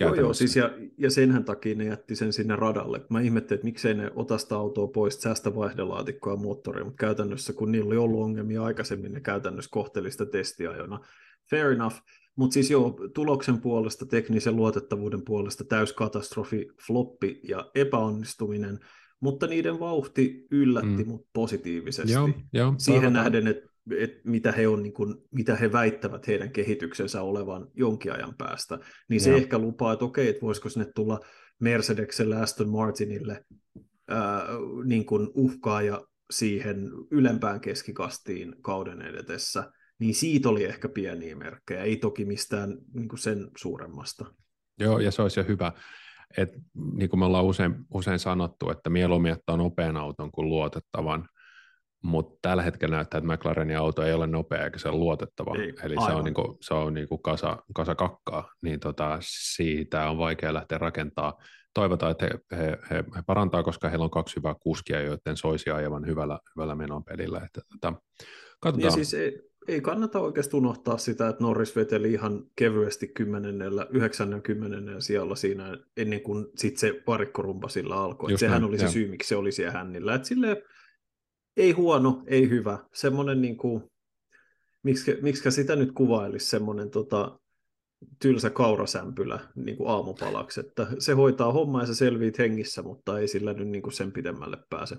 Joo, 0.00 0.14
joo, 0.14 0.34
siis 0.34 0.56
ja, 0.56 0.70
ja 0.98 1.10
senhän 1.10 1.44
takia 1.44 1.74
ne 1.74 1.84
jätti 1.84 2.16
sen 2.16 2.32
sinne 2.32 2.56
radalle. 2.56 3.00
Mä 3.10 3.20
ihmettelin, 3.20 3.58
että 3.58 3.64
miksei 3.64 3.94
ne 3.94 4.10
ota 4.14 4.38
sitä 4.38 4.56
autoa 4.56 4.86
pois, 4.86 5.22
säästä 5.22 5.54
vaihdelaatikkoa 5.54 6.32
ja 6.32 6.36
moottoria, 6.36 6.84
mutta 6.84 7.00
käytännössä 7.00 7.52
kun 7.52 7.72
niillä 7.72 7.86
oli 7.86 7.96
ollut 7.96 8.22
ongelmia 8.22 8.62
aikaisemmin, 8.62 9.12
ne 9.12 9.20
käytännössä 9.20 9.70
kohteli 9.72 10.10
sitä 10.10 10.26
testiajona. 10.26 11.00
Fair 11.50 11.66
enough. 11.66 11.96
Mutta 12.36 12.54
siis 12.54 12.70
joo, 12.70 12.98
tuloksen 13.14 13.60
puolesta, 13.60 14.06
teknisen 14.06 14.56
luotettavuuden 14.56 15.24
puolesta 15.24 15.64
täyskatastrofi, 15.64 16.68
floppi 16.86 17.40
ja 17.48 17.70
epäonnistuminen, 17.74 18.78
mutta 19.20 19.46
niiden 19.46 19.80
vauhti 19.80 20.46
yllätti 20.50 21.04
mm. 21.04 21.08
mut 21.08 21.26
positiivisesti. 21.32 22.12
Joo, 22.12 22.30
joo, 22.52 22.74
Siihen 22.78 23.12
nähden, 23.12 23.46
että 23.46 23.73
et 23.98 24.24
mitä, 24.24 24.52
he 24.52 24.68
on, 24.68 24.82
niin 24.82 24.92
kun, 24.92 25.22
mitä 25.30 25.56
he 25.56 25.72
väittävät 25.72 26.26
heidän 26.26 26.52
kehityksensä 26.52 27.22
olevan 27.22 27.68
jonkin 27.74 28.12
ajan 28.12 28.34
päästä, 28.38 28.78
niin 29.08 29.20
se 29.20 29.30
joo. 29.30 29.38
ehkä 29.38 29.58
lupaa, 29.58 29.92
että 29.92 30.04
okei, 30.04 30.28
että 30.28 30.42
voisiko 30.42 30.68
sinne 30.68 30.86
tulla 30.94 31.20
Mercedeselle, 31.60 32.36
Aston 32.36 32.68
Martinille 32.68 33.44
ää, 34.08 34.46
niin 34.84 35.06
kun 35.06 35.32
uhkaaja 35.34 36.04
siihen 36.30 36.90
ylempään 37.10 37.60
keskikastiin 37.60 38.56
kauden 38.62 39.02
edetessä– 39.02 39.64
niin 39.98 40.14
siitä 40.14 40.48
oli 40.48 40.64
ehkä 40.64 40.88
pieniä 40.88 41.36
merkkejä, 41.36 41.82
ei 41.82 41.96
toki 41.96 42.24
mistään 42.24 42.78
niin 42.94 43.08
kuin 43.08 43.18
sen 43.18 43.50
suuremmasta. 43.56 44.24
Joo, 44.78 44.98
ja 44.98 45.10
se 45.10 45.22
olisi 45.22 45.40
jo 45.40 45.44
hyvä. 45.44 45.72
Et, 46.36 46.48
niin 46.94 47.10
kuin 47.10 47.20
me 47.20 47.26
ollaan 47.26 47.44
usein, 47.44 47.74
usein 47.94 48.18
sanottu, 48.18 48.70
että 48.70 48.90
mieluummin 48.90 49.32
ottaa 49.32 49.56
nopean 49.56 49.96
auton 49.96 50.30
kuin 50.30 50.48
luotettavan, 50.48 51.28
mutta 52.04 52.38
tällä 52.42 52.62
hetkellä 52.62 52.96
näyttää, 52.96 53.18
että 53.18 53.32
McLarenin 53.32 53.78
auto 53.78 54.02
ei 54.02 54.12
ole 54.12 54.26
nopea 54.26 54.64
eikä 54.64 54.78
se 54.78 54.88
ole 54.88 54.96
luotettava, 54.96 55.56
ei, 55.56 55.72
eli 55.82 55.94
aivan. 55.96 56.06
se 56.06 56.12
on, 56.12 56.24
niin 56.24 56.34
kuin, 56.34 56.58
se 56.60 56.74
on 56.74 56.94
niin 56.94 57.08
kuin 57.08 57.22
kasa, 57.22 57.62
kasa 57.74 57.94
kakkaa, 57.94 58.52
niin 58.62 58.80
tota, 58.80 59.18
siitä 59.20 60.10
on 60.10 60.18
vaikea 60.18 60.54
lähteä 60.54 60.78
rakentaa. 60.78 61.38
Toivotaan, 61.74 62.12
että 62.12 62.26
he, 62.26 62.56
he, 62.56 62.78
he, 62.90 63.04
he 63.16 63.22
parantaa, 63.26 63.62
koska 63.62 63.88
heillä 63.88 64.04
on 64.04 64.10
kaksi 64.10 64.36
hyvää 64.36 64.54
kuskia, 64.60 65.00
joiden 65.00 65.36
soisi 65.36 65.70
aivan 65.70 66.06
hyvällä, 66.06 66.38
hyvällä 66.56 66.74
menon 66.74 67.04
pelillä. 67.04 67.40
Että, 67.44 67.60
tota, 67.72 67.94
katsotaan. 68.60 68.86
Ja 68.86 68.90
siis 68.90 69.14
ei, 69.14 69.40
ei 69.68 69.80
kannata 69.80 70.20
oikeasti 70.20 70.56
unohtaa 70.56 70.98
sitä, 70.98 71.28
että 71.28 71.44
Norris 71.44 71.76
veteli 71.76 72.12
ihan 72.12 72.44
kevyesti 72.56 73.08
10. 73.08 73.58
90. 73.90 75.00
sijalla 75.00 75.36
siinä 75.36 75.78
ennen 75.96 76.20
kuin 76.20 76.46
sit 76.56 76.76
se 76.76 77.02
parikkorumpa 77.04 77.68
sillä 77.68 77.96
alkoi. 77.96 78.38
Sehän 78.38 78.60
näin, 78.60 78.68
oli 78.68 78.78
se 78.78 78.88
syy, 78.88 79.08
miksi 79.08 79.28
se 79.28 79.36
oli 79.36 79.52
siellä 79.52 79.72
hännillä. 79.72 80.14
Et 80.14 80.24
silleen, 80.24 80.56
ei 81.56 81.72
huono, 81.72 82.22
ei 82.26 82.48
hyvä. 82.48 82.78
Semmoinen, 82.92 83.42
niin 83.42 83.56
kuin, 83.56 83.82
miksi, 84.82 85.18
miksi 85.22 85.50
sitä 85.50 85.76
nyt 85.76 85.92
kuvailisi, 85.92 86.46
semmoinen 86.46 86.90
tota, 86.90 87.38
tylsä 88.18 88.50
kaurasämpylä 88.50 89.40
niin 89.54 89.76
kuin 89.76 89.90
aamupalaksi. 89.90 90.60
Että 90.60 90.86
se 90.98 91.12
hoitaa 91.12 91.52
hommaa 91.52 91.82
ja 91.82 91.86
se 91.86 91.94
selviit 91.94 92.38
hengissä, 92.38 92.82
mutta 92.82 93.18
ei 93.18 93.28
sillä 93.28 93.52
nyt 93.52 93.68
niin 93.68 93.82
kuin 93.82 93.92
sen 93.92 94.12
pidemmälle 94.12 94.56
pääse. 94.70 94.96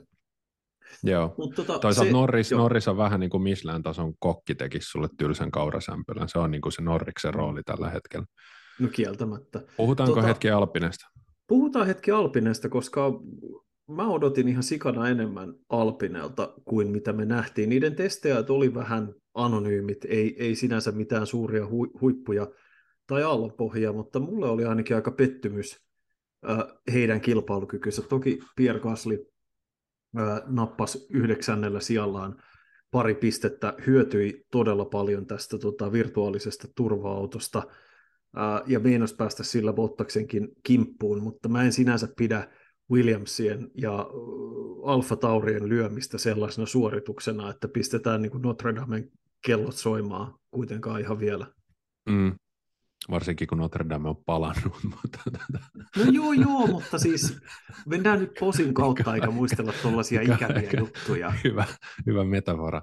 Joo. 1.04 1.36
Mut 1.38 1.56
tota, 1.56 1.80
Toisaalta 1.80 2.10
se, 2.10 2.14
Norris, 2.14 2.52
jo. 2.52 2.58
Norris 2.58 2.88
on 2.88 2.98
vähän 2.98 3.20
niin 3.20 3.30
kuin 3.30 3.44
Michelin-tason 3.44 4.14
kokki 4.20 4.56
tekisi 4.56 4.90
sulle 4.90 5.08
tylsän 5.18 5.52
kaurasämpylän. 5.52 6.30
Se 6.30 6.40
on 6.40 6.52
niin 6.52 6.62
kuin 6.62 6.74
se 6.74 6.82
Norriksen 6.82 7.34
rooli 7.34 7.62
tällä 7.66 7.90
hetkellä. 7.90 8.26
No 8.80 8.88
kieltämättä. 8.88 9.62
Puhutaanko 9.78 10.16
tota, 10.16 10.28
hetki 10.28 10.50
Alpinesta? 10.50 11.06
Puhutaan 11.48 11.88
hetki 11.88 12.12
Alpinesta, 12.12 12.70
koska 12.70 13.12
mä 13.88 14.08
odotin 14.08 14.48
ihan 14.48 14.64
sikana 14.64 15.10
enemmän 15.10 15.54
Alpinelta 15.70 16.54
kuin 16.66 16.88
mitä 16.88 17.14
me 17.14 17.26
nähtiin. 17.26 17.70
Niiden 17.70 17.96
testejät 17.96 18.50
oli 18.50 18.74
vähän 18.74 19.14
anonyymit, 19.34 20.06
ei, 20.06 20.36
ei 20.44 20.56
sinänsä 20.56 20.92
mitään 20.92 21.28
suuria 21.28 21.68
hu, 21.68 21.88
huippuja 22.02 22.48
tai 23.08 23.24
aallonpohjia, 23.24 23.94
mutta 23.94 24.20
mulle 24.20 24.50
oli 24.50 24.66
ainakin 24.66 24.96
aika 24.96 25.12
pettymys 25.12 25.80
äh, 26.50 26.58
heidän 26.94 27.22
kilpailukykynsä. 27.22 28.02
Toki 28.02 28.40
Pierre 28.56 28.80
Gasly 28.82 29.26
nappasi 30.46 31.08
yhdeksännellä 31.10 31.80
sijallaan 31.80 32.44
pari 32.92 33.16
pistettä, 33.16 33.74
hyötyi 33.88 34.46
todella 34.52 34.86
paljon 34.86 35.26
tästä 35.26 35.58
tota, 35.58 35.92
virtuaalisesta 35.92 36.68
turva-autosta 36.76 37.64
ää, 38.36 38.62
ja 38.68 38.80
meinas 38.80 39.14
päästä 39.14 39.44
sillä 39.44 39.74
Bottaksenkin 39.74 40.48
kimppuun, 40.64 41.24
mutta 41.24 41.50
mä 41.50 41.64
en 41.64 41.72
sinänsä 41.72 42.08
pidä 42.18 42.48
Williamsien 42.92 43.72
ja 43.74 44.10
Alfa 44.84 45.16
Taurien 45.16 45.70
lyömistä 45.70 46.18
sellaisena 46.18 46.66
suorituksena, 46.66 47.50
että 47.50 47.68
pistetään 47.68 48.22
niin 48.22 48.42
Notre 48.42 48.76
Damen 48.76 49.12
kellot 49.46 49.76
soimaan 49.76 50.34
kuitenkaan 50.52 51.02
ihan 51.02 51.20
vielä. 51.20 51.48
Mm 52.10 52.36
varsinkin 53.12 53.48
kun 53.48 53.58
Notre 53.58 53.86
Dame 53.90 54.10
on 54.10 54.24
palannut. 54.26 54.84
Mutta... 55.02 55.20
No 55.98 56.12
joo, 56.12 56.34
joo, 56.34 56.68
mutta 56.68 57.00
siis 57.00 57.38
mennään 57.86 58.20
nyt 58.20 58.32
posin 58.40 58.74
kautta 58.74 59.16
eikä 59.16 59.32
muistella 59.32 59.74
tuollaisia 59.82 60.22
ikäviä 60.22 60.70
juttuja. 60.80 61.34
Hyvä, 61.44 61.66
hyvä 62.06 62.24
metafora 62.24 62.82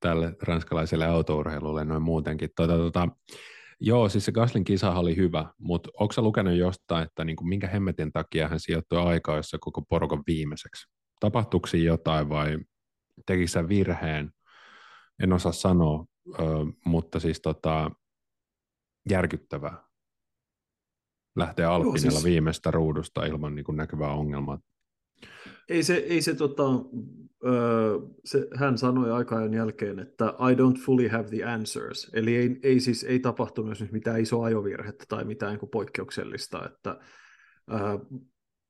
tälle 0.00 0.36
ranskalaiselle 0.42 1.06
autourheilulle 1.06 1.84
noin 1.84 2.02
muutenkin. 2.02 2.50
Tuota, 2.56 2.76
tuota, 2.76 3.08
joo, 3.80 4.08
siis 4.08 4.24
se 4.24 4.32
Gaslin 4.32 4.64
kisa 4.64 4.92
oli 4.92 5.16
hyvä, 5.16 5.46
mutta 5.58 5.90
onko 6.00 6.12
sä 6.12 6.22
lukenut 6.22 6.54
jostain, 6.54 7.06
että 7.06 7.24
niin 7.24 7.36
kuin 7.36 7.48
minkä 7.48 7.68
hemmetin 7.68 8.12
takia 8.12 8.48
hän 8.48 8.60
sijoittui 8.60 8.98
aikaa, 8.98 9.36
jossa 9.36 9.58
koko 9.60 9.82
porukon 9.82 10.22
viimeiseksi? 10.26 10.86
Tapahtuiko 11.20 11.68
jotain 11.84 12.28
vai 12.28 12.58
tekikö 13.26 13.48
sä 13.48 13.68
virheen? 13.68 14.30
En 15.22 15.32
osaa 15.32 15.52
sanoa, 15.52 16.04
mutta 16.84 17.20
siis 17.20 17.40
tota, 17.40 17.90
järkyttävää 19.10 19.90
lähteä 21.36 21.72
Alppinella 21.72 22.04
Joo, 22.04 22.10
siis... 22.10 22.24
viimeistä 22.24 22.70
ruudusta 22.70 23.24
ilman 23.24 23.54
niin 23.54 23.64
kuin 23.64 23.76
näkyvää 23.76 24.12
ongelmaa. 24.12 24.58
Ei 25.68 25.82
se, 25.82 25.94
ei 25.94 26.22
se, 26.22 26.34
tota, 26.34 26.62
se, 28.24 28.48
hän 28.54 28.78
sanoi 28.78 29.10
aikajan 29.10 29.54
jälkeen, 29.54 29.98
että 29.98 30.24
I 30.24 30.54
don't 30.54 30.84
fully 30.84 31.08
have 31.08 31.28
the 31.28 31.44
answers, 31.44 32.10
eli 32.12 32.36
ei, 32.36 32.60
ei 32.62 32.80
siis 32.80 33.04
ei 33.04 33.18
tapahtunut 33.18 33.78
mitään 33.92 34.20
isoa 34.20 34.44
ajovirhettä 34.46 35.04
tai 35.08 35.24
mitään 35.24 35.58
niin 35.58 35.70
poikkeuksellista, 35.70 36.66
että 36.66 36.98
öö, 37.72 37.98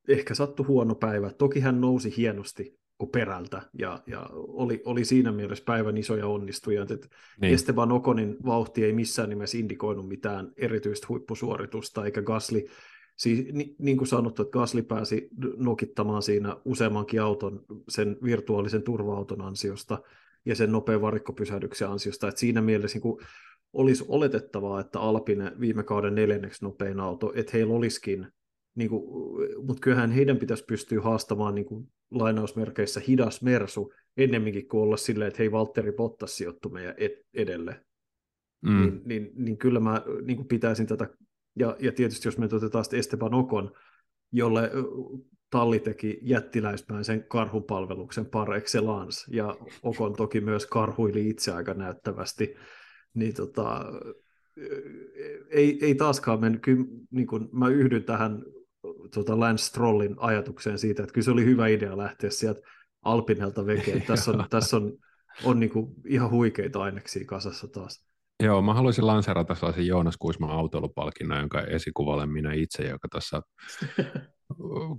ehkä 0.09 0.35
sattui 0.35 0.67
huono 0.67 0.95
päivä. 0.95 1.31
Toki 1.31 1.61
hän 1.61 1.81
nousi 1.81 2.17
hienosti 2.17 2.81
perältä 3.13 3.63
ja, 3.79 4.03
ja 4.07 4.27
oli, 4.33 4.83
oli 4.85 5.05
siinä 5.05 5.33
mielessä 5.33 5.65
päivän 5.67 5.97
isoja 5.97 6.27
onnistuja. 6.27 6.83
Että 6.83 7.09
niin. 7.41 7.55
Esteban 7.55 7.93
Okonin 7.93 8.37
vauhti 8.45 8.85
ei 8.85 8.93
missään 8.93 9.29
nimessä 9.29 9.59
indikoinut 9.59 10.09
mitään 10.09 10.53
erityistä 10.57 11.07
huippusuoritusta, 11.09 12.05
eikä 12.05 12.23
Gasly, 12.23 12.65
siis, 13.21 13.53
ni, 13.53 13.75
niin 13.79 13.97
kuin 13.97 14.09
sanottu, 14.09 14.43
että 14.43 14.53
Gasly 14.53 14.83
pääsi 14.83 15.29
nokittamaan 15.57 16.23
siinä 16.23 16.57
useammankin 16.65 17.23
auton 17.23 17.65
sen 17.89 18.17
virtuaalisen 18.23 18.83
turva-auton 18.83 19.43
ansiosta 19.43 20.03
ja 20.45 20.55
sen 20.55 20.73
nopean 20.73 21.01
varikkopysähdyksen 21.01 21.89
ansiosta, 21.89 22.29
että 22.29 22.41
siinä 22.41 22.61
mielessä 22.61 22.97
niin 22.97 23.03
kuin 23.03 23.27
olisi 23.73 24.05
oletettavaa, 24.09 24.81
että 24.81 25.01
Alpine 25.01 25.53
viime 25.61 25.83
kauden 25.83 26.15
neljänneksi 26.15 26.65
nopein 26.65 27.01
auto, 27.01 27.33
että 27.35 27.53
heillä 27.55 27.75
olisikin 27.75 28.27
niin 28.75 28.91
kuin, 28.91 29.03
mutta 29.67 29.81
kyllähän 29.81 30.11
heidän 30.11 30.37
pitäisi 30.37 30.65
pystyä 30.65 31.01
haastamaan 31.01 31.55
niin 31.55 31.65
kuin, 31.65 31.87
lainausmerkeissä 32.11 33.01
hidas 33.09 33.43
mersu 33.43 33.93
ennemminkin 34.17 34.69
kuin 34.69 34.83
olla 34.83 34.97
silleen, 34.97 35.29
että 35.29 35.39
hei 35.39 35.53
Valtteri 35.53 35.93
Bottas 35.93 36.37
sijoittu 36.37 36.69
meidän 36.69 36.95
edelle. 37.35 37.85
Mm. 38.63 38.81
Niin, 38.81 39.03
niin, 39.05 39.31
niin, 39.35 39.59
kyllä 39.59 39.81
mä 39.81 40.03
niin 40.23 40.37
kuin 40.37 40.49
pitäisin 40.49 40.87
tätä, 40.87 41.09
ja, 41.57 41.77
ja 41.79 41.93
tietysti 41.93 42.29
jos 42.29 42.39
me 42.39 42.49
otetaan 42.53 42.85
sitten 42.85 43.01
Esteban 43.01 43.35
Okon, 43.35 43.73
jolle 44.33 44.71
Talli 45.51 45.81
teki 45.81 46.19
jättiläismäisen 46.23 47.25
karhupalveluksen 47.29 48.27
par 48.27 48.55
excellence, 48.55 49.37
ja 49.37 49.57
Okon 49.83 50.17
toki 50.17 50.41
myös 50.41 50.67
karhuili 50.67 51.29
itse 51.29 51.53
aika 51.53 51.75
näyttävästi, 51.75 52.55
niin 53.15 53.35
tota, 53.35 53.85
ei, 55.51 55.79
ei 55.83 55.95
taaskaan 55.95 56.41
mennyt, 56.41 56.63
kyllä, 56.63 56.85
niin 57.11 57.27
kuin, 57.27 57.49
mä 57.53 57.69
yhdyn 57.69 58.05
tähän 58.05 58.43
tuota 59.15 59.41
Lance 59.41 59.65
Strollin 59.65 60.15
ajatukseen 60.19 60.79
siitä, 60.79 61.03
että 61.03 61.13
kyllä 61.13 61.25
se 61.25 61.31
oli 61.31 61.45
hyvä 61.45 61.67
idea 61.67 61.97
lähteä 61.97 62.31
sieltä 62.31 62.61
Alpinelta 63.03 63.67
vekeen. 63.67 64.03
Tässä 64.07 64.31
on, 64.31 64.45
tässä 64.51 64.77
on, 64.77 64.93
on 65.45 65.61
niin 65.61 65.71
kuin 65.71 65.95
ihan 66.07 66.31
huikeita 66.31 66.83
aineksia 66.83 67.25
kasassa 67.27 67.69
taas. 67.69 68.07
Joo, 68.41 68.63
mä 68.63 68.75
haluaisin 68.75 69.07
lanseerata 69.07 69.55
sellaisen 69.55 69.87
Joonas 69.87 70.17
Kuisman 70.17 70.51
autolupalkinnon, 70.51 71.39
jonka 71.39 71.61
esikuva 71.61 72.15
olen 72.15 72.31
minä 72.31 72.53
itse, 72.53 72.89
joka 72.89 73.09
tässä 73.09 73.43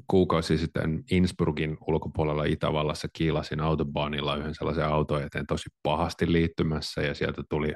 kuukausi 0.08 0.58
sitten 0.58 1.04
Innsbruckin 1.12 1.78
ulkopuolella 1.88 2.44
Itävallassa 2.44 3.08
kiilasin 3.14 3.60
autobaanilla 3.60 4.36
yhden 4.36 4.56
sellaisen 4.56 4.86
auton 4.86 5.24
eteen 5.24 5.48
tosi 5.48 5.70
pahasti 5.84 6.32
liittymässä 6.32 7.02
ja 7.02 7.14
sieltä 7.14 7.44
tuli 7.50 7.76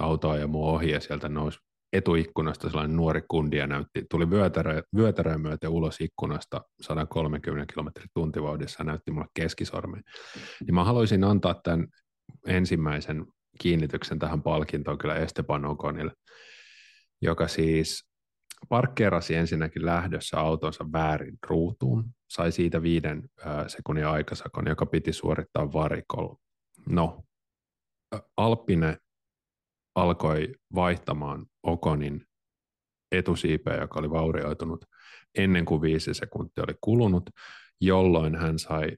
autoa 0.00 0.36
ja 0.36 0.48
ohi 0.52 0.90
ja 0.90 1.00
sieltä 1.00 1.28
nousi 1.28 1.58
etuikkunasta 1.92 2.70
sellainen 2.70 2.96
nuori 2.96 3.22
kundi 3.28 3.56
ja 3.56 3.66
näytti, 3.66 4.04
tuli 4.10 4.30
vyötärö, 4.30 4.82
vyötäröä 4.96 5.38
myöten 5.38 5.70
ulos 5.70 6.00
ikkunasta 6.00 6.60
130 6.80 7.72
kilometrin 7.72 8.08
tuntivauhdissa 8.14 8.76
ja 8.80 8.84
näytti 8.84 9.10
mulle 9.10 9.26
keskisormen. 9.34 10.02
Niin 10.60 10.74
mä 10.74 10.84
haluaisin 10.84 11.24
antaa 11.24 11.60
tämän 11.64 11.86
ensimmäisen 12.46 13.26
kiinnityksen 13.58 14.18
tähän 14.18 14.42
palkintoon 14.42 14.98
kyllä 14.98 15.14
Esteban 15.14 15.64
Oconille, 15.64 16.12
joka 17.22 17.48
siis 17.48 18.08
parkkeerasi 18.68 19.34
ensinnäkin 19.34 19.86
lähdössä 19.86 20.40
autonsa 20.40 20.92
väärin 20.92 21.38
ruutuun, 21.48 22.04
sai 22.30 22.52
siitä 22.52 22.82
viiden 22.82 23.28
sekunnin 23.66 24.06
aikasakon, 24.06 24.66
joka 24.66 24.86
piti 24.86 25.12
suorittaa 25.12 25.72
varikolla. 25.72 26.36
No, 26.88 27.24
Alppine 28.36 28.96
alkoi 29.94 30.54
vaihtamaan 30.74 31.46
Okonin 31.62 32.26
etusiipeä, 33.12 33.80
joka 33.80 33.98
oli 33.98 34.10
vaurioitunut 34.10 34.84
ennen 35.38 35.64
kuin 35.64 35.82
viisi 35.82 36.14
sekuntia 36.14 36.64
oli 36.68 36.76
kulunut, 36.80 37.30
jolloin 37.82 38.36
hän 38.36 38.58
sai 38.58 38.88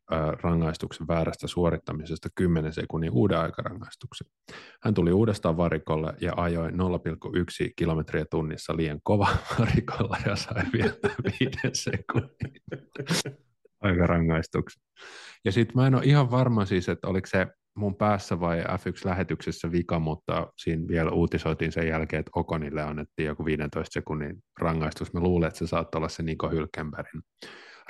rangaistuksen 0.42 1.08
väärästä 1.08 1.46
suorittamisesta 1.46 2.28
10 2.34 2.72
sekunnin 2.72 3.10
uuden 3.10 3.38
aikarangaistuksen. 3.38 4.26
Hän 4.82 4.94
tuli 4.94 5.12
uudestaan 5.12 5.56
varikolle 5.56 6.14
ja 6.20 6.32
ajoi 6.36 6.70
0,1 6.70 6.74
kilometriä 7.76 8.24
tunnissa 8.30 8.76
liian 8.76 9.00
kova 9.02 9.28
varikolla 9.58 10.16
ja 10.26 10.36
sai 10.36 10.62
vielä 10.72 10.94
5 11.40 11.58
sekunnin 11.72 12.62
aikarangaistuksen. 13.80 14.82
Ja 15.44 15.52
sitten 15.52 15.76
mä 15.76 15.86
en 15.86 15.94
ole 15.94 16.04
ihan 16.04 16.30
varma 16.30 16.64
siis, 16.64 16.88
että 16.88 17.08
oliko 17.08 17.26
se 17.26 17.46
mun 17.76 17.96
päässä 17.96 18.40
vai 18.40 18.60
F1-lähetyksessä 18.60 19.72
vika, 19.72 19.98
mutta 19.98 20.52
siinä 20.58 20.88
vielä 20.88 21.10
uutisoitiin 21.10 21.72
sen 21.72 21.88
jälkeen, 21.88 22.20
että 22.20 22.30
Okonille 22.34 22.82
annettiin 22.82 23.26
joku 23.26 23.44
15 23.44 23.92
sekunnin 23.92 24.36
rangaistus. 24.60 25.12
Mä 25.12 25.20
luulen, 25.20 25.48
että 25.48 25.58
se 25.58 25.66
saattoi 25.66 25.98
olla 25.98 26.08
se 26.08 26.22
Niko 26.22 26.50
Hylkenbergin 26.50 27.22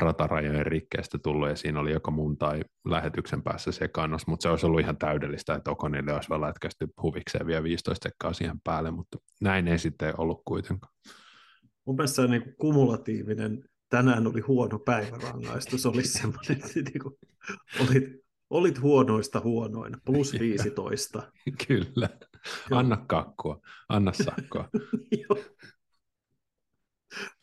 ratarajojen 0.01 0.67
rikkeestä 0.67 1.19
tullut, 1.19 1.49
ja 1.49 1.57
siinä 1.57 1.81
oli 1.81 1.93
joko 1.93 2.11
mun 2.11 2.39
tai 2.39 2.63
lähetyksen 2.85 3.43
päässä 3.43 3.73
sekaannos, 3.73 4.27
mutta 4.27 4.43
se 4.43 4.49
olisi 4.49 4.67
ollut 4.67 4.81
ihan 4.81 4.97
täydellistä, 4.97 5.55
että 5.55 5.71
Okonille 5.71 6.13
olisi 6.13 6.29
vaan 6.29 6.41
lätkästy 6.41 6.89
huvikseen 7.03 7.47
vielä 7.47 7.63
15 7.63 8.09
sekkaa 8.09 8.33
siihen 8.33 8.61
päälle, 8.65 8.91
mutta 8.91 9.19
näin 9.41 9.69
ei 9.69 9.79
sitten 9.79 10.21
ollut 10.21 10.43
kuitenkaan. 10.45 10.95
Mun 11.87 11.97
mielestä 11.97 12.23
se 12.23 12.29
niin 12.29 12.55
kumulatiivinen 12.59 13.65
tänään 13.91 14.27
oli 14.27 14.41
huono 14.41 14.79
päivärangaistus, 14.79 15.87
olisi 15.87 16.13
semmoinen, 16.19 16.53
että 16.53 16.91
niin 16.91 17.03
kuin, 17.03 17.15
olit, 17.81 18.05
olit 18.51 18.81
huonoista 18.81 19.41
huonoina, 19.41 19.99
plus 20.05 20.33
15. 20.41 21.33
Kyllä, 21.69 22.09
anna 22.71 22.97
kakkua, 22.97 23.61
anna 23.89 24.13
sakkoa. 24.13 24.69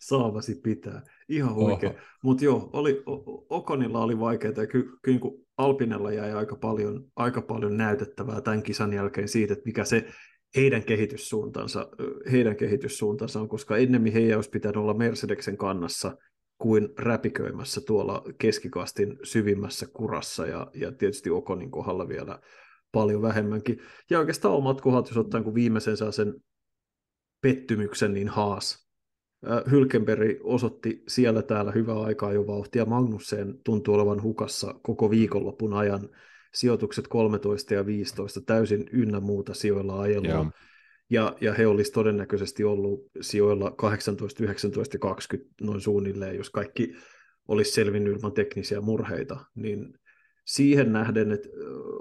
Saavasi 0.02 0.56
pitää. 0.56 1.02
Ihan 1.30 1.56
huikea. 1.56 1.93
Mutta 2.24 2.45
joo, 2.45 2.70
oli, 2.74 3.04
Okonilla 3.49 4.04
oli 4.04 4.20
vaikeaa 4.20 4.54
ja 4.58 4.68
kyllä 4.68 4.91
ky, 5.02 5.12
niin 5.12 5.45
Alpinella 5.58 6.12
jäi 6.12 6.32
aika 6.32 6.56
paljon, 6.56 7.06
aika 7.16 7.41
paljon 7.41 7.78
näytettävää 7.78 8.41
tämän 8.41 8.64
kisan 8.64 8.93
jälkeen 8.93 9.28
siitä, 9.28 9.54
että 9.54 9.66
mikä 9.66 9.84
se 9.84 10.08
heidän 10.56 10.84
kehityssuuntansa, 10.84 11.89
heidän 12.32 12.56
kehityssuuntansa 12.56 13.41
on, 13.41 13.49
koska 13.49 13.78
ennemmin 13.78 14.14
heidän 14.14 14.38
olisi 14.38 14.49
pitänyt 14.49 14.78
olla 14.78 14.93
Mercedeksen 14.93 15.58
kannassa 15.58 16.18
kuin 16.58 16.89
räpiköimässä 16.97 17.82
tuolla 17.88 18.24
keskikastin 18.38 19.18
syvimmässä 19.24 19.86
kurassa 19.93 20.45
ja, 20.45 20.68
ja 20.74 20.91
tietysti 20.91 21.30
Okonin 21.30 21.72
kohdalla 21.72 22.08
vielä 22.08 22.39
paljon 22.91 23.22
vähemmänkin. 23.22 23.80
Ja 24.10 24.20
oikeastaan 24.20 24.56
omat 24.56 24.82
kohdat, 24.82 25.08
jos 25.08 25.18
ottaa 25.18 25.39
niin 25.39 25.56
viimeisen 25.56 25.97
sen 26.12 26.34
pettymyksen, 27.41 28.14
niin 28.14 28.30
Haas 28.30 28.90
Hylkenberg 29.71 30.37
osoitti 30.43 31.03
siellä 31.07 31.41
täällä 31.41 31.71
hyvää 31.71 31.99
aikaa 31.99 32.33
jo 32.33 32.47
vauhtia. 32.47 32.85
Magnussen 32.85 33.59
tuntuu 33.63 33.95
olevan 33.95 34.21
hukassa 34.23 34.75
koko 34.81 35.09
viikonlopun 35.09 35.73
ajan. 35.73 36.09
Sijoitukset 36.53 37.07
13 37.07 37.73
ja 37.73 37.85
15 37.85 38.41
täysin 38.41 38.89
ynnä 38.91 39.19
muuta 39.19 39.53
sijoilla 39.53 40.01
ajelua. 40.01 40.51
Ja, 41.09 41.35
ja 41.41 41.53
he 41.53 41.67
olisivat 41.67 41.93
todennäköisesti 41.93 42.63
ollut 42.63 43.05
sijoilla 43.21 43.71
18, 43.71 44.43
19 44.43 44.95
ja 44.95 44.99
20 44.99 45.53
noin 45.61 45.81
suunnilleen, 45.81 46.35
jos 46.35 46.49
kaikki 46.49 46.93
olisi 47.47 47.71
selvinnyt 47.71 48.13
ilman 48.13 48.31
teknisiä 48.31 48.81
murheita. 48.81 49.39
Niin 49.55 49.93
siihen 50.45 50.93
nähden, 50.93 51.31
että, 51.31 51.49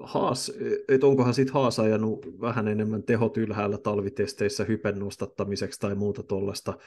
Haas, 0.03 0.53
että 0.89 1.07
onkohan 1.07 1.35
sitten 1.35 1.55
Haas 1.55 1.79
ajanut 1.79 2.27
vähän 2.41 2.69
enemmän 2.69 3.03
tehot 3.03 3.37
ylhäällä 3.37 3.79
talvitesteissä 3.79 4.65
hypen 4.65 4.99
nostattamiseksi 4.99 5.81
tai 5.81 5.95
muuta 5.95 6.23
tuollaista, 6.23 6.79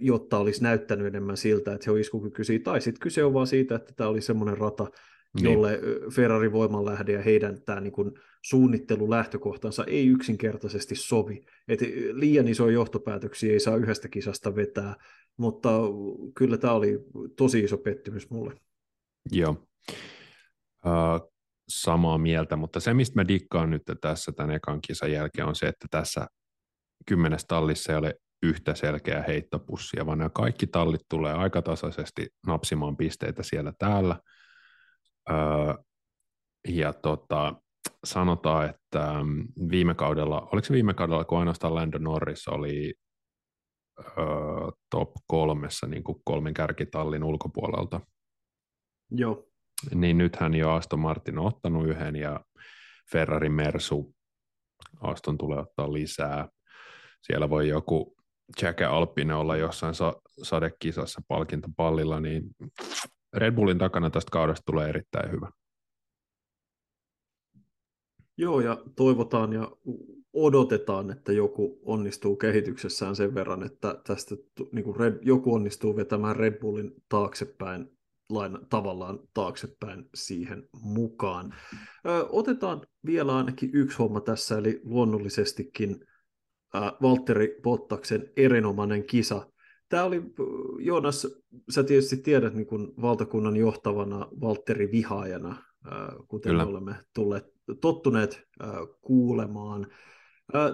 jotta 0.00 0.38
olisi 0.38 0.62
näyttänyt 0.62 1.06
enemmän 1.06 1.36
siltä, 1.36 1.74
että 1.74 1.84
he 1.86 1.90
ovat 1.90 2.00
iskukykyisiä. 2.00 2.58
Tai 2.58 2.80
sitten 2.80 3.00
kyse 3.00 3.24
on 3.24 3.34
vaan 3.34 3.46
siitä, 3.46 3.74
että 3.74 3.92
tämä 3.96 4.10
oli 4.10 4.20
semmoinen 4.20 4.58
rata, 4.58 4.86
niin. 5.34 5.52
jolle 5.52 5.80
Ferrari 6.14 6.52
voimanlähde 6.52 7.12
ja 7.12 7.22
heidän 7.22 7.62
tämä 7.62 7.80
niin 7.80 7.92
kuin 7.92 8.12
suunnittelulähtökohtansa 8.42 9.84
ei 9.84 10.06
yksinkertaisesti 10.06 10.94
sovi. 10.94 11.44
Et 11.68 11.80
liian 12.12 12.48
isoja 12.48 12.72
johtopäätöksiä 12.72 13.52
ei 13.52 13.60
saa 13.60 13.76
yhdestä 13.76 14.08
kisasta 14.08 14.56
vetää, 14.56 14.94
mutta 15.36 15.70
kyllä 16.34 16.58
tämä 16.58 16.72
oli 16.72 16.98
tosi 17.36 17.60
iso 17.60 17.78
pettymys 17.78 18.30
mulle. 18.30 18.54
Joo, 19.32 19.66
uh, 20.86 21.32
samaa 21.68 22.18
mieltä, 22.18 22.56
mutta 22.56 22.80
se 22.80 22.94
mistä 22.94 23.20
mä 23.20 23.28
dikkaan 23.28 23.70
nyt 23.70 23.82
tässä 24.00 24.32
tämän 24.32 24.50
ekan 24.50 24.80
kisan 24.80 25.12
jälkeen 25.12 25.48
on 25.48 25.54
se, 25.54 25.66
että 25.66 25.86
tässä 25.90 26.26
kymmenes 27.06 27.44
tallissa 27.44 27.92
ei 27.92 27.98
ole 27.98 28.14
yhtä 28.42 28.74
selkeää 28.74 29.22
heittopussia, 29.22 30.06
vaan 30.06 30.18
nämä 30.18 30.30
kaikki 30.30 30.66
tallit 30.66 31.00
tulee 31.10 31.32
aika 31.32 31.62
tasaisesti 31.62 32.28
napsimaan 32.46 32.96
pisteitä 32.96 33.42
siellä 33.42 33.72
täällä. 33.78 34.20
Öö, 35.30 35.74
ja 36.68 36.92
tota, 36.92 37.54
sanotaan, 38.04 38.70
että 38.70 39.24
mm, 39.24 39.48
viime 39.70 39.94
kaudella, 39.94 40.48
oliko 40.52 40.64
se 40.64 40.74
viime 40.74 40.94
kaudella, 40.94 41.24
kun 41.24 41.38
ainoastaan 41.38 41.74
Lando 41.74 41.98
Norris 41.98 42.48
oli 42.48 42.94
öö, 44.00 44.70
top 44.90 45.10
kolmessa 45.26 45.86
niin 45.86 46.04
kuin 46.04 46.18
kolmen 46.24 46.54
kärkitallin 46.54 47.24
ulkopuolelta. 47.24 48.00
Joo. 49.10 49.44
Niin 49.94 50.18
nythän 50.18 50.54
jo 50.54 50.72
Aston 50.72 51.00
Martin 51.00 51.38
on 51.38 51.46
ottanut 51.46 51.86
yhden 51.86 52.16
ja 52.16 52.40
Ferrari 53.12 53.48
Mersu 53.48 54.16
Aston 55.00 55.38
tulee 55.38 55.58
ottaa 55.58 55.92
lisää. 55.92 56.48
Siellä 57.22 57.50
voi 57.50 57.68
joku 57.68 58.15
Jack 58.62 58.82
Alpine 58.82 59.34
olla 59.34 59.56
jossain 59.56 59.94
sa- 59.94 60.22
sadekisassa 60.42 61.22
palkintopallilla, 61.28 62.20
niin 62.20 62.42
Red 63.32 63.54
Bullin 63.54 63.78
takana 63.78 64.10
tästä 64.10 64.30
kaudesta 64.30 64.62
tulee 64.66 64.88
erittäin 64.88 65.32
hyvä. 65.32 65.50
Joo, 68.38 68.60
ja 68.60 68.82
toivotaan 68.96 69.52
ja 69.52 69.70
odotetaan, 70.32 71.10
että 71.10 71.32
joku 71.32 71.80
onnistuu 71.84 72.36
kehityksessään 72.36 73.16
sen 73.16 73.34
verran, 73.34 73.62
että 73.62 74.00
tästä 74.06 74.36
niin 74.72 74.84
kuin 74.84 74.96
Red, 74.96 75.18
joku 75.22 75.54
onnistuu 75.54 75.96
vetämään 75.96 76.36
Red 76.36 76.60
Bullin 76.60 76.92
taaksepäin, 77.08 77.98
laina, 78.30 78.58
tavallaan 78.70 79.18
taaksepäin 79.34 80.08
siihen 80.14 80.68
mukaan. 80.82 81.54
Ö, 82.08 82.26
otetaan 82.28 82.86
vielä 83.06 83.36
ainakin 83.36 83.70
yksi 83.72 83.98
homma 83.98 84.20
tässä, 84.20 84.58
eli 84.58 84.80
luonnollisestikin 84.84 86.04
äh, 86.76 86.92
Valtteri 87.02 87.58
Bottaksen 87.62 88.30
erinomainen 88.36 89.04
kisa. 89.04 89.46
Tämä 89.88 90.04
oli, 90.04 90.22
Joonas, 90.78 91.42
sä 91.70 91.82
tietysti 91.84 92.16
tiedät 92.16 92.54
niin 92.54 92.66
kuin 92.66 92.88
valtakunnan 93.02 93.56
johtavana 93.56 94.28
Valtteri 94.40 94.90
vihaajana, 94.92 95.50
äh, 95.50 96.08
kuten 96.28 96.50
Kyllä. 96.50 96.66
olemme 96.66 96.94
tulleet, 97.14 97.44
tottuneet 97.80 98.42
äh, 98.62 98.70
kuulemaan. 99.00 99.86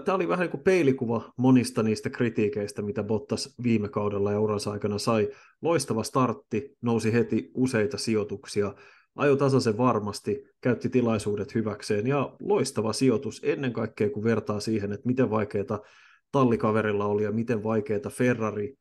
Tämä 0.05 0.17
oli 0.17 0.29
vähän 0.29 0.45
niin 0.45 0.51
kuin 0.51 0.63
peilikuva 0.63 1.33
monista 1.37 1.83
niistä 1.83 2.11
kritiikeistä, 2.11 2.83
mitä 2.83 3.03
Bottas 3.03 3.55
viime 3.63 3.89
kaudella 3.89 4.33
ja 4.33 4.41
uransa 4.41 4.73
aikana 4.73 4.99
sai. 4.99 5.29
Loistava 5.63 6.03
startti, 6.03 6.77
nousi 6.83 7.13
heti 7.13 7.51
useita 7.55 7.99
sijoituksia, 7.99 8.75
ajoi 9.17 9.37
tasaisen 9.37 9.79
varmasti, 9.79 10.45
käytti 10.61 10.89
tilaisuudet 10.89 11.55
hyväkseen 11.55 12.07
ja 12.07 12.37
loistava 12.41 12.93
sijoitus 12.93 13.41
ennen 13.45 13.73
kaikkea, 13.73 14.11
kun 14.11 14.25
vertaa 14.25 14.61
siihen, 14.61 14.93
että 14.93 15.07
miten 15.07 15.31
vaikeaa 15.31 15.81
tallikaverilla 16.33 17.07
oli 17.07 17.25
ja 17.25 17.33
miten 17.33 17.63
vaikeaa 17.63 18.11
Ferrari 18.11 18.75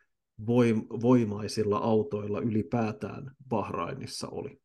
voimaisilla 1.01 1.77
autoilla 1.77 2.39
ylipäätään 2.39 3.31
Bahrainissa 3.49 4.27
oli. 4.27 4.61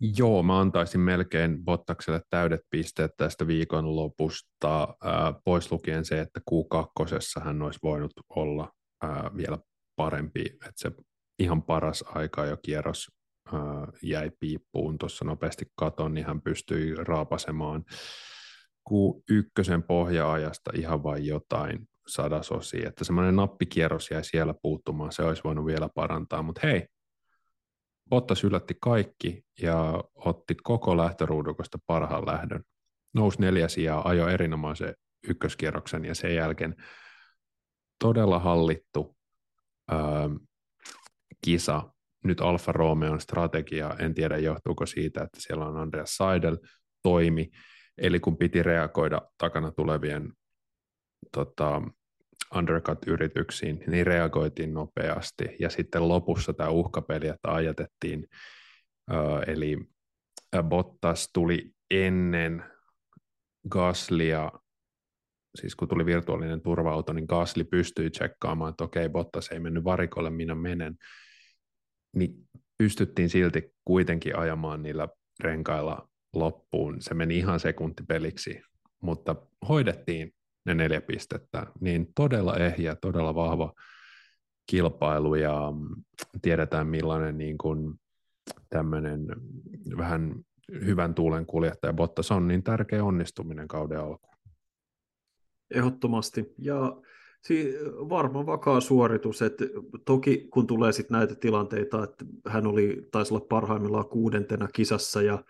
Joo, 0.00 0.42
mä 0.42 0.60
antaisin 0.60 1.00
melkein 1.00 1.64
Bottakselle 1.64 2.20
täydet 2.30 2.60
pisteet 2.70 3.10
tästä 3.16 3.46
viikon 3.46 3.96
lopusta, 3.96 4.82
äh, 4.82 5.34
pois 5.44 5.72
lukien 5.72 6.04
se, 6.04 6.20
että 6.20 6.40
Q2 6.50 7.44
hän 7.44 7.62
olisi 7.62 7.78
voinut 7.82 8.12
olla 8.28 8.72
äh, 9.04 9.10
vielä 9.36 9.58
parempi, 9.96 10.40
että 10.40 10.72
se 10.76 10.92
ihan 11.38 11.62
paras 11.62 12.04
aika 12.06 12.44
jo 12.44 12.56
kierros 12.56 13.10
jäi 14.02 14.30
piippuun 14.40 14.98
tuossa 14.98 15.24
nopeasti 15.24 15.64
katon, 15.76 16.14
niin 16.14 16.26
hän 16.26 16.42
pystyi 16.42 16.94
raapasemaan 16.94 17.84
Q1 18.90 19.82
pohja-ajasta 19.86 20.70
ihan 20.74 21.02
vain 21.02 21.26
jotain 21.26 21.88
sadasosia, 22.06 22.88
että 22.88 23.04
semmoinen 23.04 23.36
nappikierros 23.36 24.10
jäi 24.10 24.24
siellä 24.24 24.54
puuttumaan, 24.62 25.12
se 25.12 25.22
olisi 25.22 25.44
voinut 25.44 25.66
vielä 25.66 25.88
parantaa, 25.94 26.42
mutta 26.42 26.60
hei, 26.64 26.86
Bottas 28.10 28.44
yllätti 28.44 28.76
kaikki 28.80 29.44
ja 29.62 30.04
otti 30.14 30.54
koko 30.54 30.96
lähtöruudukosta 30.96 31.78
parhaan 31.86 32.26
lähdön. 32.26 32.62
Nousi 33.14 33.40
neljä 33.40 33.68
sijaa, 33.68 34.08
ajoi 34.08 34.32
erinomaisen 34.32 34.94
ykköskierroksen 35.28 36.04
ja 36.04 36.14
sen 36.14 36.34
jälkeen 36.34 36.74
todella 37.98 38.38
hallittu 38.38 39.16
ö, 39.92 39.96
kisa. 41.44 41.92
Nyt 42.24 42.40
Alfa 42.40 42.72
Romeon 42.72 43.20
strategia, 43.20 43.96
en 43.98 44.14
tiedä 44.14 44.38
johtuuko 44.38 44.86
siitä, 44.86 45.22
että 45.22 45.40
siellä 45.40 45.66
on 45.66 45.76
Andreas 45.76 46.16
Seidel 46.16 46.56
toimi, 47.02 47.50
eli 47.98 48.20
kun 48.20 48.36
piti 48.36 48.62
reagoida 48.62 49.22
takana 49.38 49.72
tulevien 49.72 50.32
tota, 51.32 51.82
undercut-yrityksiin, 52.54 53.84
niin 53.86 54.06
reagoitiin 54.06 54.74
nopeasti. 54.74 55.44
Ja 55.60 55.70
sitten 55.70 56.08
lopussa 56.08 56.52
tämä 56.52 56.70
uhkapeli, 56.70 57.28
että 57.28 57.54
ajatettiin, 57.54 58.26
eli 59.46 59.78
Bottas 60.62 61.30
tuli 61.32 61.70
ennen 61.90 62.64
Gaslia, 63.68 64.52
siis 65.54 65.76
kun 65.76 65.88
tuli 65.88 66.06
virtuaalinen 66.06 66.62
turva-auto, 66.62 67.12
niin 67.12 67.26
Gasli 67.28 67.64
pystyi 67.64 68.10
tsekkaamaan, 68.10 68.70
että 68.70 68.84
okei, 68.84 69.08
Bottas 69.08 69.48
ei 69.48 69.60
mennyt 69.60 69.84
varikolle, 69.84 70.30
minä 70.30 70.54
menen. 70.54 70.96
Niin 72.16 72.48
pystyttiin 72.78 73.28
silti 73.28 73.74
kuitenkin 73.84 74.38
ajamaan 74.38 74.82
niillä 74.82 75.08
renkailla 75.40 76.08
loppuun. 76.34 76.96
Se 77.02 77.14
meni 77.14 77.38
ihan 77.38 77.60
sekuntipeliksi, 77.60 78.62
mutta 79.02 79.36
hoidettiin 79.68 80.32
ne 80.66 80.74
neljä 80.74 81.00
pistettä, 81.00 81.66
niin 81.80 82.06
todella 82.14 82.56
ehjä, 82.56 82.96
todella 82.96 83.34
vahva 83.34 83.72
kilpailu 84.70 85.34
ja 85.34 85.72
tiedetään 86.42 86.86
millainen 86.86 87.38
niin 87.38 87.58
kuin 87.58 87.94
tämmöinen 88.68 89.26
vähän 89.96 90.34
hyvän 90.84 91.14
tuulen 91.14 91.46
kuljettaja 91.46 91.92
Bottas 91.92 92.30
on, 92.30 92.48
niin 92.48 92.62
tärkeä 92.62 93.04
onnistuminen 93.04 93.68
kauden 93.68 94.00
alkuun. 94.00 94.36
Ehdottomasti. 95.74 96.54
Ja 96.58 97.02
siis 97.42 97.74
varmaan 97.84 98.46
vakaa 98.46 98.80
suoritus, 98.80 99.42
että 99.42 99.64
toki 100.04 100.48
kun 100.52 100.66
tulee 100.66 100.92
sitten 100.92 101.18
näitä 101.18 101.34
tilanteita, 101.34 102.04
että 102.04 102.24
hän 102.48 102.66
oli, 102.66 103.08
taisi 103.10 103.34
olla 103.34 103.46
parhaimmillaan 103.48 104.08
kuudentena 104.08 104.68
kisassa 104.68 105.22
ja 105.22 105.44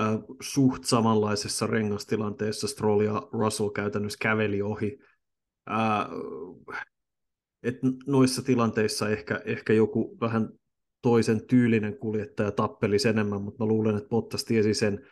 äh, 0.00 0.18
suht 0.40 0.84
samanlaisessa 0.84 1.66
rengastilanteessa 1.66 2.68
Stroll 2.68 3.00
ja 3.00 3.28
Russell 3.32 3.68
käytännössä 3.68 4.18
käveli 4.22 4.62
ohi. 4.62 4.98
Äh, 5.70 6.06
et 7.62 7.78
noissa 8.06 8.42
tilanteissa 8.42 9.08
ehkä, 9.08 9.40
ehkä 9.44 9.72
joku 9.72 10.16
vähän 10.20 10.48
toisen 11.02 11.46
tyylinen 11.46 11.98
kuljettaja 11.98 12.52
tappelisi 12.52 13.08
enemmän, 13.08 13.42
mutta 13.42 13.64
mä 13.64 13.68
luulen, 13.68 13.96
että 13.96 14.08
Bottas 14.08 14.44
tiesi 14.44 14.74
sen 14.74 15.06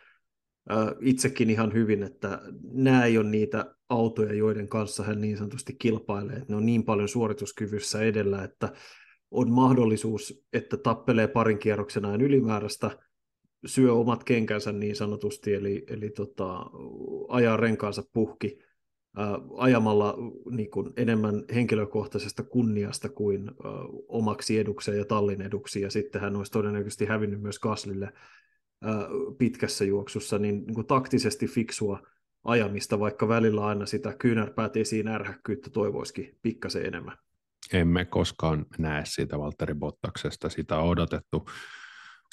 äh, 0.71 0.87
itsekin 1.01 1.49
ihan 1.49 1.73
hyvin, 1.73 2.03
että 2.03 2.41
nämä 2.71 3.05
ei 3.05 3.17
ole 3.17 3.29
niitä 3.29 3.75
autoja, 3.93 4.33
joiden 4.33 4.67
kanssa 4.67 5.03
hän 5.03 5.21
niin 5.21 5.37
sanotusti 5.37 5.75
kilpailee. 5.79 6.35
Että 6.35 6.45
ne 6.49 6.55
on 6.55 6.65
niin 6.65 6.83
paljon 6.83 7.07
suorituskyvyssä 7.07 8.01
edellä, 8.01 8.43
että 8.43 8.73
on 9.31 9.51
mahdollisuus, 9.51 10.43
että 10.53 10.77
tappelee 10.77 11.27
parin 11.27 11.59
kierroksen 11.59 12.05
ajan 12.05 12.21
ylimääräistä, 12.21 12.97
syö 13.65 13.93
omat 13.93 14.23
kenkänsä 14.23 14.71
niin 14.71 14.95
sanotusti, 14.95 15.53
eli, 15.53 15.83
eli 15.87 16.09
tota, 16.09 16.65
ajaa 17.27 17.57
renkaansa 17.57 18.03
puhki 18.13 18.59
ää, 19.17 19.39
ajamalla 19.57 20.17
niin 20.51 20.71
kuin 20.71 20.93
enemmän 20.97 21.43
henkilökohtaisesta 21.55 22.43
kunniasta 22.43 23.09
kuin 23.09 23.47
ää, 23.47 23.71
omaksi 24.07 24.59
edukseen 24.59 24.97
ja 24.97 25.05
tallin 25.05 25.41
eduksi, 25.41 25.81
ja 25.81 25.91
sitten 25.91 26.21
hän 26.21 26.35
olisi 26.35 26.51
todennäköisesti 26.51 27.05
hävinnyt 27.05 27.41
myös 27.41 27.59
Kaslille 27.59 28.13
ää, 28.81 29.07
pitkässä 29.37 29.85
juoksussa, 29.85 30.39
niin, 30.39 30.65
niin 30.65 30.75
kuin 30.75 30.87
taktisesti 30.87 31.47
fiksua 31.47 31.99
ajamista, 32.43 32.99
vaikka 32.99 33.27
välillä 33.27 33.65
aina 33.65 33.85
sitä 33.85 34.13
kyynärpäät 34.19 34.77
esiin 34.77 35.07
ärhäkkyyttä 35.07 35.69
toivoisikin 35.69 36.37
pikkasen 36.41 36.85
enemmän. 36.85 37.17
Emme 37.73 38.05
koskaan 38.05 38.65
näe 38.77 39.01
siitä 39.05 39.39
Valtteri 39.39 39.75
Bottaksesta, 39.75 40.49
sitä 40.49 40.77
on 40.77 40.89
odotettu 40.89 41.49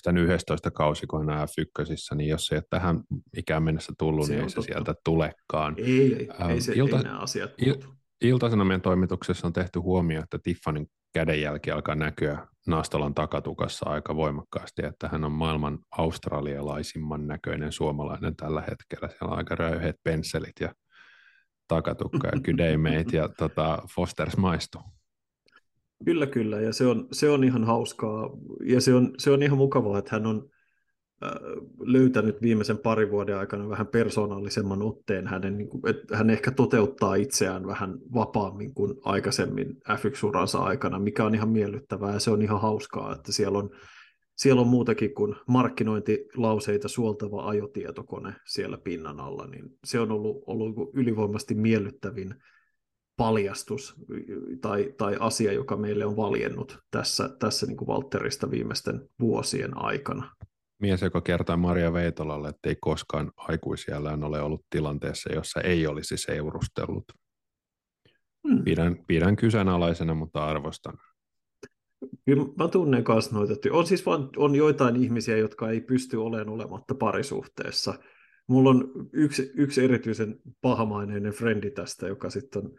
tämän 0.02 0.22
11 0.22 0.70
kausi, 0.70 1.06
kun 1.06 1.28
hän 1.28 1.48
F1, 1.48 2.16
niin 2.16 2.28
jos 2.28 2.46
se 2.46 2.54
ei 2.54 2.58
ole 2.58 2.64
tähän 2.70 3.00
ikään 3.36 3.62
mennessä 3.62 3.92
tullut, 3.98 4.26
se 4.26 4.32
niin 4.32 4.42
ei 4.42 4.50
se 4.50 4.62
sieltä 4.62 4.94
tulekaan. 5.04 5.74
Ei, 5.78 6.14
ei, 6.14 6.28
ähm, 6.40 6.50
ei 6.50 6.60
se 6.60 6.72
ilta, 6.72 6.96
ei 6.96 7.02
nämä 7.02 7.18
asiat 7.18 7.50
il, 7.58 7.74
Iltasanomien 8.20 8.80
toimituksessa 8.80 9.46
on 9.46 9.52
tehty 9.52 9.78
huomio, 9.78 10.22
että 10.22 10.38
Tiffanin 10.42 10.86
kädenjälki 11.12 11.70
alkaa 11.70 11.94
näkyä 11.94 12.46
Naastolan 12.66 13.14
takatukassa 13.14 13.90
aika 13.90 14.16
voimakkaasti, 14.16 14.86
että 14.86 15.08
hän 15.08 15.24
on 15.24 15.32
maailman 15.32 15.78
australialaisimman 15.90 17.26
näköinen 17.26 17.72
suomalainen 17.72 18.36
tällä 18.36 18.60
hetkellä. 18.60 19.08
Siellä 19.08 19.32
on 19.32 19.38
aika 19.38 19.54
röyheät 19.54 19.96
pensselit 20.02 20.60
ja 20.60 20.74
takatukka 21.68 22.28
ja 22.28 22.40
kydeimeit 22.40 23.12
ja 23.12 23.28
tota, 23.38 23.82
Fosters 23.94 24.36
maistuu. 24.36 24.82
Kyllä, 26.04 26.26
kyllä, 26.26 26.60
ja 26.60 26.72
se 26.72 26.86
on, 26.86 27.08
se 27.12 27.30
on 27.30 27.44
ihan 27.44 27.64
hauskaa, 27.64 28.30
ja 28.64 28.80
se 28.80 28.94
on, 28.94 29.14
se 29.18 29.30
on 29.30 29.42
ihan 29.42 29.58
mukavaa, 29.58 29.98
että 29.98 30.10
hän 30.12 30.26
on 30.26 30.50
löytänyt 31.80 32.42
viimeisen 32.42 32.78
parin 32.78 33.10
vuoden 33.10 33.38
aikana 33.38 33.68
vähän 33.68 33.86
persoonallisemman 33.86 34.82
otteen 34.82 35.26
hänen, 35.26 35.58
niin 35.58 35.68
kuin, 35.68 35.88
että 35.88 36.16
hän 36.16 36.30
ehkä 36.30 36.50
toteuttaa 36.50 37.14
itseään 37.14 37.66
vähän 37.66 37.98
vapaammin 38.14 38.74
kuin 38.74 38.94
aikaisemmin 39.04 39.68
F1-uransa 39.70 40.58
aikana, 40.58 40.98
mikä 40.98 41.24
on 41.24 41.34
ihan 41.34 41.48
miellyttävää, 41.48 42.12
ja 42.12 42.20
se 42.20 42.30
on 42.30 42.42
ihan 42.42 42.60
hauskaa, 42.60 43.14
että 43.14 43.32
siellä 43.32 43.58
on, 43.58 43.70
siellä 44.36 44.60
on 44.60 44.68
muutakin 44.68 45.14
kuin 45.14 45.34
markkinointilauseita 45.48 46.88
suoltava 46.88 47.48
ajotietokone 47.48 48.34
siellä 48.46 48.78
pinnan 48.78 49.20
alla, 49.20 49.46
niin 49.46 49.64
se 49.84 50.00
on 50.00 50.12
ollut, 50.12 50.42
ollut 50.46 50.90
ylivoimasti 50.94 51.54
miellyttävin 51.54 52.34
paljastus 53.16 53.94
tai, 54.60 54.94
tai 54.98 55.16
asia, 55.20 55.52
joka 55.52 55.76
meille 55.76 56.06
on 56.06 56.16
valjennut 56.16 56.78
tässä, 56.90 57.30
tässä 57.38 57.66
niin 57.66 57.76
kuin 57.76 57.88
Valtterista 57.88 58.50
viimeisten 58.50 59.08
vuosien 59.20 59.76
aikana. 59.76 60.30
Mies, 60.80 61.02
joka 61.02 61.20
kertaa 61.20 61.56
Maria 61.56 61.92
Veitolalle, 61.92 62.48
että 62.48 62.68
ei 62.68 62.76
koskaan 62.80 63.32
aikuisiellään 63.36 64.24
ole 64.24 64.42
ollut 64.42 64.64
tilanteessa, 64.70 65.32
jossa 65.32 65.60
ei 65.60 65.86
olisi 65.86 66.16
seurustellut. 66.16 67.04
Hmm. 68.48 68.64
Pidän, 68.64 68.96
pidän 69.06 69.36
kyseenalaisena, 69.36 70.14
mutta 70.14 70.46
arvostan. 70.46 70.98
Kyllä 72.24 72.44
mä 72.58 72.68
tunnen 72.68 73.04
myös 73.08 73.32
noita. 73.32 73.54
On 73.70 73.86
siis 73.86 74.06
vaan, 74.06 74.30
on 74.36 74.54
joitain 74.54 74.96
ihmisiä, 74.96 75.36
jotka 75.36 75.70
ei 75.70 75.80
pysty 75.80 76.16
olemaan 76.16 76.48
olematta 76.48 76.94
parisuhteessa. 76.94 77.94
Mulla 78.46 78.70
on 78.70 78.92
yksi, 79.12 79.52
yksi 79.54 79.84
erityisen 79.84 80.40
pahamaineinen 80.60 81.32
frendi 81.32 81.70
tästä, 81.70 82.08
joka 82.08 82.30
sitten 82.30 82.62
on 82.62 82.72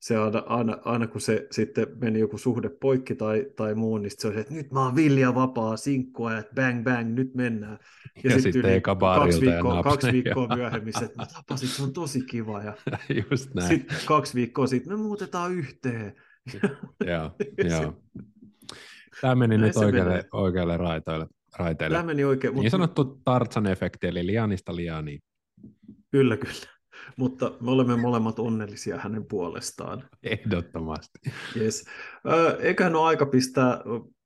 se 0.00 0.16
aina, 0.16 0.42
aina, 0.46 0.78
aina, 0.84 1.06
kun 1.06 1.20
se 1.20 1.46
sitten 1.50 1.86
meni 2.00 2.18
joku 2.20 2.38
suhde 2.38 2.68
poikki 2.68 3.14
tai, 3.14 3.46
tai 3.56 3.74
muu, 3.74 3.98
niin 3.98 4.10
se 4.18 4.28
oli, 4.28 4.40
että 4.40 4.54
nyt 4.54 4.72
mä 4.72 4.84
oon 4.84 4.96
vilja 4.96 5.34
vapaa, 5.34 5.76
sinkkua, 5.76 6.38
että 6.38 6.54
bang 6.54 6.84
bang, 6.84 7.14
nyt 7.14 7.34
mennään. 7.34 7.78
Ja, 8.24 8.30
ja 8.30 8.42
sitten 8.42 8.64
yli 8.64 8.80
kaksi 8.80 9.40
viikkoa, 9.40 9.82
kaksi 9.82 10.12
viikkoa 10.12 10.56
myöhemmin, 10.56 11.04
että 11.04 11.16
mä 11.16 11.26
tapasin, 11.26 11.68
se 11.68 11.82
on 11.82 11.92
tosi 11.92 12.22
kiva. 12.22 12.62
Ja 12.62 12.76
Just 13.30 13.54
näin. 13.54 13.68
Sitten 13.68 13.98
kaksi 14.06 14.34
viikkoa 14.34 14.66
sitten, 14.66 14.92
me 14.92 15.02
muutetaan 15.02 15.52
yhteen. 15.52 16.14
joo, 17.06 17.30
joo. 17.70 18.02
Tämä 19.20 19.34
meni 19.34 19.58
Näin 19.58 19.66
nyt 19.66 19.76
oikealle, 19.76 20.24
oikealle 20.32 20.76
raitoille, 20.76 21.26
raiteille. 21.58 21.96
Tämä 21.96 22.06
meni 22.06 22.24
oikein. 22.24 22.54
Niin 22.54 22.56
mutta... 22.56 22.70
sanottu 22.70 23.20
Tartsan-efekti, 23.24 24.06
eli 24.06 24.26
lianista 24.26 24.76
lianiin. 24.76 25.20
Kyllä, 26.10 26.36
kyllä 26.36 26.77
mutta 27.16 27.52
me 27.60 27.70
olemme 27.70 27.96
molemmat 27.96 28.38
onnellisia 28.38 28.98
hänen 28.98 29.24
puolestaan. 29.28 30.08
Ehdottomasti. 30.22 31.18
Yes. 31.56 31.84
Eiköhän 32.60 32.96
ole 32.96 33.06
aika 33.06 33.26
pistää 33.26 33.78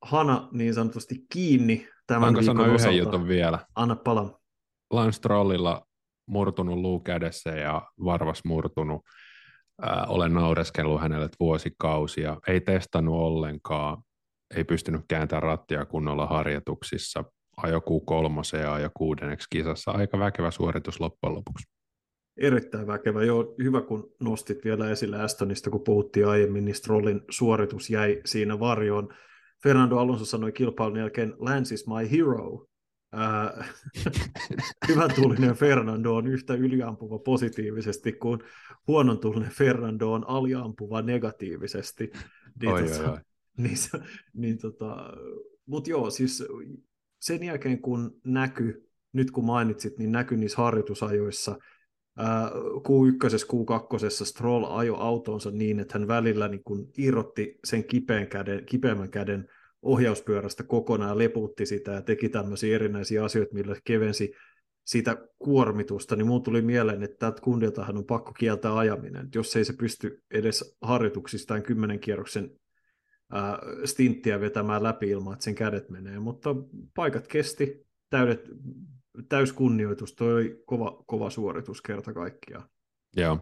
Hana 0.03 0.49
niin 0.53 0.75
sanotusti 0.75 1.27
kiinni 1.33 1.89
tämän 2.07 2.29
Onko 2.29 2.41
viikon 2.41 2.57
sanoa 2.57 2.75
osalta. 2.75 2.89
yhden 2.89 2.99
jutun 2.99 3.29
vielä? 3.29 3.59
Anna 3.75 3.97
pala. 3.97 4.41
Lance 4.91 5.17
Strollilla 5.17 5.87
murtunut 6.27 6.79
luu 6.79 7.01
kädessä 7.01 7.51
ja 7.51 7.83
varvas 8.05 8.45
murtunut. 8.45 9.03
Ää, 9.83 10.05
olen 10.09 10.35
naureskellut 10.35 11.01
hänelle 11.01 11.29
vuosikausia, 11.41 12.37
ei 12.49 12.61
testannut 12.61 13.15
ollenkaan, 13.15 14.03
ei 14.57 14.65
pystynyt 14.65 15.01
kääntämään 15.09 15.43
rattia 15.43 15.85
kunnolla 15.87 16.27
harjoituksissa, 16.27 17.25
ajo 17.57 17.79
Q3 17.79 18.59
ja 18.59 18.75
ajo 18.75 18.91
kuudenneksi 18.95 19.47
kisassa. 19.51 19.91
Aika 19.91 20.19
väkevä 20.19 20.51
suoritus 20.51 21.01
loppujen 21.01 21.35
lopuksi. 21.35 21.65
Erittäin 22.37 22.87
väkevä. 22.87 23.25
Joo, 23.25 23.55
hyvä 23.63 23.81
kun 23.81 24.15
nostit 24.21 24.65
vielä 24.65 24.91
esille 24.91 25.23
Astonista, 25.23 25.71
kun 25.71 25.85
puhuttiin 25.85 26.27
aiemmin, 26.27 26.65
niin 26.65 26.75
Strollin 26.75 27.21
suoritus 27.31 27.91
jäi 27.91 28.21
siinä 28.25 28.61
varjoon. 28.61 29.09
Fernando 29.63 29.97
Alonso 29.97 30.25
sanoi 30.25 30.53
kilpailun 30.53 30.99
jälkeen, 30.99 31.35
Lance 31.39 31.75
is 31.75 31.87
my 31.87 32.11
hero. 32.11 32.67
Äh, 33.15 33.75
hyvän 34.89 35.15
tuulinen 35.15 35.55
Fernando 35.55 36.15
on 36.15 36.27
yhtä 36.27 36.55
yliampuva 36.55 37.19
positiivisesti 37.19 38.13
kuin 38.13 38.41
huonon 38.87 39.19
tuulinen 39.19 39.51
Fernando 39.51 40.13
on 40.13 40.29
aliampuva 40.29 41.03
negatiivisesti. 41.03 42.11
Niin, 42.61 42.73
oi, 42.73 42.83
tota, 42.83 43.03
oi, 43.03 43.09
oi. 43.09 43.19
niin, 43.57 43.77
niin 44.35 44.59
tota, 44.59 44.97
mutta 45.67 45.91
joo, 45.91 46.11
siis 46.11 46.45
sen 47.21 47.43
jälkeen 47.43 47.83
kun 47.83 48.21
näky, 48.25 48.89
nyt 49.13 49.31
kun 49.31 49.45
mainitsit, 49.45 49.99
niin 49.99 50.13
näky 50.13 50.37
niissä 50.37 50.63
harjoitusajoissa, 50.63 51.59
Q1, 52.19 53.47
Q2 53.53 54.25
Stroll 54.25 54.65
ajo 54.69 54.97
autonsa 54.97 55.51
niin, 55.51 55.81
että 55.81 55.99
hän 55.99 56.09
välillä 56.09 56.49
niin 56.49 56.65
kun 56.65 56.91
irrotti 56.99 57.59
sen 57.65 57.85
kipeän 57.85 58.27
käden, 58.27 58.65
kipeämmän 58.65 59.11
käden 59.11 59.49
ohjauspyörästä 59.83 60.63
kokonaan 60.63 61.11
ja 61.11 61.19
leputti 61.19 61.67
sitä 61.67 61.93
ja 61.93 62.03
teki 62.03 62.29
tämmöisiä 62.29 62.75
erinäisiä 62.75 63.25
asioita, 63.25 63.55
millä 63.55 63.75
se 64.13 64.31
sitä 64.85 65.17
kuormitusta, 65.39 66.17
niin 66.17 66.27
muun 66.27 66.43
tuli 66.43 66.63
mieleen, 66.63 67.03
että 67.03 67.17
tältä 67.19 67.41
kundiltahan 67.41 67.97
on 67.97 68.05
pakko 68.05 68.33
kieltää 68.33 68.79
ajaminen. 68.79 69.29
Jos 69.35 69.57
ei 69.57 69.65
se 69.65 69.73
pysty 69.73 70.23
edes 70.31 70.79
harjoituksistaan 70.83 71.63
kymmenen 71.63 72.01
kierroksen 72.01 72.51
ää, 73.33 73.59
stinttiä 73.85 74.41
vetämään 74.41 74.83
läpi 74.83 75.09
ilman, 75.09 75.33
että 75.33 75.45
sen 75.45 75.55
kädet 75.55 75.91
menee, 75.91 76.19
mutta 76.19 76.57
paikat 76.95 77.27
kesti, 77.27 77.87
täydet, 78.11 78.49
täys 79.29 79.53
kunnioitus, 79.53 80.15
toi 80.15 80.33
oli 80.33 80.63
kova, 80.67 81.03
kova 81.07 81.31
suoritus 81.31 81.83
kerta 81.83 82.13
kaikkiaan. 82.13 82.69
Joo. 83.17 83.39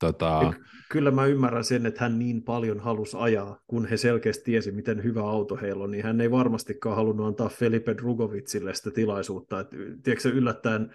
Tota... 0.00 0.52
Kyllä 0.90 1.10
mä 1.10 1.26
ymmärrän 1.26 1.64
sen, 1.64 1.86
että 1.86 2.00
hän 2.00 2.18
niin 2.18 2.42
paljon 2.42 2.80
halusi 2.80 3.16
ajaa, 3.20 3.60
kun 3.66 3.86
he 3.86 3.96
selkeästi 3.96 4.44
tiesi, 4.44 4.72
miten 4.72 5.04
hyvä 5.04 5.22
auto 5.22 5.56
heillä 5.56 5.84
on, 5.84 5.90
niin 5.90 6.04
hän 6.04 6.20
ei 6.20 6.30
varmastikaan 6.30 6.96
halunnut 6.96 7.26
antaa 7.26 7.48
Felipe 7.48 7.94
Drugovitsille 7.96 8.74
sitä 8.74 8.90
tilaisuutta. 8.90 9.60
Että, 9.60 9.76
tiedätkö, 10.02 10.28
yllättäen 10.28 10.94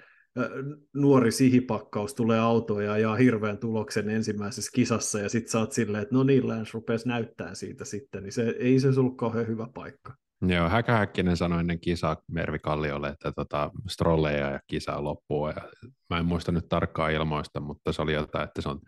nuori 0.96 1.32
sihipakkaus 1.32 2.16
tulee 2.16 2.40
autoon 2.40 2.86
ja 2.86 2.94
ajaa 2.94 3.16
hirveän 3.16 3.58
tuloksen 3.58 4.10
ensimmäisessä 4.10 4.72
kisassa, 4.74 5.20
ja 5.20 5.30
sitten 5.30 5.52
sä 5.52 5.60
oot 5.60 5.72
silleen, 5.72 6.02
että 6.02 6.16
no 6.16 6.24
niin, 6.24 6.48
Lance 6.48 6.72
rupesi 6.74 7.08
näyttää 7.08 7.56
siitä 7.56 7.86
sitten, 7.86 8.24
niin 8.24 8.32
se, 8.32 8.56
ei 8.60 8.80
se 8.80 8.88
ollut 9.00 9.18
kauhean 9.18 9.48
hyvä 9.48 9.68
paikka. 9.74 10.16
Joo, 10.42 10.70
Häkähäkkinen 10.70 11.38
sanoi 11.38 11.60
ennen 11.60 11.80
kisaa 11.80 12.18
Mervi 12.32 12.60
Kalliolle, 12.60 13.10
että 13.10 13.32
tota, 13.32 13.72
strolleja 13.88 14.50
ja 14.50 14.60
kisa 14.68 15.04
loppuu. 15.04 15.48
Ja 15.48 15.70
mä 16.10 16.20
en 16.20 16.26
muista 16.26 16.52
nyt 16.52 16.70
tarkkaa 16.70 17.10
ilmoista, 17.10 17.60
mutta 17.60 17.94
se 17.94 18.02
oli 18.02 18.14
jotain, 18.14 18.44
että 18.44 18.62
se 18.62 18.70
on, 18.70 18.80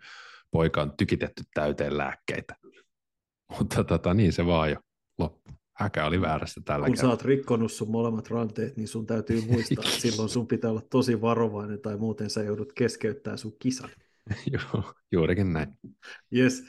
poika 0.50 0.82
on 0.82 0.92
tykitetty 0.96 1.42
täyteen 1.54 1.98
lääkkeitä. 1.98 2.54
Mutta 3.58 3.84
tota, 3.84 4.14
niin 4.14 4.32
se 4.32 4.46
vaan 4.46 4.70
jo 4.70 4.76
loppu. 5.18 5.50
Häkä 5.76 6.06
oli 6.06 6.20
väärässä 6.20 6.60
tällä 6.64 6.86
Kun 6.86 6.94
kertaa. 6.94 7.08
sä 7.08 7.10
oot 7.10 7.22
rikkonut 7.22 7.72
sun 7.72 7.90
molemmat 7.90 8.30
ranteet, 8.30 8.76
niin 8.76 8.88
sun 8.88 9.06
täytyy 9.06 9.40
muistaa, 9.50 9.84
että 9.84 10.00
silloin 10.00 10.28
sun 10.28 10.46
pitää 10.46 10.70
olla 10.70 10.82
tosi 10.90 11.20
varovainen 11.20 11.80
tai 11.80 11.96
muuten 11.96 12.30
sä 12.30 12.42
joudut 12.42 12.72
keskeyttämään 12.72 13.38
sun 13.38 13.56
kisan. 13.58 13.90
Joo, 14.52 14.92
juurikin 15.12 15.52
näin. 15.52 15.68
Yes. 16.36 16.64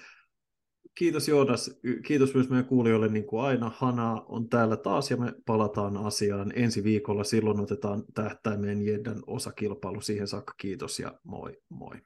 Kiitos 0.95 1.27
Joonas, 1.27 1.79
kiitos 2.05 2.33
myös 2.33 2.49
meidän 2.49 2.65
kuulijoille, 2.65 3.07
niin 3.07 3.25
kuin 3.25 3.43
aina. 3.43 3.71
Hana 3.75 4.21
on 4.21 4.49
täällä 4.49 4.77
taas 4.77 5.11
ja 5.11 5.17
me 5.17 5.33
palataan 5.45 5.97
asiaan 5.97 6.51
ensi 6.55 6.83
viikolla. 6.83 7.23
Silloin 7.23 7.59
otetaan 7.59 8.03
tähtäimeen 8.13 8.85
Jeddan 8.85 9.23
osakilpailu. 9.27 10.01
Siihen 10.01 10.27
saakka 10.27 10.53
kiitos 10.57 10.99
ja 10.99 11.19
moi 11.23 11.61
moi. 11.69 12.01